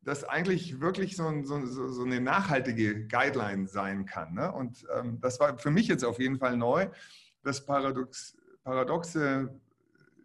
das 0.00 0.24
eigentlich 0.24 0.80
wirklich 0.80 1.16
so, 1.16 1.30
so, 1.44 1.64
so 1.66 2.02
eine 2.02 2.20
nachhaltige 2.20 3.06
Guideline 3.06 3.68
sein 3.68 4.04
kann. 4.04 4.34
Ne? 4.34 4.50
Und 4.50 4.84
ähm, 4.96 5.20
das 5.20 5.38
war 5.38 5.58
für 5.58 5.70
mich 5.70 5.86
jetzt 5.86 6.04
auf 6.04 6.18
jeden 6.18 6.38
Fall 6.38 6.56
neu 6.56 6.88
dass 7.42 7.64
Paradox, 7.64 8.36
paradoxe 8.64 9.60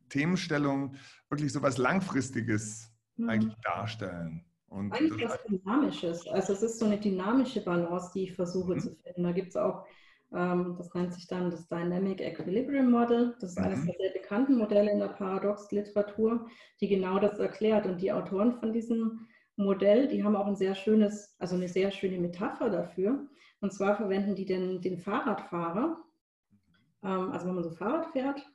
Themenstellungen 0.09 0.95
wirklich 1.29 1.51
so 1.51 1.61
was 1.61 1.77
Langfristiges 1.77 2.91
mhm. 3.17 3.29
eigentlich 3.29 3.55
darstellen. 3.63 4.45
Und 4.69 4.91
eigentlich 4.91 5.27
was 5.27 5.43
Dynamisches. 5.43 6.27
Also 6.27 6.53
es 6.53 6.61
ist 6.61 6.79
so 6.79 6.85
eine 6.85 6.99
dynamische 6.99 7.61
Balance, 7.61 8.11
die 8.13 8.23
ich 8.23 8.35
versuche 8.35 8.75
mhm. 8.75 8.79
zu 8.79 8.95
finden. 8.95 9.23
Da 9.23 9.31
gibt 9.31 9.49
es 9.49 9.55
auch, 9.55 9.85
das 10.29 10.93
nennt 10.93 11.13
sich 11.13 11.27
dann 11.27 11.49
das 11.49 11.67
Dynamic 11.69 12.19
Equilibrium 12.21 12.91
Model. 12.91 13.35
Das 13.39 13.51
ist 13.51 13.59
mhm. 13.59 13.65
eines 13.65 13.85
der 13.85 13.95
sehr 13.95 14.11
bekannten 14.11 14.57
Modelle 14.57 14.91
in 14.91 14.99
der 14.99 15.07
Paradox-Literatur, 15.07 16.47
die 16.81 16.87
genau 16.87 17.19
das 17.19 17.39
erklärt. 17.39 17.85
Und 17.85 18.01
die 18.01 18.11
Autoren 18.11 18.53
von 18.53 18.73
diesem 18.73 19.27
Modell, 19.55 20.07
die 20.07 20.23
haben 20.23 20.35
auch 20.35 20.47
ein 20.47 20.55
sehr 20.55 20.75
schönes, 20.75 21.35
also 21.39 21.55
eine 21.55 21.67
sehr 21.67 21.91
schöne 21.91 22.19
Metapher 22.19 22.69
dafür. 22.69 23.27
Und 23.61 23.73
zwar 23.73 23.95
verwenden 23.95 24.35
die 24.35 24.45
den, 24.45 24.81
den 24.81 24.99
Fahrradfahrer, 24.99 25.97
ähm, 27.03 27.31
also 27.31 27.47
wenn 27.47 27.55
man 27.55 27.63
so 27.63 27.71
Fahrrad 27.71 28.07
fährt, 28.07 28.45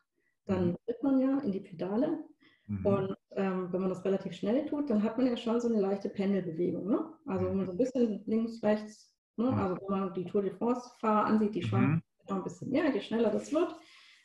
dann 0.46 0.68
mhm. 0.68 0.76
tritt 0.86 1.02
man 1.02 1.20
ja 1.20 1.38
in 1.38 1.52
die 1.52 1.60
Pedale. 1.60 2.18
Mhm. 2.66 2.86
Und 2.86 3.16
ähm, 3.32 3.72
wenn 3.72 3.80
man 3.80 3.90
das 3.90 4.04
relativ 4.04 4.34
schnell 4.34 4.64
tut, 4.66 4.90
dann 4.90 5.02
hat 5.02 5.16
man 5.16 5.26
ja 5.26 5.36
schon 5.36 5.60
so 5.60 5.68
eine 5.68 5.80
leichte 5.80 6.08
Pendelbewegung. 6.08 6.86
Ne? 6.86 7.04
Also 7.26 7.46
wenn 7.46 7.56
man 7.56 7.66
so 7.66 7.72
ein 7.72 7.78
bisschen 7.78 8.22
links, 8.26 8.62
rechts, 8.62 9.11
ne? 9.36 9.50
Mhm. 9.50 9.58
also 9.58 9.76
wenn 9.76 10.00
man 10.00 10.14
die 10.14 10.24
Tour 10.24 10.42
de 10.42 10.52
France-Fahrer 10.52 11.26
ansieht, 11.26 11.54
die 11.54 11.62
schwanken 11.62 11.94
mhm. 11.94 12.02
noch 12.28 12.36
ein 12.36 12.44
bisschen 12.44 12.70
mehr, 12.70 12.92
je 12.92 13.00
schneller 13.00 13.30
das 13.30 13.52
wird. 13.52 13.74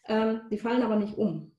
Ähm, 0.08 0.42
die 0.52 0.58
fallen 0.58 0.84
aber 0.84 0.96
nicht 0.96 1.18
um, 1.18 1.52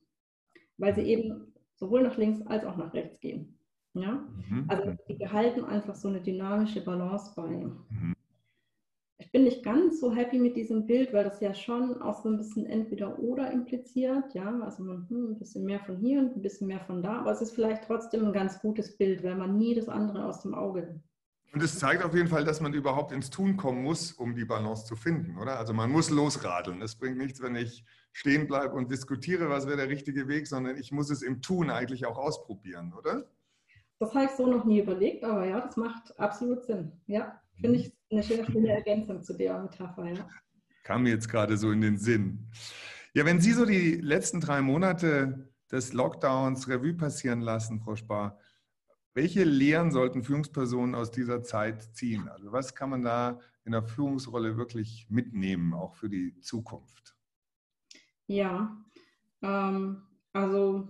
weil 0.78 0.94
sie 0.94 1.02
eben 1.02 1.52
sowohl 1.74 2.02
nach 2.02 2.16
links 2.16 2.40
als 2.46 2.64
auch 2.64 2.76
nach 2.76 2.94
rechts 2.94 3.20
gehen. 3.20 3.58
Ja? 3.94 4.26
Mhm. 4.48 4.64
Also 4.68 4.96
die 5.08 5.14
behalten 5.14 5.64
einfach 5.64 5.94
so 5.94 6.08
eine 6.08 6.20
dynamische 6.20 6.82
Balance 6.82 7.32
bei. 7.37 7.48
Mhm 7.48 8.14
ich 9.28 9.32
bin 9.32 9.44
nicht 9.44 9.64
ganz 9.64 10.00
so 10.00 10.14
happy 10.14 10.38
mit 10.38 10.56
diesem 10.56 10.87
Bild, 10.87 11.12
weil 11.12 11.24
das 11.24 11.40
ja 11.40 11.52
schon 11.52 12.00
auch 12.00 12.22
so 12.22 12.30
ein 12.30 12.38
bisschen 12.38 12.64
entweder 12.66 13.18
oder 13.18 13.51
impliziert. 13.51 14.32
Ja, 14.32 14.59
also 14.61 14.84
man, 14.84 15.09
hm, 15.09 15.32
ein 15.32 15.38
bisschen 15.38 15.64
mehr 15.64 15.80
von 15.80 15.99
hier 15.99 16.20
und 16.20 16.36
ein 16.36 16.40
bisschen 16.40 16.68
mehr 16.68 16.80
von 16.80 17.03
da. 17.03 17.18
Aber 17.18 17.32
es 17.32 17.42
ist 17.42 17.51
vielleicht 17.51 17.84
trotzdem 17.84 18.24
ein 18.24 18.32
ganz 18.32 18.61
gutes 18.61 18.96
Bild, 18.96 19.24
weil 19.24 19.34
man 19.34 19.59
nie 19.59 19.74
das 19.74 19.88
andere 19.88 20.24
aus 20.24 20.42
dem 20.42 20.55
Auge. 20.55 21.03
Und 21.53 21.62
es 21.62 21.78
zeigt 21.78 22.05
auf 22.05 22.14
jeden 22.14 22.28
Fall, 22.28 22.44
dass 22.44 22.61
man 22.61 22.74
überhaupt 22.74 23.11
ins 23.11 23.30
Tun 23.30 23.57
kommen 23.57 23.82
muss, 23.82 24.12
um 24.12 24.34
die 24.34 24.44
Balance 24.44 24.84
zu 24.84 24.96
finden, 24.96 25.38
oder? 25.38 25.59
Also 25.59 25.72
man 25.72 25.90
muss 25.90 26.11
losradeln. 26.11 26.82
Es 26.82 26.94
bringt 26.94 27.16
nichts, 27.16 27.40
wenn 27.40 27.57
ich 27.57 27.84
stehen 28.12 28.46
bleibe 28.46 28.74
und 28.74 28.90
diskutiere, 28.90 29.49
was 29.49 29.66
wäre 29.66 29.78
der 29.78 29.88
richtige 29.88 30.28
Weg, 30.28 30.46
sondern 30.46 30.76
ich 30.76 30.92
muss 30.92 31.11
es 31.11 31.22
im 31.22 31.40
Tun 31.40 31.70
eigentlich 31.70 32.05
auch 32.05 32.18
ausprobieren, 32.18 32.92
oder? 32.92 33.26
Das 33.99 34.14
habe 34.14 34.26
ich 34.26 34.30
so 34.32 34.46
noch 34.46 34.64
nie 34.64 34.80
überlegt, 34.80 35.24
aber 35.24 35.46
ja, 35.46 35.61
das 35.61 35.76
macht 35.76 36.18
absolut 36.20 36.64
Sinn. 36.64 36.92
Ja, 37.07 37.40
finde 37.61 37.80
ich 37.80 37.92
eine 38.11 38.22
schöne, 38.22 38.44
schöne 38.44 38.72
Ergänzung 38.72 39.22
zu 39.22 39.34
der 39.34 39.59
Metapher, 39.59 40.05
ja. 40.07 40.28
Kam 40.84 41.03
mir 41.03 41.11
jetzt 41.11 41.28
gerade 41.28 41.57
so 41.57 41.70
in 41.70 41.80
den 41.80 41.99
Sinn. 41.99 42.51
Ja, 43.14 43.24
wenn 43.24 43.40
Sie 43.40 43.53
so 43.53 43.64
die 43.64 43.96
letzten 43.96 44.40
drei 44.40 44.61
Monate 44.61 45.51
des 45.70 45.92
Lockdowns 45.92 46.68
Revue 46.68 46.94
passieren 46.94 47.40
lassen, 47.40 47.80
Frau 47.80 47.96
Spar, 47.96 48.38
welche 49.19 49.43
Lehren 49.43 49.91
sollten 49.91 50.23
Führungspersonen 50.23 50.95
aus 50.95 51.11
dieser 51.11 51.43
Zeit 51.43 51.83
ziehen? 51.93 52.29
Also 52.29 52.53
was 52.53 52.77
kann 52.77 52.91
man 52.91 53.03
da 53.03 53.41
in 53.64 53.73
der 53.73 53.83
Führungsrolle 53.83 54.57
wirklich 54.57 55.09
mitnehmen, 55.11 55.75
auch 55.75 55.97
für 55.97 56.09
die 56.09 56.39
Zukunft? 56.39 57.16
Ja, 58.29 58.81
ähm, 59.43 60.03
also 60.33 60.87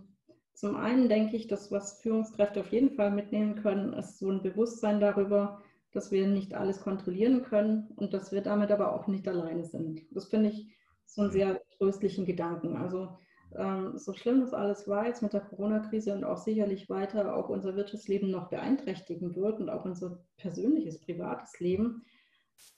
zum 0.52 0.76
einen 0.76 1.08
denke 1.08 1.36
ich, 1.36 1.46
dass 1.46 1.72
was 1.72 2.02
Führungskräfte 2.02 2.60
auf 2.60 2.70
jeden 2.70 2.90
Fall 2.90 3.10
mitnehmen 3.12 3.62
können, 3.62 3.94
ist 3.94 4.18
so 4.18 4.30
ein 4.30 4.42
Bewusstsein 4.42 5.00
darüber, 5.00 5.62
dass 5.92 6.12
wir 6.12 6.26
nicht 6.26 6.52
alles 6.52 6.82
kontrollieren 6.82 7.44
können 7.44 7.88
und 7.96 8.12
dass 8.12 8.30
wir 8.30 8.42
damit 8.42 8.70
aber 8.70 8.92
auch 8.92 9.06
nicht 9.06 9.26
alleine 9.26 9.64
sind. 9.64 10.02
Das 10.10 10.26
finde 10.26 10.50
ich 10.50 10.68
so 11.06 11.22
einen 11.22 11.30
sehr 11.30 11.62
tröstlichen 11.78 12.26
Gedanken. 12.26 12.76
Also 12.76 13.18
so 13.50 14.12
schlimm 14.12 14.40
das 14.40 14.52
alles 14.52 14.86
war 14.86 15.06
jetzt 15.06 15.22
mit 15.22 15.32
der 15.32 15.40
Corona-Krise 15.40 16.14
und 16.14 16.24
auch 16.24 16.36
sicherlich 16.36 16.90
weiter 16.90 17.34
auch 17.34 17.48
unser 17.48 17.76
Wirtschaftsleben 17.76 18.30
noch 18.30 18.50
beeinträchtigen 18.50 19.34
wird 19.34 19.60
und 19.60 19.70
auch 19.70 19.84
unser 19.84 20.22
persönliches, 20.36 21.00
privates 21.00 21.58
Leben, 21.58 22.04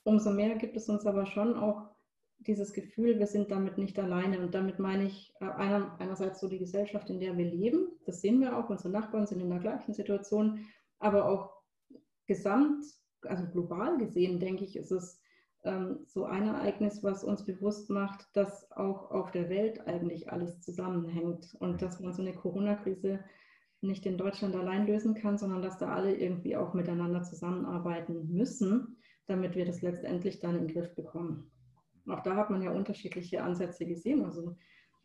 umso 0.05 0.31
mehr 0.31 0.57
gibt 0.57 0.77
es 0.77 0.89
uns 0.89 1.07
aber 1.07 1.27
schon 1.27 1.57
auch 1.57 1.91
dieses 2.41 2.73
Gefühl, 2.73 3.19
wir 3.19 3.27
sind 3.27 3.51
damit 3.51 3.77
nicht 3.79 3.99
alleine. 3.99 4.41
Und 4.41 4.55
damit 4.55 4.79
meine 4.79 5.05
ich 5.05 5.35
äh, 5.41 5.45
einer, 5.45 5.95
einerseits 5.99 6.41
so 6.41 6.49
die 6.49 6.59
Gesellschaft, 6.59 7.11
in 7.11 7.21
der 7.21 7.37
wir 7.37 7.45
leben. 7.45 7.89
Das 8.07 8.21
sehen 8.21 8.41
wir 8.41 8.57
auch, 8.57 8.71
unsere 8.71 8.91
Nachbarn 8.91 9.27
sind 9.27 9.41
in 9.41 9.51
der 9.51 9.59
gleichen 9.59 9.93
Situation, 9.93 10.67
aber 10.99 11.27
auch 11.27 11.53
gesamt, 12.27 12.85
also 13.23 13.47
global 13.47 13.99
gesehen, 13.99 14.41
denke 14.41 14.65
ich, 14.65 14.77
ist 14.77 14.91
es 14.91 15.21
ähm, 15.65 16.01
so 16.07 16.25
ein 16.25 16.47
Ereignis, 16.47 17.03
was 17.03 17.25
uns 17.25 17.45
bewusst 17.45 17.91
macht, 17.91 18.27
dass 18.35 18.71
auch 18.73 19.11
auf 19.11 19.31
der 19.31 19.49
Welt 19.49 19.87
eigentlich 19.87 20.31
alles 20.33 20.61
zusammenhängt 20.61 21.55
und 21.59 21.83
dass 21.83 22.01
man 22.01 22.13
so 22.13 22.23
eine 22.23 22.35
Corona-Krise 22.35 23.21
nicht 23.83 24.07
in 24.07 24.19
Deutschland 24.19 24.55
allein 24.55 24.87
lösen 24.87 25.15
kann, 25.15 25.39
sondern 25.39 25.63
dass 25.63 25.79
da 25.79 25.95
alle 25.95 26.15
irgendwie 26.15 26.57
auch 26.57 26.75
miteinander 26.75 27.23
zusammenarbeiten 27.23 28.29
müssen, 28.29 28.99
damit 29.27 29.55
wir 29.55 29.65
das 29.65 29.83
letztendlich 29.83 30.41
dann 30.41 30.57
in 30.57 30.67
den 30.67 30.75
Griff 30.75 30.95
bekommen. 30.95 31.51
Auch 32.09 32.23
da 32.23 32.37
hat 32.37 32.51
man 32.51 32.63
ja 32.63 32.73
unterschiedliche 32.73 33.43
Ansätze 33.43 33.87
gesehen. 33.87 34.25
Also 34.25 34.57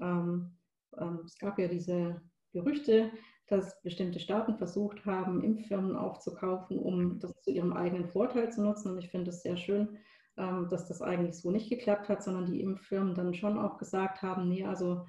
ähm, 0.02 0.58
ähm, 0.98 1.20
es 1.26 1.38
gab 1.38 1.60
ja 1.60 1.68
diese 1.68 2.22
Gerüchte, 2.52 3.12
dass 3.48 3.82
bestimmte 3.82 4.20
Staaten 4.20 4.58
versucht 4.58 5.06
haben, 5.06 5.44
Impffirmen 5.44 5.96
aufzukaufen, 5.96 6.80
um 6.80 7.20
das 7.20 7.34
zu 7.42 7.52
ihrem 7.52 7.74
eigenen 7.74 8.08
Vorteil 8.08 8.52
zu 8.52 8.64
nutzen. 8.64 8.94
Und 8.94 8.98
ich 8.98 9.10
finde 9.10 9.30
es 9.30 9.44
sehr 9.44 9.58
schön, 9.58 9.98
dass 10.36 10.86
das 10.88 11.02
eigentlich 11.02 11.40
so 11.40 11.50
nicht 11.50 11.70
geklappt 11.70 12.10
hat, 12.10 12.24
sondern 12.24 12.46
die 12.46 12.62
Impffirmen 12.62 13.16
dann 13.16 13.34
schon 13.34 13.58
auch 13.58 13.78
gesagt 13.78 14.22
haben, 14.22 14.50
nee, 14.50 14.66
also 14.66 15.06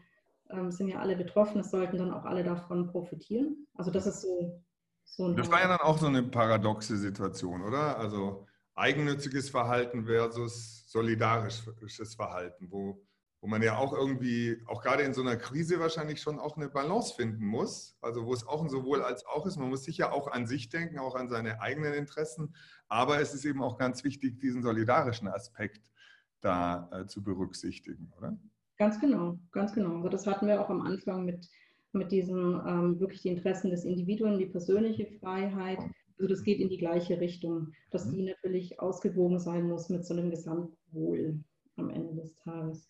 ähm, 0.50 0.70
sind 0.70 0.88
ja 0.88 1.00
alle 1.00 1.16
betroffen, 1.16 1.60
es 1.60 1.70
sollten 1.70 1.98
dann 1.98 2.12
auch 2.12 2.24
alle 2.24 2.44
davon 2.44 2.86
profitieren. 2.86 3.66
Also 3.74 3.90
das 3.90 4.06
ist 4.06 4.22
so, 4.22 4.62
so. 5.04 5.32
Das 5.32 5.50
war 5.50 5.60
ja 5.60 5.68
dann 5.68 5.80
auch 5.80 5.98
so 5.98 6.06
eine 6.06 6.22
paradoxe 6.22 6.96
Situation, 6.96 7.62
oder? 7.62 7.98
Also 7.98 8.46
eigennütziges 8.74 9.50
Verhalten 9.50 10.06
versus 10.06 10.84
solidarisches 10.88 12.14
Verhalten, 12.14 12.70
wo, 12.70 13.02
wo 13.41 13.49
man 13.49 13.62
ja 13.62 13.76
auch 13.76 13.93
irgendwie, 13.93 14.62
auch 14.66 14.82
gerade 14.82 15.03
in 15.03 15.14
so 15.14 15.20
einer 15.20 15.37
Krise 15.37 15.78
wahrscheinlich 15.78 16.20
schon 16.20 16.39
auch 16.39 16.57
eine 16.57 16.68
Balance 16.68 17.14
finden 17.14 17.45
muss. 17.45 17.97
Also 18.01 18.24
wo 18.26 18.32
es 18.32 18.47
auch 18.47 18.62
ein 18.62 18.68
sowohl 18.68 19.03
als 19.03 19.24
auch 19.26 19.47
ist. 19.47 19.57
Man 19.57 19.68
muss 19.68 19.84
sicher 19.84 20.12
auch 20.12 20.28
an 20.28 20.47
sich 20.47 20.68
denken, 20.68 20.99
auch 20.99 21.14
an 21.14 21.28
seine 21.28 21.61
eigenen 21.61 21.95
Interessen. 21.95 22.55
Aber 22.89 23.20
es 23.20 23.34
ist 23.34 23.45
eben 23.45 23.62
auch 23.62 23.78
ganz 23.78 24.05
wichtig, 24.05 24.41
diesen 24.41 24.62
solidarischen 24.62 25.28
Aspekt 25.28 25.91
da 26.41 26.89
äh, 26.93 27.07
zu 27.07 27.22
berücksichtigen, 27.22 28.12
oder? 28.16 28.39
Ganz 28.78 29.01
genau, 29.01 29.39
ganz 29.53 29.72
genau. 29.72 29.97
Also 29.97 30.09
das 30.09 30.26
hatten 30.26 30.47
wir 30.47 30.61
auch 30.61 30.68
am 30.68 30.82
Anfang 30.82 31.24
mit, 31.24 31.49
mit 31.93 32.12
diesen 32.12 32.61
ähm, 32.66 33.01
wirklich 33.01 33.22
die 33.22 33.28
Interessen 33.28 33.70
des 33.70 33.84
Individuums, 33.84 34.39
die 34.39 34.47
persönliche 34.47 35.07
Freiheit, 35.18 35.78
also 36.18 36.28
das 36.28 36.45
geht 36.45 36.61
in 36.61 36.68
die 36.68 36.78
gleiche 36.78 37.20
Richtung, 37.20 37.72
dass 37.91 38.07
mhm. 38.07 38.12
die 38.12 38.22
natürlich 38.24 38.80
ausgewogen 38.80 39.39
sein 39.39 39.68
muss 39.68 39.89
mit 39.89 40.05
so 40.05 40.14
einem 40.14 40.30
Gesamtwohl 40.30 41.41
am 41.76 41.91
Ende 41.91 42.14
des 42.14 42.34
Tages. 42.37 42.89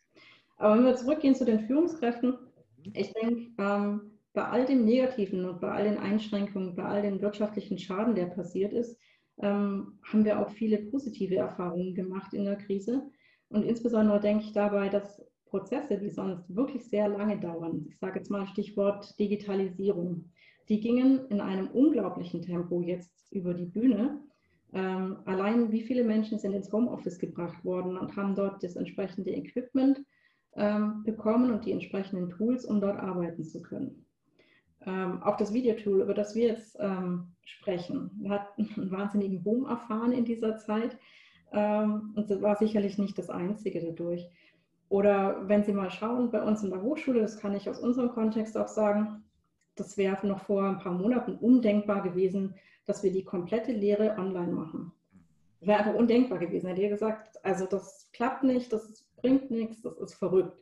Aber 0.57 0.77
wenn 0.77 0.85
wir 0.85 0.97
zurückgehen 0.97 1.35
zu 1.35 1.45
den 1.45 1.61
Führungskräften, 1.61 2.31
mhm. 2.31 2.93
ich 2.95 3.13
denke, 3.13 3.51
ähm, 3.59 4.13
bei 4.33 4.45
all 4.45 4.67
dem 4.67 4.85
Negativen 4.85 5.47
und 5.47 5.61
bei 5.61 5.71
all 5.71 5.85
den 5.85 5.99
Einschränkungen, 5.99 6.77
bei 6.77 6.85
all 6.85 7.03
den 7.03 7.23
wirtschaftlichen 7.23 7.79
Schaden, 7.79 8.15
der 8.15 8.27
passiert 8.27 8.73
ist, 8.73 8.99
ähm, 9.41 9.99
haben 10.03 10.25
wir 10.25 10.41
auch 10.41 10.51
viele 10.51 10.79
positive 10.79 11.37
Erfahrungen 11.37 11.95
gemacht 11.95 12.35
in 12.35 12.45
der 12.45 12.57
Krise. 12.57 13.03
Und 13.49 13.65
insbesondere 13.65 14.21
denke 14.21 14.45
ich 14.45 14.53
dabei, 14.53 14.89
dass 14.89 15.23
Prozesse, 15.47 15.99
die 15.99 16.11
sonst 16.11 16.55
wirklich 16.55 16.85
sehr 16.85 17.09
lange 17.09 17.39
dauern, 17.39 17.87
ich 17.89 17.99
sage 17.99 18.19
jetzt 18.19 18.31
mal 18.31 18.47
Stichwort 18.47 19.19
Digitalisierung, 19.19 20.31
die 20.69 20.81
gingen 20.81 21.27
in 21.29 21.41
einem 21.41 21.69
unglaublichen 21.69 22.43
Tempo 22.43 22.81
jetzt 22.81 23.33
über 23.33 23.55
die 23.55 23.67
Bühne. 23.67 24.21
Ähm, 24.73 25.19
allein 25.25 25.71
wie 25.71 25.83
viele 25.83 26.03
Menschen 26.05 26.39
sind 26.39 26.53
ins 26.53 26.73
Homeoffice 26.73 27.19
gebracht 27.19 27.65
worden 27.65 27.97
und 27.97 28.17
haben 28.17 28.35
dort 28.35 28.63
das 28.63 28.77
entsprechende 28.77 29.31
Equipment 29.31 30.01
bekommen 31.05 31.53
und 31.53 31.67
die 31.67 31.73
entsprechenden 31.73 32.31
Tools, 32.31 32.65
um 32.65 32.81
dort 32.81 32.99
arbeiten 32.99 33.45
zu 33.45 33.61
können. 33.61 34.07
Ähm, 34.87 35.23
auch 35.23 35.37
das 35.37 35.53
Videotool, 35.53 36.01
über 36.01 36.15
das 36.15 36.35
wir 36.35 36.47
jetzt 36.47 36.79
ähm, 36.81 37.33
sprechen, 37.45 38.11
hat 38.29 38.49
einen 38.59 38.91
wahnsinnigen 38.91 39.43
Boom 39.43 39.67
erfahren 39.67 40.13
in 40.13 40.25
dieser 40.25 40.57
Zeit 40.57 40.97
ähm, 41.53 42.13
und 42.15 42.31
das 42.31 42.41
war 42.43 42.57
sicherlich 42.57 42.99
nicht 42.99 43.19
das 43.19 43.31
einzige 43.31 43.81
dadurch. 43.81 44.29
Oder 44.89 45.49
wenn 45.49 45.65
Sie 45.65 45.73
mal 45.73 45.91
schauen, 45.91 46.31
bei 46.31 46.43
uns 46.43 46.63
in 46.63 46.71
der 46.71 46.83
Hochschule, 46.83 47.21
das 47.21 47.39
kann 47.39 47.57
ich 47.57 47.69
aus 47.69 47.81
unserem 47.81 48.11
Kontext 48.11 48.57
auch 48.57 48.69
sagen, 48.69 49.25
das 49.75 49.97
wäre 49.97 50.27
noch 50.27 50.45
vor 50.45 50.65
ein 50.65 50.79
paar 50.79 50.93
Monaten 50.93 51.35
undenkbar 51.35 52.03
gewesen, 52.03 52.55
dass 52.87 53.03
wir 53.03 53.13
die 53.13 53.25
komplette 53.25 53.73
Lehre 53.73 54.17
online 54.17 54.53
machen. 54.53 54.93
Wäre 55.61 55.81
einfach 55.81 55.95
undenkbar 55.95 56.39
gewesen. 56.39 56.69
Hätte 56.69 56.83
ihr 56.83 56.89
gesagt, 56.89 57.45
also 57.45 57.67
das 57.67 58.09
klappt 58.13 58.45
nicht, 58.45 58.73
das 58.73 59.06
bringt 59.27 59.51
nichts, 59.51 59.83
das 59.83 59.99
ist 59.99 60.14
verrückt. 60.14 60.57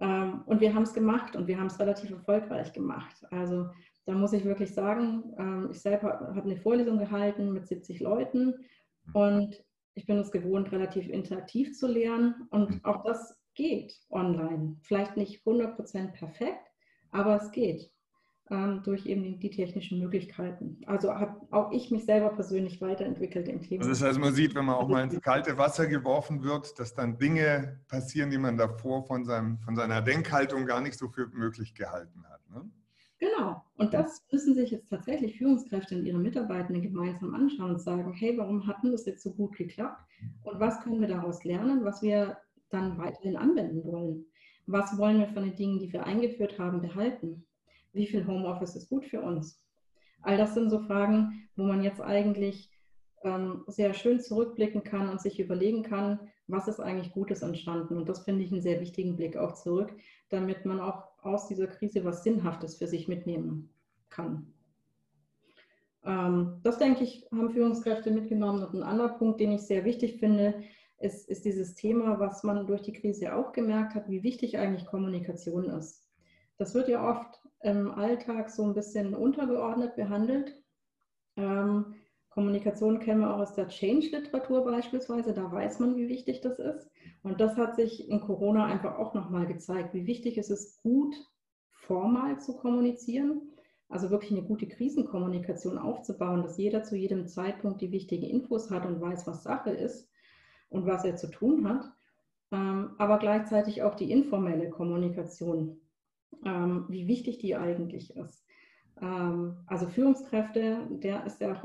Ähm, 0.00 0.42
und 0.46 0.60
wir 0.60 0.74
haben 0.74 0.82
es 0.82 0.92
gemacht 0.92 1.34
und 1.34 1.46
wir 1.46 1.58
haben 1.58 1.68
es 1.68 1.80
relativ 1.80 2.10
erfolgreich 2.10 2.72
gemacht. 2.72 3.24
Also 3.30 3.70
da 4.04 4.12
muss 4.12 4.34
ich 4.34 4.44
wirklich 4.44 4.74
sagen, 4.74 5.34
ähm, 5.38 5.68
ich 5.70 5.80
selber 5.80 6.32
habe 6.34 6.42
eine 6.42 6.58
Vorlesung 6.58 6.98
gehalten 6.98 7.52
mit 7.52 7.66
70 7.66 8.00
Leuten 8.00 8.54
und 9.14 9.64
ich 9.94 10.04
bin 10.04 10.18
es 10.18 10.30
gewohnt, 10.30 10.72
relativ 10.72 11.08
interaktiv 11.08 11.72
zu 11.72 11.86
lernen. 11.86 12.34
Und 12.50 12.84
auch 12.84 13.02
das 13.02 13.40
geht 13.54 13.98
online. 14.10 14.76
Vielleicht 14.82 15.16
nicht 15.16 15.42
100% 15.46 16.12
perfekt, 16.12 16.68
aber 17.12 17.36
es 17.36 17.50
geht 17.50 17.90
ähm, 18.50 18.82
durch 18.84 19.06
eben 19.06 19.40
die 19.40 19.50
technischen 19.50 19.98
Möglichkeiten. 19.98 20.80
Also 20.86 21.12
habe 21.12 21.40
auch 21.50 21.72
ich 21.72 21.90
mich 21.90 22.04
selber 22.04 22.30
persönlich 22.30 22.80
weiterentwickelt 22.80 23.48
im 23.48 23.60
Thema. 23.60 23.82
Also 23.84 23.90
das 23.90 24.02
heißt, 24.02 24.20
man 24.20 24.34
sieht, 24.34 24.54
wenn 24.54 24.66
man 24.66 24.76
auch 24.76 24.88
mal 24.88 25.02
ins 25.02 25.20
kalte 25.20 25.58
Wasser 25.58 25.86
geworfen 25.86 26.44
wird, 26.44 26.78
dass 26.78 26.94
dann 26.94 27.18
Dinge 27.18 27.80
passieren, 27.88 28.30
die 28.30 28.38
man 28.38 28.56
davor 28.56 29.04
von, 29.04 29.24
seinem, 29.24 29.58
von 29.58 29.74
seiner 29.74 30.00
Denkhaltung 30.00 30.66
gar 30.66 30.80
nicht 30.80 30.96
so 30.96 31.08
für 31.08 31.26
möglich 31.28 31.74
gehalten 31.74 32.24
hat. 32.28 32.40
Ne? 32.50 32.70
Genau. 33.18 33.64
Und 33.76 33.94
das 33.94 34.24
müssen 34.30 34.54
sich 34.54 34.70
jetzt 34.70 34.90
tatsächlich 34.90 35.38
Führungskräfte 35.38 35.96
und 35.96 36.04
ihre 36.04 36.18
Mitarbeitenden 36.18 36.82
gemeinsam 36.82 37.34
anschauen 37.34 37.70
und 37.70 37.80
sagen, 37.80 38.12
hey, 38.12 38.36
warum 38.36 38.66
hat 38.66 38.76
das 38.84 39.06
jetzt 39.06 39.22
so 39.22 39.32
gut 39.32 39.56
geklappt? 39.56 40.02
Und 40.44 40.60
was 40.60 40.80
können 40.82 41.00
wir 41.00 41.08
daraus 41.08 41.42
lernen, 41.44 41.84
was 41.84 42.02
wir 42.02 42.36
dann 42.70 42.96
weiterhin 42.98 43.36
anwenden 43.36 43.84
wollen? 43.84 44.26
Was 44.66 44.96
wollen 44.98 45.18
wir 45.18 45.28
von 45.28 45.44
den 45.44 45.56
Dingen, 45.56 45.78
die 45.78 45.92
wir 45.92 46.04
eingeführt 46.04 46.58
haben, 46.58 46.80
behalten? 46.80 47.46
Wie 47.96 48.06
viel 48.06 48.26
Homeoffice 48.26 48.76
ist 48.76 48.88
gut 48.88 49.04
für 49.04 49.20
uns? 49.20 49.62
All 50.22 50.36
das 50.36 50.54
sind 50.54 50.70
so 50.70 50.80
Fragen, 50.80 51.48
wo 51.56 51.64
man 51.64 51.82
jetzt 51.82 52.00
eigentlich 52.00 52.70
ähm, 53.24 53.64
sehr 53.66 53.94
schön 53.94 54.20
zurückblicken 54.20 54.84
kann 54.84 55.08
und 55.08 55.20
sich 55.20 55.40
überlegen 55.40 55.82
kann, 55.82 56.20
was 56.46 56.68
ist 56.68 56.80
eigentlich 56.80 57.12
Gutes 57.12 57.42
entstanden. 57.42 57.96
Und 57.96 58.08
das 58.08 58.24
finde 58.24 58.44
ich 58.44 58.52
einen 58.52 58.62
sehr 58.62 58.80
wichtigen 58.80 59.16
Blick 59.16 59.36
auch 59.36 59.54
zurück, 59.54 59.92
damit 60.28 60.64
man 60.64 60.80
auch 60.80 61.04
aus 61.22 61.48
dieser 61.48 61.66
Krise 61.66 62.04
was 62.04 62.22
Sinnhaftes 62.22 62.76
für 62.76 62.86
sich 62.86 63.08
mitnehmen 63.08 63.70
kann. 64.10 64.52
Ähm, 66.04 66.60
das, 66.62 66.78
denke 66.78 67.04
ich, 67.04 67.26
haben 67.32 67.50
Führungskräfte 67.50 68.10
mitgenommen. 68.10 68.62
Und 68.62 68.74
ein 68.74 68.82
anderer 68.82 69.18
Punkt, 69.18 69.40
den 69.40 69.52
ich 69.52 69.62
sehr 69.62 69.84
wichtig 69.84 70.18
finde, 70.20 70.62
ist, 70.98 71.28
ist 71.28 71.44
dieses 71.44 71.74
Thema, 71.74 72.18
was 72.20 72.42
man 72.42 72.66
durch 72.66 72.82
die 72.82 72.92
Krise 72.92 73.34
auch 73.34 73.52
gemerkt 73.52 73.94
hat, 73.94 74.08
wie 74.08 74.22
wichtig 74.22 74.58
eigentlich 74.58 74.86
Kommunikation 74.86 75.64
ist. 75.70 76.05
Das 76.58 76.74
wird 76.74 76.88
ja 76.88 77.08
oft 77.08 77.40
im 77.62 77.90
Alltag 77.90 78.50
so 78.50 78.64
ein 78.64 78.74
bisschen 78.74 79.14
untergeordnet 79.14 79.96
behandelt. 79.96 80.54
Ähm, 81.36 81.94
Kommunikation 82.30 82.98
kennen 82.98 83.20
wir 83.20 83.34
auch 83.34 83.40
aus 83.40 83.54
der 83.54 83.68
Change-Literatur 83.68 84.64
beispielsweise, 84.64 85.32
da 85.32 85.50
weiß 85.50 85.80
man, 85.80 85.96
wie 85.96 86.08
wichtig 86.08 86.42
das 86.42 86.58
ist. 86.58 86.90
Und 87.22 87.40
das 87.40 87.56
hat 87.56 87.76
sich 87.76 88.08
in 88.10 88.20
Corona 88.20 88.66
einfach 88.66 88.98
auch 88.98 89.14
nochmal 89.14 89.46
gezeigt, 89.46 89.94
wie 89.94 90.06
wichtig 90.06 90.36
es 90.36 90.50
ist, 90.50 90.82
gut 90.82 91.14
formal 91.70 92.38
zu 92.38 92.56
kommunizieren, 92.56 93.40
also 93.88 94.10
wirklich 94.10 94.32
eine 94.32 94.42
gute 94.42 94.66
Krisenkommunikation 94.66 95.78
aufzubauen, 95.78 96.42
dass 96.42 96.58
jeder 96.58 96.82
zu 96.82 96.96
jedem 96.96 97.26
Zeitpunkt 97.26 97.80
die 97.80 97.92
wichtigen 97.92 98.26
Infos 98.26 98.70
hat 98.70 98.84
und 98.84 99.00
weiß, 99.00 99.26
was 99.26 99.42
Sache 99.42 99.70
ist 99.70 100.10
und 100.68 100.84
was 100.84 101.04
er 101.04 101.16
zu 101.16 101.28
tun 101.28 101.66
hat, 101.68 101.90
ähm, 102.52 102.96
aber 102.98 103.18
gleichzeitig 103.18 103.82
auch 103.82 103.94
die 103.94 104.10
informelle 104.10 104.68
Kommunikation 104.68 105.80
wie 106.42 107.08
wichtig 107.08 107.38
die 107.38 107.56
eigentlich 107.56 108.16
ist. 108.16 108.46
Ähm, 109.00 109.56
also 109.66 109.86
Führungskräfte, 109.86 110.86
der 110.90 111.26
ist 111.26 111.38
der 111.38 111.60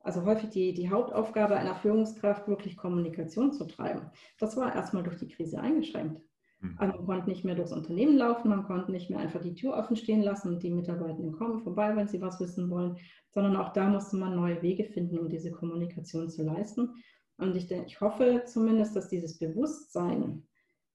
also 0.00 0.24
häufig 0.24 0.50
die, 0.50 0.72
die 0.72 0.88
Hauptaufgabe 0.88 1.56
einer 1.56 1.74
Führungskraft, 1.74 2.46
wirklich 2.46 2.76
Kommunikation 2.76 3.52
zu 3.52 3.64
treiben. 3.66 4.10
Das 4.38 4.56
war 4.56 4.74
erstmal 4.74 5.02
durch 5.02 5.18
die 5.18 5.28
Krise 5.28 5.60
eingeschränkt. 5.60 6.22
Mhm. 6.60 6.76
Also 6.78 6.96
man 6.98 7.06
konnte 7.06 7.28
nicht 7.28 7.44
mehr 7.44 7.56
durchs 7.56 7.72
Unternehmen 7.72 8.16
laufen, 8.16 8.48
man 8.48 8.64
konnte 8.64 8.92
nicht 8.92 9.10
mehr 9.10 9.18
einfach 9.18 9.42
die 9.42 9.54
Tür 9.54 9.76
offen 9.76 9.96
stehen 9.96 10.22
lassen 10.22 10.54
und 10.54 10.62
die 10.62 10.70
Mitarbeitenden 10.70 11.32
kommen 11.32 11.58
vorbei, 11.58 11.94
wenn 11.96 12.06
sie 12.06 12.20
was 12.20 12.40
wissen 12.40 12.70
wollen, 12.70 12.96
sondern 13.30 13.56
auch 13.56 13.72
da 13.72 13.88
musste 13.88 14.16
man 14.16 14.36
neue 14.36 14.62
Wege 14.62 14.84
finden, 14.84 15.18
um 15.18 15.28
diese 15.28 15.50
Kommunikation 15.50 16.30
zu 16.30 16.44
leisten. 16.44 16.94
Und 17.38 17.56
ich, 17.56 17.70
ich 17.70 18.00
hoffe 18.00 18.44
zumindest, 18.46 18.94
dass 18.94 19.08
dieses 19.08 19.38
Bewusstsein, 19.38 20.46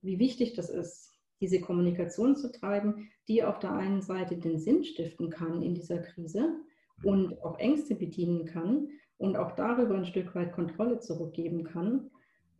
wie 0.01 0.19
wichtig 0.19 0.53
das 0.53 0.69
ist, 0.69 1.10
diese 1.41 1.59
Kommunikation 1.59 2.35
zu 2.35 2.51
treiben, 2.51 3.09
die 3.27 3.43
auf 3.43 3.59
der 3.59 3.73
einen 3.73 4.01
Seite 4.01 4.37
den 4.37 4.59
Sinn 4.59 4.83
stiften 4.83 5.29
kann 5.29 5.61
in 5.61 5.75
dieser 5.75 5.97
Krise 5.97 6.55
und 7.03 7.41
auch 7.43 7.57
Ängste 7.59 7.95
bedienen 7.95 8.45
kann 8.45 8.87
und 9.17 9.35
auch 9.35 9.51
darüber 9.51 9.95
ein 9.95 10.05
Stück 10.05 10.33
weit 10.35 10.53
Kontrolle 10.53 10.99
zurückgeben 10.99 11.63
kann, 11.63 12.11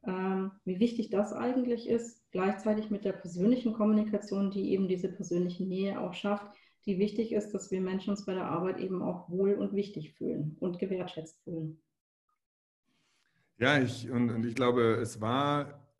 ähm, 0.05 0.51
wie 0.65 0.79
wichtig 0.79 1.11
das 1.11 1.31
eigentlich 1.31 1.87
ist, 1.87 2.23
gleichzeitig 2.31 2.89
mit 2.89 3.05
der 3.05 3.13
persönlichen 3.13 3.73
Kommunikation, 3.73 4.49
die 4.49 4.71
eben 4.71 4.87
diese 4.87 5.09
persönliche 5.09 5.63
Nähe 5.63 6.01
auch 6.01 6.13
schafft, 6.13 6.47
die 6.85 6.97
wichtig 6.97 7.31
ist, 7.31 7.51
dass 7.51 7.69
wir 7.69 7.81
Menschen 7.81 8.09
uns 8.09 8.25
bei 8.25 8.33
der 8.33 8.45
Arbeit 8.45 8.79
eben 8.79 9.03
auch 9.03 9.29
wohl 9.29 9.53
und 9.53 9.73
wichtig 9.73 10.13
fühlen 10.13 10.57
und 10.59 10.79
gewertschätzt 10.79 11.39
fühlen. 11.43 11.79
Ja, 13.59 13.79
ich, 13.79 14.09
und, 14.09 14.31
und 14.31 14.43
ich 14.43 14.55
glaube, 14.55 14.95
es 14.95 15.21
war 15.21 15.90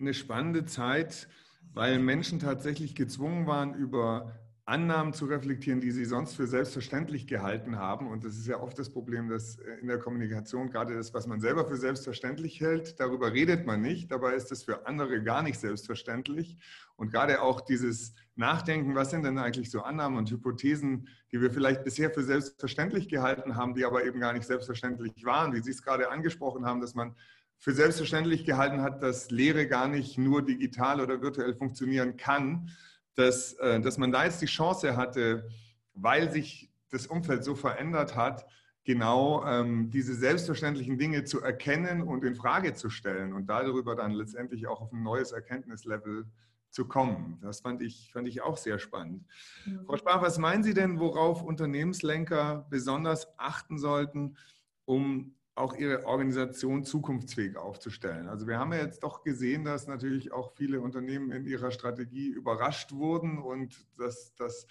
eine 0.00 0.14
spannende 0.14 0.64
Zeit, 0.64 1.28
weil 1.74 1.98
Menschen 1.98 2.38
tatsächlich 2.38 2.94
gezwungen 2.94 3.46
waren, 3.46 3.74
über 3.74 4.34
Annahmen 4.68 5.14
zu 5.14 5.24
reflektieren, 5.24 5.80
die 5.80 5.90
sie 5.90 6.04
sonst 6.04 6.34
für 6.34 6.46
selbstverständlich 6.46 7.26
gehalten 7.26 7.76
haben. 7.76 8.06
Und 8.06 8.22
das 8.22 8.36
ist 8.36 8.46
ja 8.46 8.60
oft 8.60 8.78
das 8.78 8.90
Problem, 8.90 9.30
dass 9.30 9.56
äh, 9.56 9.76
in 9.80 9.88
der 9.88 9.98
Kommunikation 9.98 10.68
gerade 10.68 10.94
das, 10.94 11.14
was 11.14 11.26
man 11.26 11.40
selber 11.40 11.64
für 11.64 11.78
selbstverständlich 11.78 12.60
hält, 12.60 13.00
darüber 13.00 13.32
redet 13.32 13.66
man 13.66 13.80
nicht. 13.80 14.12
Dabei 14.12 14.34
ist 14.34 14.50
das 14.50 14.64
für 14.64 14.86
andere 14.86 15.22
gar 15.22 15.42
nicht 15.42 15.58
selbstverständlich. 15.58 16.58
Und 16.96 17.10
gerade 17.10 17.40
auch 17.40 17.62
dieses 17.62 18.14
Nachdenken, 18.36 18.94
was 18.94 19.10
sind 19.10 19.24
denn 19.24 19.38
eigentlich 19.38 19.70
so 19.70 19.80
Annahmen 19.80 20.18
und 20.18 20.30
Hypothesen, 20.30 21.08
die 21.32 21.40
wir 21.40 21.50
vielleicht 21.50 21.82
bisher 21.82 22.10
für 22.10 22.22
selbstverständlich 22.22 23.08
gehalten 23.08 23.56
haben, 23.56 23.74
die 23.74 23.86
aber 23.86 24.04
eben 24.04 24.20
gar 24.20 24.34
nicht 24.34 24.46
selbstverständlich 24.46 25.24
waren, 25.24 25.54
wie 25.54 25.62
Sie 25.62 25.70
es 25.70 25.82
gerade 25.82 26.10
angesprochen 26.10 26.66
haben, 26.66 26.82
dass 26.82 26.94
man 26.94 27.16
für 27.58 27.72
selbstverständlich 27.72 28.44
gehalten 28.44 28.82
hat, 28.82 29.02
dass 29.02 29.30
Lehre 29.30 29.66
gar 29.66 29.88
nicht 29.88 30.16
nur 30.16 30.44
digital 30.44 31.00
oder 31.00 31.20
virtuell 31.20 31.54
funktionieren 31.54 32.16
kann 32.16 32.70
dass, 33.18 33.54
äh, 33.54 33.80
dass 33.80 33.98
man 33.98 34.12
da 34.12 34.24
jetzt 34.24 34.40
die 34.40 34.46
Chance 34.46 34.96
hatte, 34.96 35.48
weil 35.94 36.30
sich 36.30 36.70
das 36.90 37.06
Umfeld 37.08 37.44
so 37.44 37.54
verändert 37.56 38.16
hat, 38.16 38.46
genau 38.84 39.44
ähm, 39.44 39.90
diese 39.90 40.14
selbstverständlichen 40.14 40.96
Dinge 40.96 41.24
zu 41.24 41.42
erkennen 41.42 42.00
und 42.00 42.24
in 42.24 42.36
Frage 42.36 42.74
zu 42.74 42.88
stellen 42.88 43.34
und 43.34 43.46
darüber 43.46 43.96
dann 43.96 44.12
letztendlich 44.12 44.66
auch 44.66 44.80
auf 44.80 44.92
ein 44.92 45.02
neues 45.02 45.32
Erkenntnislevel 45.32 46.26
zu 46.70 46.86
kommen. 46.86 47.38
Das 47.42 47.60
fand 47.60 47.82
ich, 47.82 48.10
fand 48.12 48.28
ich 48.28 48.40
auch 48.40 48.56
sehr 48.56 48.78
spannend. 48.78 49.26
Mhm. 49.66 49.84
Frau 49.84 49.96
Spar, 49.96 50.22
was 50.22 50.38
meinen 50.38 50.62
Sie 50.62 50.74
denn, 50.74 51.00
worauf 51.00 51.42
Unternehmenslenker 51.42 52.66
besonders 52.70 53.26
achten 53.36 53.78
sollten, 53.78 54.36
um 54.84 55.34
auch 55.58 55.74
ihre 55.74 56.06
Organisation 56.06 56.84
zukunftsfähig 56.84 57.56
aufzustellen. 57.56 58.28
Also 58.28 58.46
wir 58.46 58.58
haben 58.58 58.72
ja 58.72 58.80
jetzt 58.80 59.02
doch 59.02 59.22
gesehen, 59.22 59.64
dass 59.64 59.86
natürlich 59.86 60.32
auch 60.32 60.52
viele 60.52 60.80
Unternehmen 60.80 61.32
in 61.32 61.46
ihrer 61.46 61.70
Strategie 61.70 62.28
überrascht 62.28 62.92
wurden 62.92 63.38
und 63.38 63.86
dass 63.96 64.34
das 64.36 64.66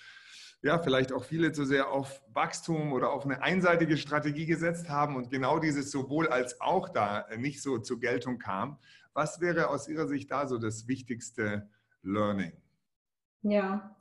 ja, 0.64 0.80
vielleicht 0.80 1.12
auch 1.12 1.24
viele 1.24 1.52
zu 1.52 1.66
sehr 1.66 1.92
auf 1.92 2.24
Wachstum 2.34 2.92
oder 2.92 3.12
auf 3.12 3.26
eine 3.26 3.42
einseitige 3.42 3.98
Strategie 3.98 4.46
gesetzt 4.46 4.90
haben 4.90 5.16
und 5.16 5.30
genau 5.30 5.60
dieses 5.60 5.92
sowohl 5.92 6.28
als 6.28 6.60
auch 6.62 6.90
da 6.90 7.28
nicht 7.38 7.62
so 7.62 7.78
zur 7.78 8.00
Geltung 8.00 8.40
kam. 8.40 8.80
Was 9.14 9.40
wäre 9.40 9.70
aus 9.70 9.88
Ihrer 9.88 10.08
Sicht 10.08 10.32
da 10.32 10.48
so 10.48 10.58
das 10.58 10.88
wichtigste 10.88 11.70
Learning? 12.02 12.54
Ja, 13.44 13.96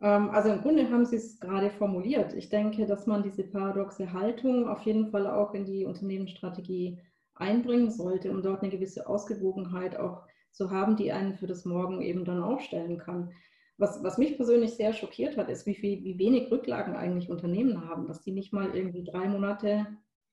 also 0.00 0.48
im 0.48 0.62
Grunde 0.62 0.90
haben 0.90 1.04
Sie 1.04 1.16
es 1.16 1.38
gerade 1.40 1.70
formuliert. 1.70 2.32
Ich 2.32 2.48
denke, 2.48 2.86
dass 2.86 3.06
man 3.06 3.22
diese 3.22 3.44
paradoxe 3.44 4.12
Haltung 4.12 4.66
auf 4.66 4.82
jeden 4.82 5.10
Fall 5.10 5.26
auch 5.26 5.52
in 5.52 5.66
die 5.66 5.84
Unternehmensstrategie 5.84 6.98
einbringen 7.34 7.90
sollte, 7.90 8.30
um 8.30 8.42
dort 8.42 8.62
eine 8.62 8.70
gewisse 8.70 9.06
Ausgewogenheit 9.06 9.98
auch 9.98 10.22
zu 10.52 10.70
haben, 10.70 10.96
die 10.96 11.12
einen 11.12 11.34
für 11.34 11.46
das 11.46 11.64
Morgen 11.64 12.00
eben 12.00 12.24
dann 12.24 12.42
aufstellen 12.42 12.98
kann. 12.98 13.32
Was, 13.78 14.02
was 14.02 14.18
mich 14.18 14.36
persönlich 14.36 14.72
sehr 14.72 14.92
schockiert 14.92 15.36
hat, 15.36 15.48
ist, 15.48 15.66
wie, 15.66 15.74
viel, 15.74 16.04
wie 16.04 16.18
wenig 16.18 16.50
Rücklagen 16.50 16.94
eigentlich 16.96 17.30
Unternehmen 17.30 17.88
haben, 17.88 18.06
dass 18.06 18.22
die 18.22 18.32
nicht 18.32 18.52
mal 18.52 18.74
irgendwie 18.74 19.04
drei 19.04 19.26
Monate 19.28 19.86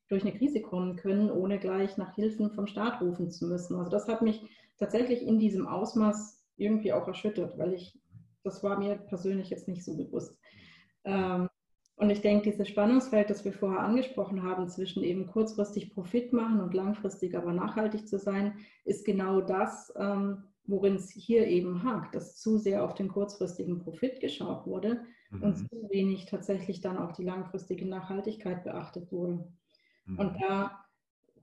durch 0.09 0.23
eine 0.23 0.33
Krise 0.33 0.61
kommen 0.61 0.95
können, 0.95 1.31
ohne 1.31 1.59
gleich 1.59 1.97
nach 1.97 2.15
Hilfen 2.15 2.51
vom 2.51 2.67
Staat 2.67 3.01
rufen 3.01 3.31
zu 3.31 3.47
müssen. 3.47 3.77
Also 3.77 3.89
das 3.89 4.07
hat 4.07 4.21
mich 4.21 4.41
tatsächlich 4.77 5.25
in 5.25 5.39
diesem 5.39 5.67
Ausmaß 5.67 6.45
irgendwie 6.57 6.93
auch 6.93 7.07
erschüttert, 7.07 7.57
weil 7.57 7.73
ich 7.73 7.97
das 8.47 8.63
war 8.63 8.79
mir 8.79 8.95
persönlich 8.95 9.49
jetzt 9.49 9.67
nicht 9.67 9.83
so 9.83 9.95
bewusst. 9.95 10.39
Ähm, 11.03 11.49
und 11.97 12.11
ich 12.11 12.21
denke, 12.21 12.51
dieses 12.51 12.67
Spannungsfeld, 12.67 13.29
das 13.29 13.43
wir 13.43 13.53
vorher 13.53 13.79
angesprochen 13.79 14.43
haben, 14.43 14.69
zwischen 14.69 15.03
eben 15.03 15.25
kurzfristig 15.25 15.93
Profit 15.93 16.31
machen 16.31 16.61
und 16.61 16.75
langfristig 16.75 17.35
aber 17.35 17.53
nachhaltig 17.53 18.07
zu 18.07 18.19
sein, 18.19 18.53
ist 18.85 19.03
genau 19.03 19.41
das, 19.41 19.91
ähm, 19.97 20.43
worin 20.67 20.95
es 20.95 21.09
hier 21.09 21.47
eben 21.47 21.83
hakt, 21.83 22.13
dass 22.13 22.37
zu 22.37 22.57
sehr 22.57 22.83
auf 22.83 22.93
den 22.93 23.07
kurzfristigen 23.07 23.79
Profit 23.79 24.19
geschaut 24.19 24.67
wurde 24.67 25.01
mhm. 25.31 25.41
und 25.41 25.55
zu 25.55 25.89
wenig 25.89 26.25
tatsächlich 26.25 26.81
dann 26.81 26.99
auch 26.99 27.13
die 27.13 27.23
langfristige 27.23 27.87
Nachhaltigkeit 27.87 28.63
beachtet 28.63 29.11
wurde. 29.11 29.47
Mhm. 30.05 30.19
Und 30.19 30.41
da 30.41 30.83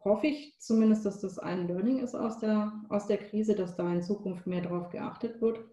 hoffe 0.04 0.28
ich 0.28 0.60
zumindest, 0.60 1.04
dass 1.04 1.20
das 1.20 1.38
ein 1.38 1.66
Learning 1.66 1.98
ist 1.98 2.14
aus 2.14 2.38
der, 2.38 2.72
aus 2.90 3.08
der 3.08 3.18
Krise, 3.18 3.56
dass 3.56 3.76
da 3.76 3.92
in 3.92 4.02
Zukunft 4.02 4.46
mehr 4.46 4.60
darauf 4.60 4.90
geachtet 4.90 5.40
wird. 5.40 5.64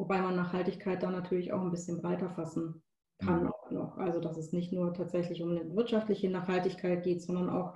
Wobei 0.00 0.22
man 0.22 0.34
Nachhaltigkeit 0.34 1.02
dann 1.02 1.12
natürlich 1.12 1.52
auch 1.52 1.60
ein 1.60 1.70
bisschen 1.70 2.00
breiter 2.00 2.30
fassen 2.30 2.82
kann. 3.18 3.42
Mhm. 3.42 3.50
Noch. 3.76 3.98
Also 3.98 4.18
dass 4.18 4.38
es 4.38 4.50
nicht 4.50 4.72
nur 4.72 4.94
tatsächlich 4.94 5.42
um 5.42 5.50
eine 5.50 5.76
wirtschaftliche 5.76 6.30
Nachhaltigkeit 6.30 7.02
geht, 7.02 7.20
sondern 7.20 7.50
auch 7.50 7.74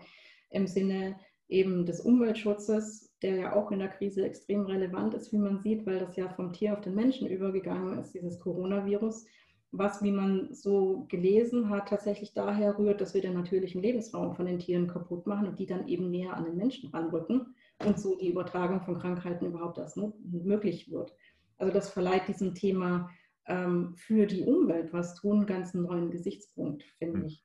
im 0.49 0.66
Sinne 0.66 1.16
eben 1.49 1.85
des 1.85 2.01
Umweltschutzes, 2.01 3.14
der 3.20 3.35
ja 3.37 3.53
auch 3.55 3.70
in 3.72 3.79
der 3.79 3.89
Krise 3.89 4.25
extrem 4.25 4.64
relevant 4.64 5.12
ist, 5.12 5.33
wie 5.33 5.39
man 5.39 5.61
sieht, 5.61 5.85
weil 5.85 5.99
das 5.99 6.16
ja 6.16 6.31
vom 6.31 6.55
Tier 6.55 6.72
auf 6.72 6.81
den 6.81 6.95
Menschen 6.95 7.29
übergegangen 7.29 7.99
ist, 7.99 8.14
dieses 8.14 8.41
Coronavirus, 8.41 9.27
was, 9.70 10.03
wie 10.03 10.12
man 10.12 10.49
so 10.55 11.05
gelesen 11.11 11.68
hat, 11.68 11.91
tatsächlich 11.91 12.33
daher 12.33 12.79
rührt, 12.79 13.03
dass 13.03 13.12
wir 13.12 13.20
den 13.20 13.35
natürlichen 13.35 13.83
Lebensraum 13.83 14.35
von 14.35 14.47
den 14.47 14.61
Tieren 14.61 14.89
kaputt 14.89 15.27
machen 15.27 15.49
und 15.49 15.59
die 15.59 15.66
dann 15.66 15.89
eben 15.89 16.11
näher 16.11 16.35
an 16.35 16.47
den 16.47 16.57
Menschen 16.57 16.89
ranrücken 16.89 17.55
und 17.85 18.01
so 18.01 18.16
die 18.16 18.31
Übertragung 18.31 18.81
von 18.81 18.99
Krankheiten 18.99 19.45
überhaupt 19.45 19.77
erst 19.77 19.99
möglich 20.22 20.91
wird. 20.91 21.14
Also 21.59 21.73
das 21.73 21.91
verleiht 21.91 22.29
diesem 22.29 22.55
Thema 22.55 23.11
ähm, 23.47 23.95
für 23.97 24.27
die 24.27 24.43
Umwelt 24.43 24.93
was 24.93 25.15
tun, 25.15 25.47
ganz 25.47 25.75
einen 25.75 25.85
neuen 25.85 26.11
Gesichtspunkt, 26.11 26.83
finde 26.99 27.19
mhm. 27.19 27.25
ich. 27.27 27.45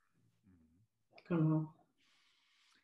Genau. 1.27 1.73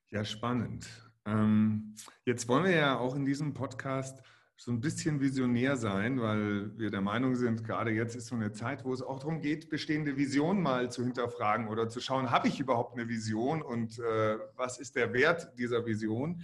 Ja, 0.09 0.23
spannend. 0.23 0.87
Ähm, 1.25 1.95
jetzt 2.25 2.47
wollen 2.47 2.65
wir 2.65 2.75
ja 2.75 2.99
auch 2.99 3.15
in 3.15 3.25
diesem 3.25 3.53
Podcast 3.53 4.21
so 4.57 4.71
ein 4.71 4.79
bisschen 4.79 5.19
visionär 5.19 5.75
sein, 5.75 6.21
weil 6.21 6.77
wir 6.77 6.89
der 6.89 7.01
Meinung 7.01 7.35
sind, 7.35 7.63
gerade 7.63 7.91
jetzt 7.91 8.15
ist 8.15 8.27
so 8.27 8.35
eine 8.35 8.53
Zeit, 8.53 8.85
wo 8.85 8.93
es 8.93 9.01
auch 9.01 9.19
darum 9.19 9.41
geht, 9.41 9.69
bestehende 9.69 10.15
Visionen 10.15 10.63
mal 10.63 10.89
zu 10.89 11.03
hinterfragen 11.03 11.67
oder 11.67 11.89
zu 11.89 11.99
schauen, 11.99 12.31
habe 12.31 12.47
ich 12.47 12.59
überhaupt 12.59 12.97
eine 12.97 13.09
Vision 13.09 13.61
und 13.61 13.99
äh, 13.99 14.37
was 14.55 14.79
ist 14.79 14.95
der 14.95 15.11
Wert 15.11 15.51
dieser 15.57 15.85
Vision? 15.85 16.41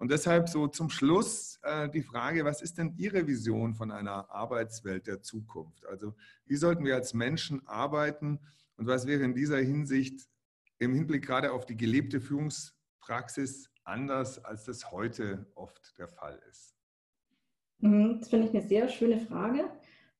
Und 0.00 0.10
deshalb 0.10 0.48
so 0.48 0.66
zum 0.66 0.88
Schluss 0.88 1.60
äh, 1.62 1.86
die 1.90 2.00
Frage, 2.00 2.42
was 2.46 2.62
ist 2.62 2.78
denn 2.78 2.94
Ihre 2.96 3.26
Vision 3.26 3.74
von 3.74 3.90
einer 3.90 4.30
Arbeitswelt 4.30 5.06
der 5.06 5.20
Zukunft? 5.20 5.84
Also 5.84 6.14
wie 6.46 6.56
sollten 6.56 6.86
wir 6.86 6.94
als 6.94 7.12
Menschen 7.12 7.66
arbeiten 7.68 8.40
und 8.78 8.86
was 8.86 9.06
wäre 9.06 9.22
in 9.22 9.34
dieser 9.34 9.58
Hinsicht 9.58 10.26
im 10.78 10.94
Hinblick 10.94 11.26
gerade 11.26 11.52
auf 11.52 11.66
die 11.66 11.76
gelebte 11.76 12.18
Führungspraxis 12.22 13.68
anders, 13.84 14.42
als 14.42 14.64
das 14.64 14.90
heute 14.90 15.46
oft 15.54 15.92
der 15.98 16.08
Fall 16.08 16.40
ist? 16.48 16.74
Mhm, 17.80 18.20
das 18.20 18.30
finde 18.30 18.46
ich 18.46 18.54
eine 18.54 18.66
sehr 18.66 18.88
schöne 18.88 19.20
Frage 19.20 19.70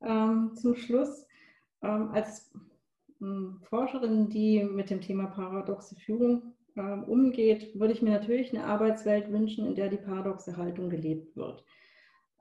ähm, 0.03 0.53
zum 0.57 0.77
Schluss. 0.77 1.27
Ähm, 1.81 2.11
als 2.11 2.53
ähm, 3.23 3.63
Forscherin, 3.63 4.29
die 4.29 4.63
mit 4.63 4.91
dem 4.91 5.01
Thema 5.01 5.29
paradoxe 5.29 5.97
Führung 5.97 6.55
ähm, 6.77 7.05
umgeht, 7.05 7.79
würde 7.79 7.93
ich 7.93 8.03
mir 8.03 8.11
natürlich 8.11 8.55
eine 8.55 8.65
Arbeitswelt 8.65 9.31
wünschen, 9.31 9.67
in 9.67 9.75
der 9.75 9.89
die 9.89 9.97
paradoxe 9.97 10.57
Haltung 10.57 10.91
gelebt 10.91 11.37
wird. 11.37 11.65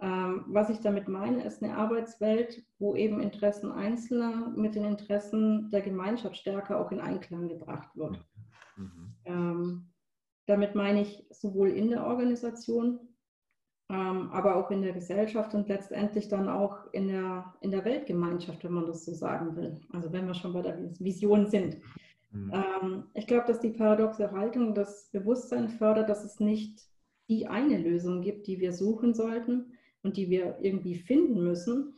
Ähm, 0.01 0.45
was 0.47 0.69
ich 0.69 0.80
damit 0.80 1.07
meine, 1.07 1.43
ist 1.43 1.61
eine 1.61 1.75
Arbeitswelt, 1.75 2.63
wo 2.77 2.95
eben 2.95 3.21
Interessen 3.21 3.71
Einzelner 3.71 4.53
mit 4.55 4.75
den 4.75 4.86
Interessen 4.86 5.69
der 5.71 5.82
Gemeinschaft 5.82 6.38
stärker 6.38 6.80
auch 6.80 6.91
in 6.91 7.01
Einklang 7.01 7.49
gebracht 7.49 7.89
wird. 7.95 8.19
Mhm. 8.77 9.15
Ähm, 9.25 9.89
damit 10.45 10.73
meine 10.73 11.01
ich 11.01 11.25
sowohl 11.30 11.69
in 11.69 11.89
der 11.89 12.05
Organisation 12.05 12.99
ähm, 13.91 14.30
aber 14.32 14.55
auch 14.55 14.69
in 14.69 14.84
der 14.84 14.93
Gesellschaft 14.93 15.55
und 15.55 15.67
letztendlich 15.67 16.27
dann 16.27 16.47
auch 16.47 16.77
in 16.93 17.07
der, 17.07 17.53
in 17.61 17.71
der 17.71 17.84
Weltgemeinschaft, 17.86 18.63
wenn 18.63 18.73
man 18.73 18.86
das 18.86 19.03
so 19.03 19.13
sagen 19.13 19.55
will. 19.55 19.82
Also 19.91 20.11
wenn 20.11 20.27
wir 20.27 20.36
schon 20.36 20.53
bei 20.53 20.61
der 20.61 20.77
Vision 20.99 21.47
sind. 21.47 21.77
Mhm. 22.32 22.51
Ähm, 22.53 23.03
ich 23.13 23.27
glaube, 23.27 23.47
dass 23.47 23.59
die 23.59 23.71
paradoxe 23.71 24.32
Haltung 24.32 24.75
das 24.75 25.09
Bewusstsein 25.11 25.69
fördert, 25.69 26.09
dass 26.09 26.23
es 26.23 26.39
nicht 26.39 26.82
die 27.27 27.47
eine 27.47 27.77
Lösung 27.77 28.21
gibt, 28.21 28.47
die 28.47 28.59
wir 28.59 28.73
suchen 28.73 29.13
sollten 29.13 29.73
und 30.03 30.17
die 30.17 30.30
wir 30.30 30.57
irgendwie 30.61 30.95
finden 30.95 31.43
müssen, 31.43 31.95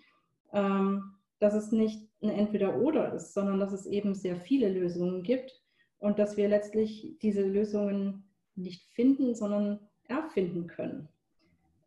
ähm, 0.54 1.16
dass 1.40 1.54
es 1.54 1.72
nicht 1.72 2.10
ein 2.22 2.30
Entweder-Oder 2.30 3.14
ist, 3.14 3.34
sondern 3.34 3.60
dass 3.60 3.72
es 3.72 3.86
eben 3.86 4.14
sehr 4.14 4.36
viele 4.36 4.72
Lösungen 4.72 5.24
gibt 5.24 5.62
und 6.00 6.20
dass 6.20 6.38
wir 6.38 6.48
letztlich 6.48 7.18
diese 7.22 7.44
Lösungen 7.44 8.24
nicht 8.56 8.84
finden, 8.94 9.34
sondern 9.34 9.80
erfinden 10.08 10.68
können. 10.68 11.08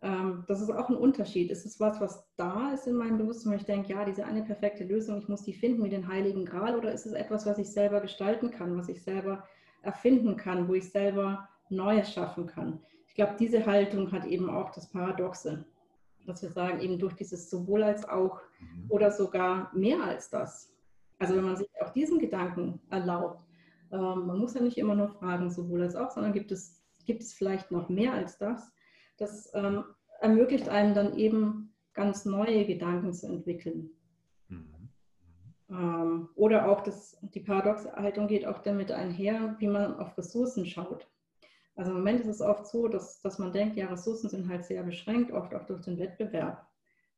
Ähm, 0.05 0.45
das 0.49 0.61
ist 0.61 0.71
auch 0.71 0.91
ein 0.91 0.97
Unterschied. 0.97 1.51
Ist 1.51 1.65
es 1.65 1.81
was, 1.81 1.99
was 1.99 2.29
da 2.37 2.73
ist 2.75 2.87
in 2.87 2.95
meinem 2.95 3.17
Bewusstsein, 3.17 3.53
wo 3.53 3.57
ich 3.57 3.65
denke, 3.65 3.95
ja, 3.95 4.05
diese 4.05 4.27
eine 4.27 4.43
perfekte 4.43 4.85
Lösung, 4.85 5.19
ich 5.19 5.29
muss 5.29 5.45
die 5.45 5.55
finden 5.55 5.83
wie 5.83 5.89
den 5.89 6.07
Heiligen 6.07 6.45
Gral, 6.45 6.77
oder 6.77 6.93
ist 6.93 7.07
es 7.07 7.15
etwas, 7.15 7.47
was 7.47 7.57
ich 7.57 7.73
selber 7.73 8.01
gestalten 8.03 8.51
kann, 8.51 8.77
was 8.77 8.91
ich 8.91 9.03
selber 9.03 9.45
erfinden 9.81 10.37
kann, 10.37 10.69
wo 10.69 10.75
ich 10.75 10.91
selber 10.91 11.49
Neues 11.71 12.13
schaffen 12.13 12.47
kann? 12.47 12.81
Ich 13.09 13.15
glaube, 13.15 13.37
diese 13.39 13.65
Haltung 13.65 14.13
hat 14.13 14.27
eben 14.27 14.51
auch 14.51 14.73
das 14.73 14.91
Paradoxe, 14.91 15.65
dass 16.27 16.43
wir 16.43 16.51
sagen, 16.51 16.81
eben 16.81 16.99
durch 16.99 17.15
dieses 17.15 17.49
sowohl 17.49 17.83
als 17.83 18.07
auch 18.07 18.41
mhm. 18.61 18.91
oder 18.91 19.11
sogar 19.11 19.75
mehr 19.75 20.03
als 20.03 20.29
das. 20.29 20.71
Also 21.19 21.35
wenn 21.35 21.45
man 21.45 21.57
sich 21.57 21.69
auch 21.81 21.95
diesen 21.95 22.19
Gedanken 22.19 22.79
erlaubt, 22.91 23.43
ähm, 23.91 24.27
man 24.27 24.39
muss 24.39 24.53
ja 24.53 24.61
nicht 24.61 24.77
immer 24.77 24.95
nur 24.95 25.09
fragen, 25.09 25.51
sowohl 25.51 25.81
als 25.81 25.97
auch, 25.97 26.11
sondern 26.11 26.35
gibt 26.35 26.53
es, 26.53 26.85
gibt 27.07 27.23
es 27.23 27.33
vielleicht 27.33 27.71
noch 27.71 27.89
mehr 27.89 28.13
als 28.13 28.37
das? 28.37 28.74
Das 29.17 29.51
ähm, 29.55 29.85
ermöglicht 30.21 30.69
einem 30.69 30.95
dann 30.95 31.17
eben 31.17 31.75
ganz 31.93 32.25
neue 32.25 32.67
Gedanken 32.67 33.13
zu 33.13 33.27
entwickeln. 33.27 33.91
Mhm. 34.49 34.89
Ähm, 35.71 36.29
oder 36.35 36.69
auch 36.69 36.83
das, 36.83 37.17
die 37.23 37.41
paradoxe 37.41 37.93
Haltung 37.93 38.27
geht 38.27 38.47
auch 38.47 38.59
damit 38.59 38.91
einher, 38.91 39.57
wie 39.59 39.69
man 39.69 39.97
auf 39.99 40.17
Ressourcen 40.19 40.67
schaut. 40.67 41.09
Also 41.77 41.91
im 41.91 41.99
Moment 41.99 42.21
ist 42.21 42.29
es 42.29 42.41
oft 42.41 42.67
so, 42.67 42.89
dass, 42.89 43.21
dass 43.21 43.39
man 43.39 43.53
denkt, 43.53 43.77
ja, 43.77 43.87
Ressourcen 43.87 44.31
sind 44.31 44.49
halt 44.49 44.65
sehr 44.65 44.83
beschränkt, 44.83 45.33
oft 45.33 45.55
auch 45.55 45.67
durch 45.67 45.83
den 45.83 45.99
Wettbewerb. 45.99 46.67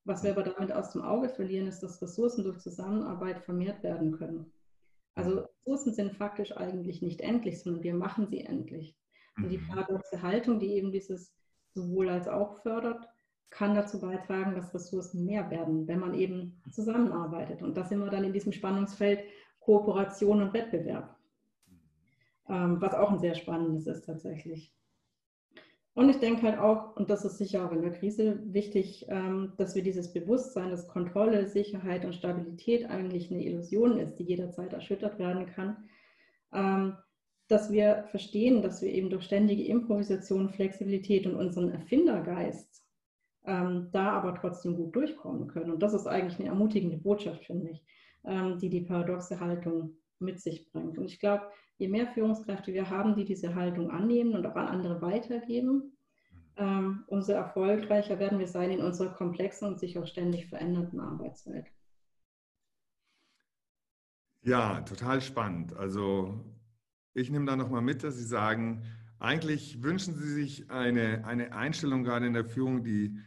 Was 0.05 0.22
wir 0.22 0.30
aber 0.30 0.44
damit 0.44 0.72
aus 0.72 0.92
dem 0.92 1.03
Auge 1.03 1.28
verlieren, 1.28 1.66
ist, 1.66 1.80
dass 1.82 2.01
Ressourcen 2.01 2.44
durch 2.44 2.59
Zusammenarbeit 2.59 3.40
vermehrt 3.40 3.82
werden 3.82 4.12
können. 4.12 4.53
Also 5.14 5.47
Ressourcen 5.66 5.94
sind 5.94 6.12
faktisch 6.12 6.57
eigentlich 6.57 7.03
nicht 7.03 7.20
endlich, 7.20 7.61
sondern 7.61 7.82
wir 7.82 7.94
machen 7.94 8.28
sie 8.28 8.42
endlich. 8.42 8.97
Und 9.36 9.51
die 9.51 9.59
mhm. 9.59 9.66
paradoxe 9.66 10.22
Haltung, 10.22 10.59
die 10.59 10.74
eben 10.74 10.92
dieses 10.92 11.36
sowohl 11.77 12.09
als 12.09 12.27
auch 12.27 12.61
fördert, 12.62 13.09
kann 13.51 13.74
dazu 13.74 14.01
beitragen, 14.01 14.57
dass 14.57 14.74
Ressourcen 14.74 15.24
mehr 15.24 15.51
werden, 15.51 15.87
wenn 15.87 16.01
man 16.01 16.14
eben 16.14 16.61
zusammenarbeitet. 16.70 17.62
Und 17.62 17.77
das 17.77 17.89
sind 17.89 18.01
wir 18.01 18.11
dann 18.11 18.24
in 18.24 18.33
diesem 18.33 18.53
Spannungsfeld 18.53 19.20
Kooperation 19.61 20.43
und 20.43 20.53
Wettbewerb, 20.53 21.16
ähm, 22.49 22.81
was 22.81 22.95
auch 22.95 23.12
ein 23.12 23.18
sehr 23.18 23.35
spannendes 23.35 23.87
ist 23.87 24.05
tatsächlich. 24.05 24.72
Und 25.95 26.11
ich 26.11 26.18
denke 26.18 26.43
halt 26.43 26.59
auch, 26.59 26.95
und 26.97 27.09
das 27.09 27.24
ist 27.24 27.39
sicher 27.39 27.64
auch 27.64 27.72
in 27.72 27.81
der 27.81 27.93
Krise 27.93 28.39
wichtig, 28.53 29.07
ähm, 29.09 29.55
dass 29.57 29.74
wir 29.74 29.83
dieses 29.83 30.12
Bewusstsein, 30.12 30.70
dass 30.70 30.89
Kontrolle, 30.89 31.47
Sicherheit 31.47 32.05
und 32.05 32.14
Stabilität 32.14 32.91
eigentlich 32.91 33.31
eine 33.31 33.43
Illusion 33.43 33.99
ist, 33.99 34.16
die 34.18 34.24
jederzeit 34.24 34.74
erschüttert 34.74 35.18
werden 35.18 35.47
kann, 35.47 35.89
ähm, 36.53 36.97
dass 37.49 37.70
wir 37.70 38.05
verstehen, 38.11 38.62
dass 38.62 38.82
wir 38.82 38.90
eben 38.90 39.11
durch 39.11 39.24
ständige 39.24 39.64
Improvisation, 39.64 40.51
Flexibilität 40.51 41.26
und 41.26 41.36
unseren 41.36 41.70
Erfindergeist 41.70 42.82
ähm, 43.44 43.88
da 43.92 44.11
aber 44.12 44.34
trotzdem 44.34 44.76
gut 44.76 44.94
durchkommen 44.97 45.47
können. 45.47 45.70
Und 45.70 45.82
das 45.82 45.94
ist 45.94 46.07
eigentlich 46.07 46.38
eine 46.40 46.49
ermutigende 46.49 46.97
Botschaft, 46.97 47.44
finde 47.44 47.70
ich, 47.70 47.84
ähm, 48.24 48.59
die 48.59 48.68
die 48.68 48.80
paradoxe 48.80 49.38
Haltung 49.38 49.97
mit 50.18 50.40
sich 50.40 50.70
bringt. 50.72 50.99
Und 50.99 51.07
ich 51.07 51.20
glaube, 51.20 51.44
je 51.78 51.88
mehr 51.88 52.09
Führungskräfte 52.09 52.72
wir 52.72 52.90
haben, 52.90 53.14
die 53.14 53.24
diese 53.24 53.55
Haltung 53.55 53.90
annehmen 53.90 54.34
und 54.34 54.47
auch 54.47 54.57
an 54.57 54.66
andere 54.66 55.01
weitergeben, 55.01 55.97
ähm, 56.57 57.05
umso 57.07 57.32
erfolgreicher 57.32 58.18
werden 58.18 58.38
wir 58.38 58.49
sein 58.49 58.70
in 58.70 58.80
unserer 58.80 59.12
komplexen 59.12 59.68
und 59.68 59.78
sich 59.78 59.99
auch 59.99 60.07
ständig 60.07 60.47
verändernden 60.47 61.01
Arbeitswelt. 61.01 61.66
Ja, 64.42 64.80
total 64.80 65.20
spannend. 65.20 65.76
Also 65.76 66.40
ich 67.17 67.31
nehme 67.31 67.47
da 67.47 67.57
nochmal 67.57 67.83
mit, 67.83 68.05
dass 68.05 68.17
Sie 68.17 68.25
sagen, 68.25 68.83
eigentlich 69.19 69.83
wünschen 69.83 70.14
Sie 70.14 70.29
sich 70.29 70.71
eine, 70.71 71.25
eine 71.25 71.53
Einstellung 71.53 72.05
gerade 72.05 72.27
in 72.27 72.35
der 72.35 72.45
Führung, 72.45 72.85
die 72.85 73.19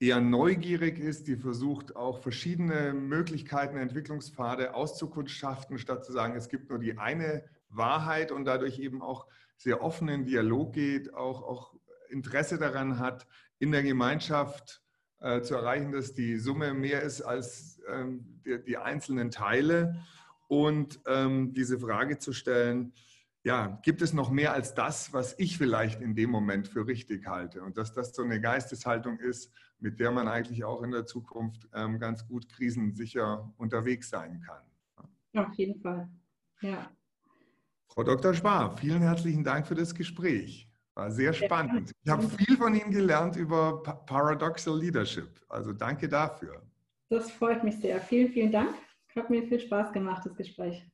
eher 0.00 0.20
neugierig 0.20 0.98
ist, 0.98 1.26
die 1.26 1.36
versucht 1.36 1.96
auch 1.96 2.20
verschiedene 2.20 2.94
Möglichkeiten, 2.94 3.76
Entwicklungspfade 3.76 4.74
auszukundschaften, 4.74 5.78
statt 5.78 6.04
zu 6.04 6.12
sagen, 6.12 6.34
es 6.34 6.48
gibt 6.48 6.70
nur 6.70 6.78
die 6.78 6.98
eine 6.98 7.44
Wahrheit 7.68 8.32
und 8.32 8.46
dadurch 8.46 8.78
eben 8.78 9.02
auch 9.02 9.26
sehr 9.58 9.82
offen 9.82 10.08
in 10.08 10.24
Dialog 10.24 10.72
geht, 10.72 11.14
auch, 11.14 11.42
auch 11.42 11.74
Interesse 12.08 12.58
daran 12.58 12.98
hat, 12.98 13.26
in 13.58 13.72
der 13.72 13.82
Gemeinschaft 13.82 14.82
äh, 15.20 15.42
zu 15.42 15.54
erreichen, 15.54 15.92
dass 15.92 16.14
die 16.14 16.38
Summe 16.38 16.72
mehr 16.72 17.02
ist 17.02 17.22
als 17.22 17.80
ähm, 17.88 18.40
die, 18.44 18.62
die, 18.62 18.76
einzelnen 18.76 19.30
Teile. 19.30 20.02
Und 20.48 21.00
ähm, 21.06 21.54
diese 21.54 21.78
Frage 21.78 22.18
zu 22.18 22.32
stellen, 22.32 22.92
ja, 23.46 23.78
gibt 23.82 24.02
es 24.02 24.12
noch 24.12 24.28
mehr 24.28 24.52
als 24.52 24.74
das, 24.74 25.12
was 25.12 25.38
ich 25.38 25.56
vielleicht 25.56 26.00
in 26.00 26.16
dem 26.16 26.30
Moment 26.30 26.66
für 26.66 26.84
richtig 26.84 27.28
halte? 27.28 27.62
Und 27.62 27.78
dass 27.78 27.92
das 27.92 28.12
so 28.12 28.24
eine 28.24 28.40
Geisteshaltung 28.40 29.20
ist, 29.20 29.52
mit 29.78 30.00
der 30.00 30.10
man 30.10 30.26
eigentlich 30.26 30.64
auch 30.64 30.82
in 30.82 30.90
der 30.90 31.06
Zukunft 31.06 31.68
ähm, 31.72 32.00
ganz 32.00 32.26
gut 32.26 32.48
krisensicher 32.48 33.48
unterwegs 33.56 34.10
sein 34.10 34.40
kann. 34.40 35.46
Auf 35.46 35.54
jeden 35.54 35.80
Fall, 35.80 36.08
ja. 36.60 36.90
Frau 37.86 38.02
Dr. 38.02 38.34
Spar, 38.34 38.76
vielen 38.78 39.02
herzlichen 39.02 39.44
Dank 39.44 39.68
für 39.68 39.76
das 39.76 39.94
Gespräch. 39.94 40.68
War 40.94 41.12
sehr 41.12 41.32
spannend. 41.32 41.92
Ich 42.02 42.10
habe 42.10 42.28
viel 42.28 42.56
von 42.56 42.74
Ihnen 42.74 42.90
gelernt 42.90 43.36
über 43.36 43.80
Paradoxal 43.80 44.76
Leadership. 44.76 45.40
Also 45.48 45.72
danke 45.72 46.08
dafür. 46.08 46.62
Das 47.10 47.30
freut 47.30 47.62
mich 47.62 47.76
sehr. 47.76 48.00
Vielen, 48.00 48.32
vielen 48.32 48.50
Dank. 48.50 48.74
Hat 49.14 49.30
mir 49.30 49.46
viel 49.46 49.60
Spaß 49.60 49.92
gemacht, 49.92 50.26
das 50.26 50.34
Gespräch. 50.34 50.84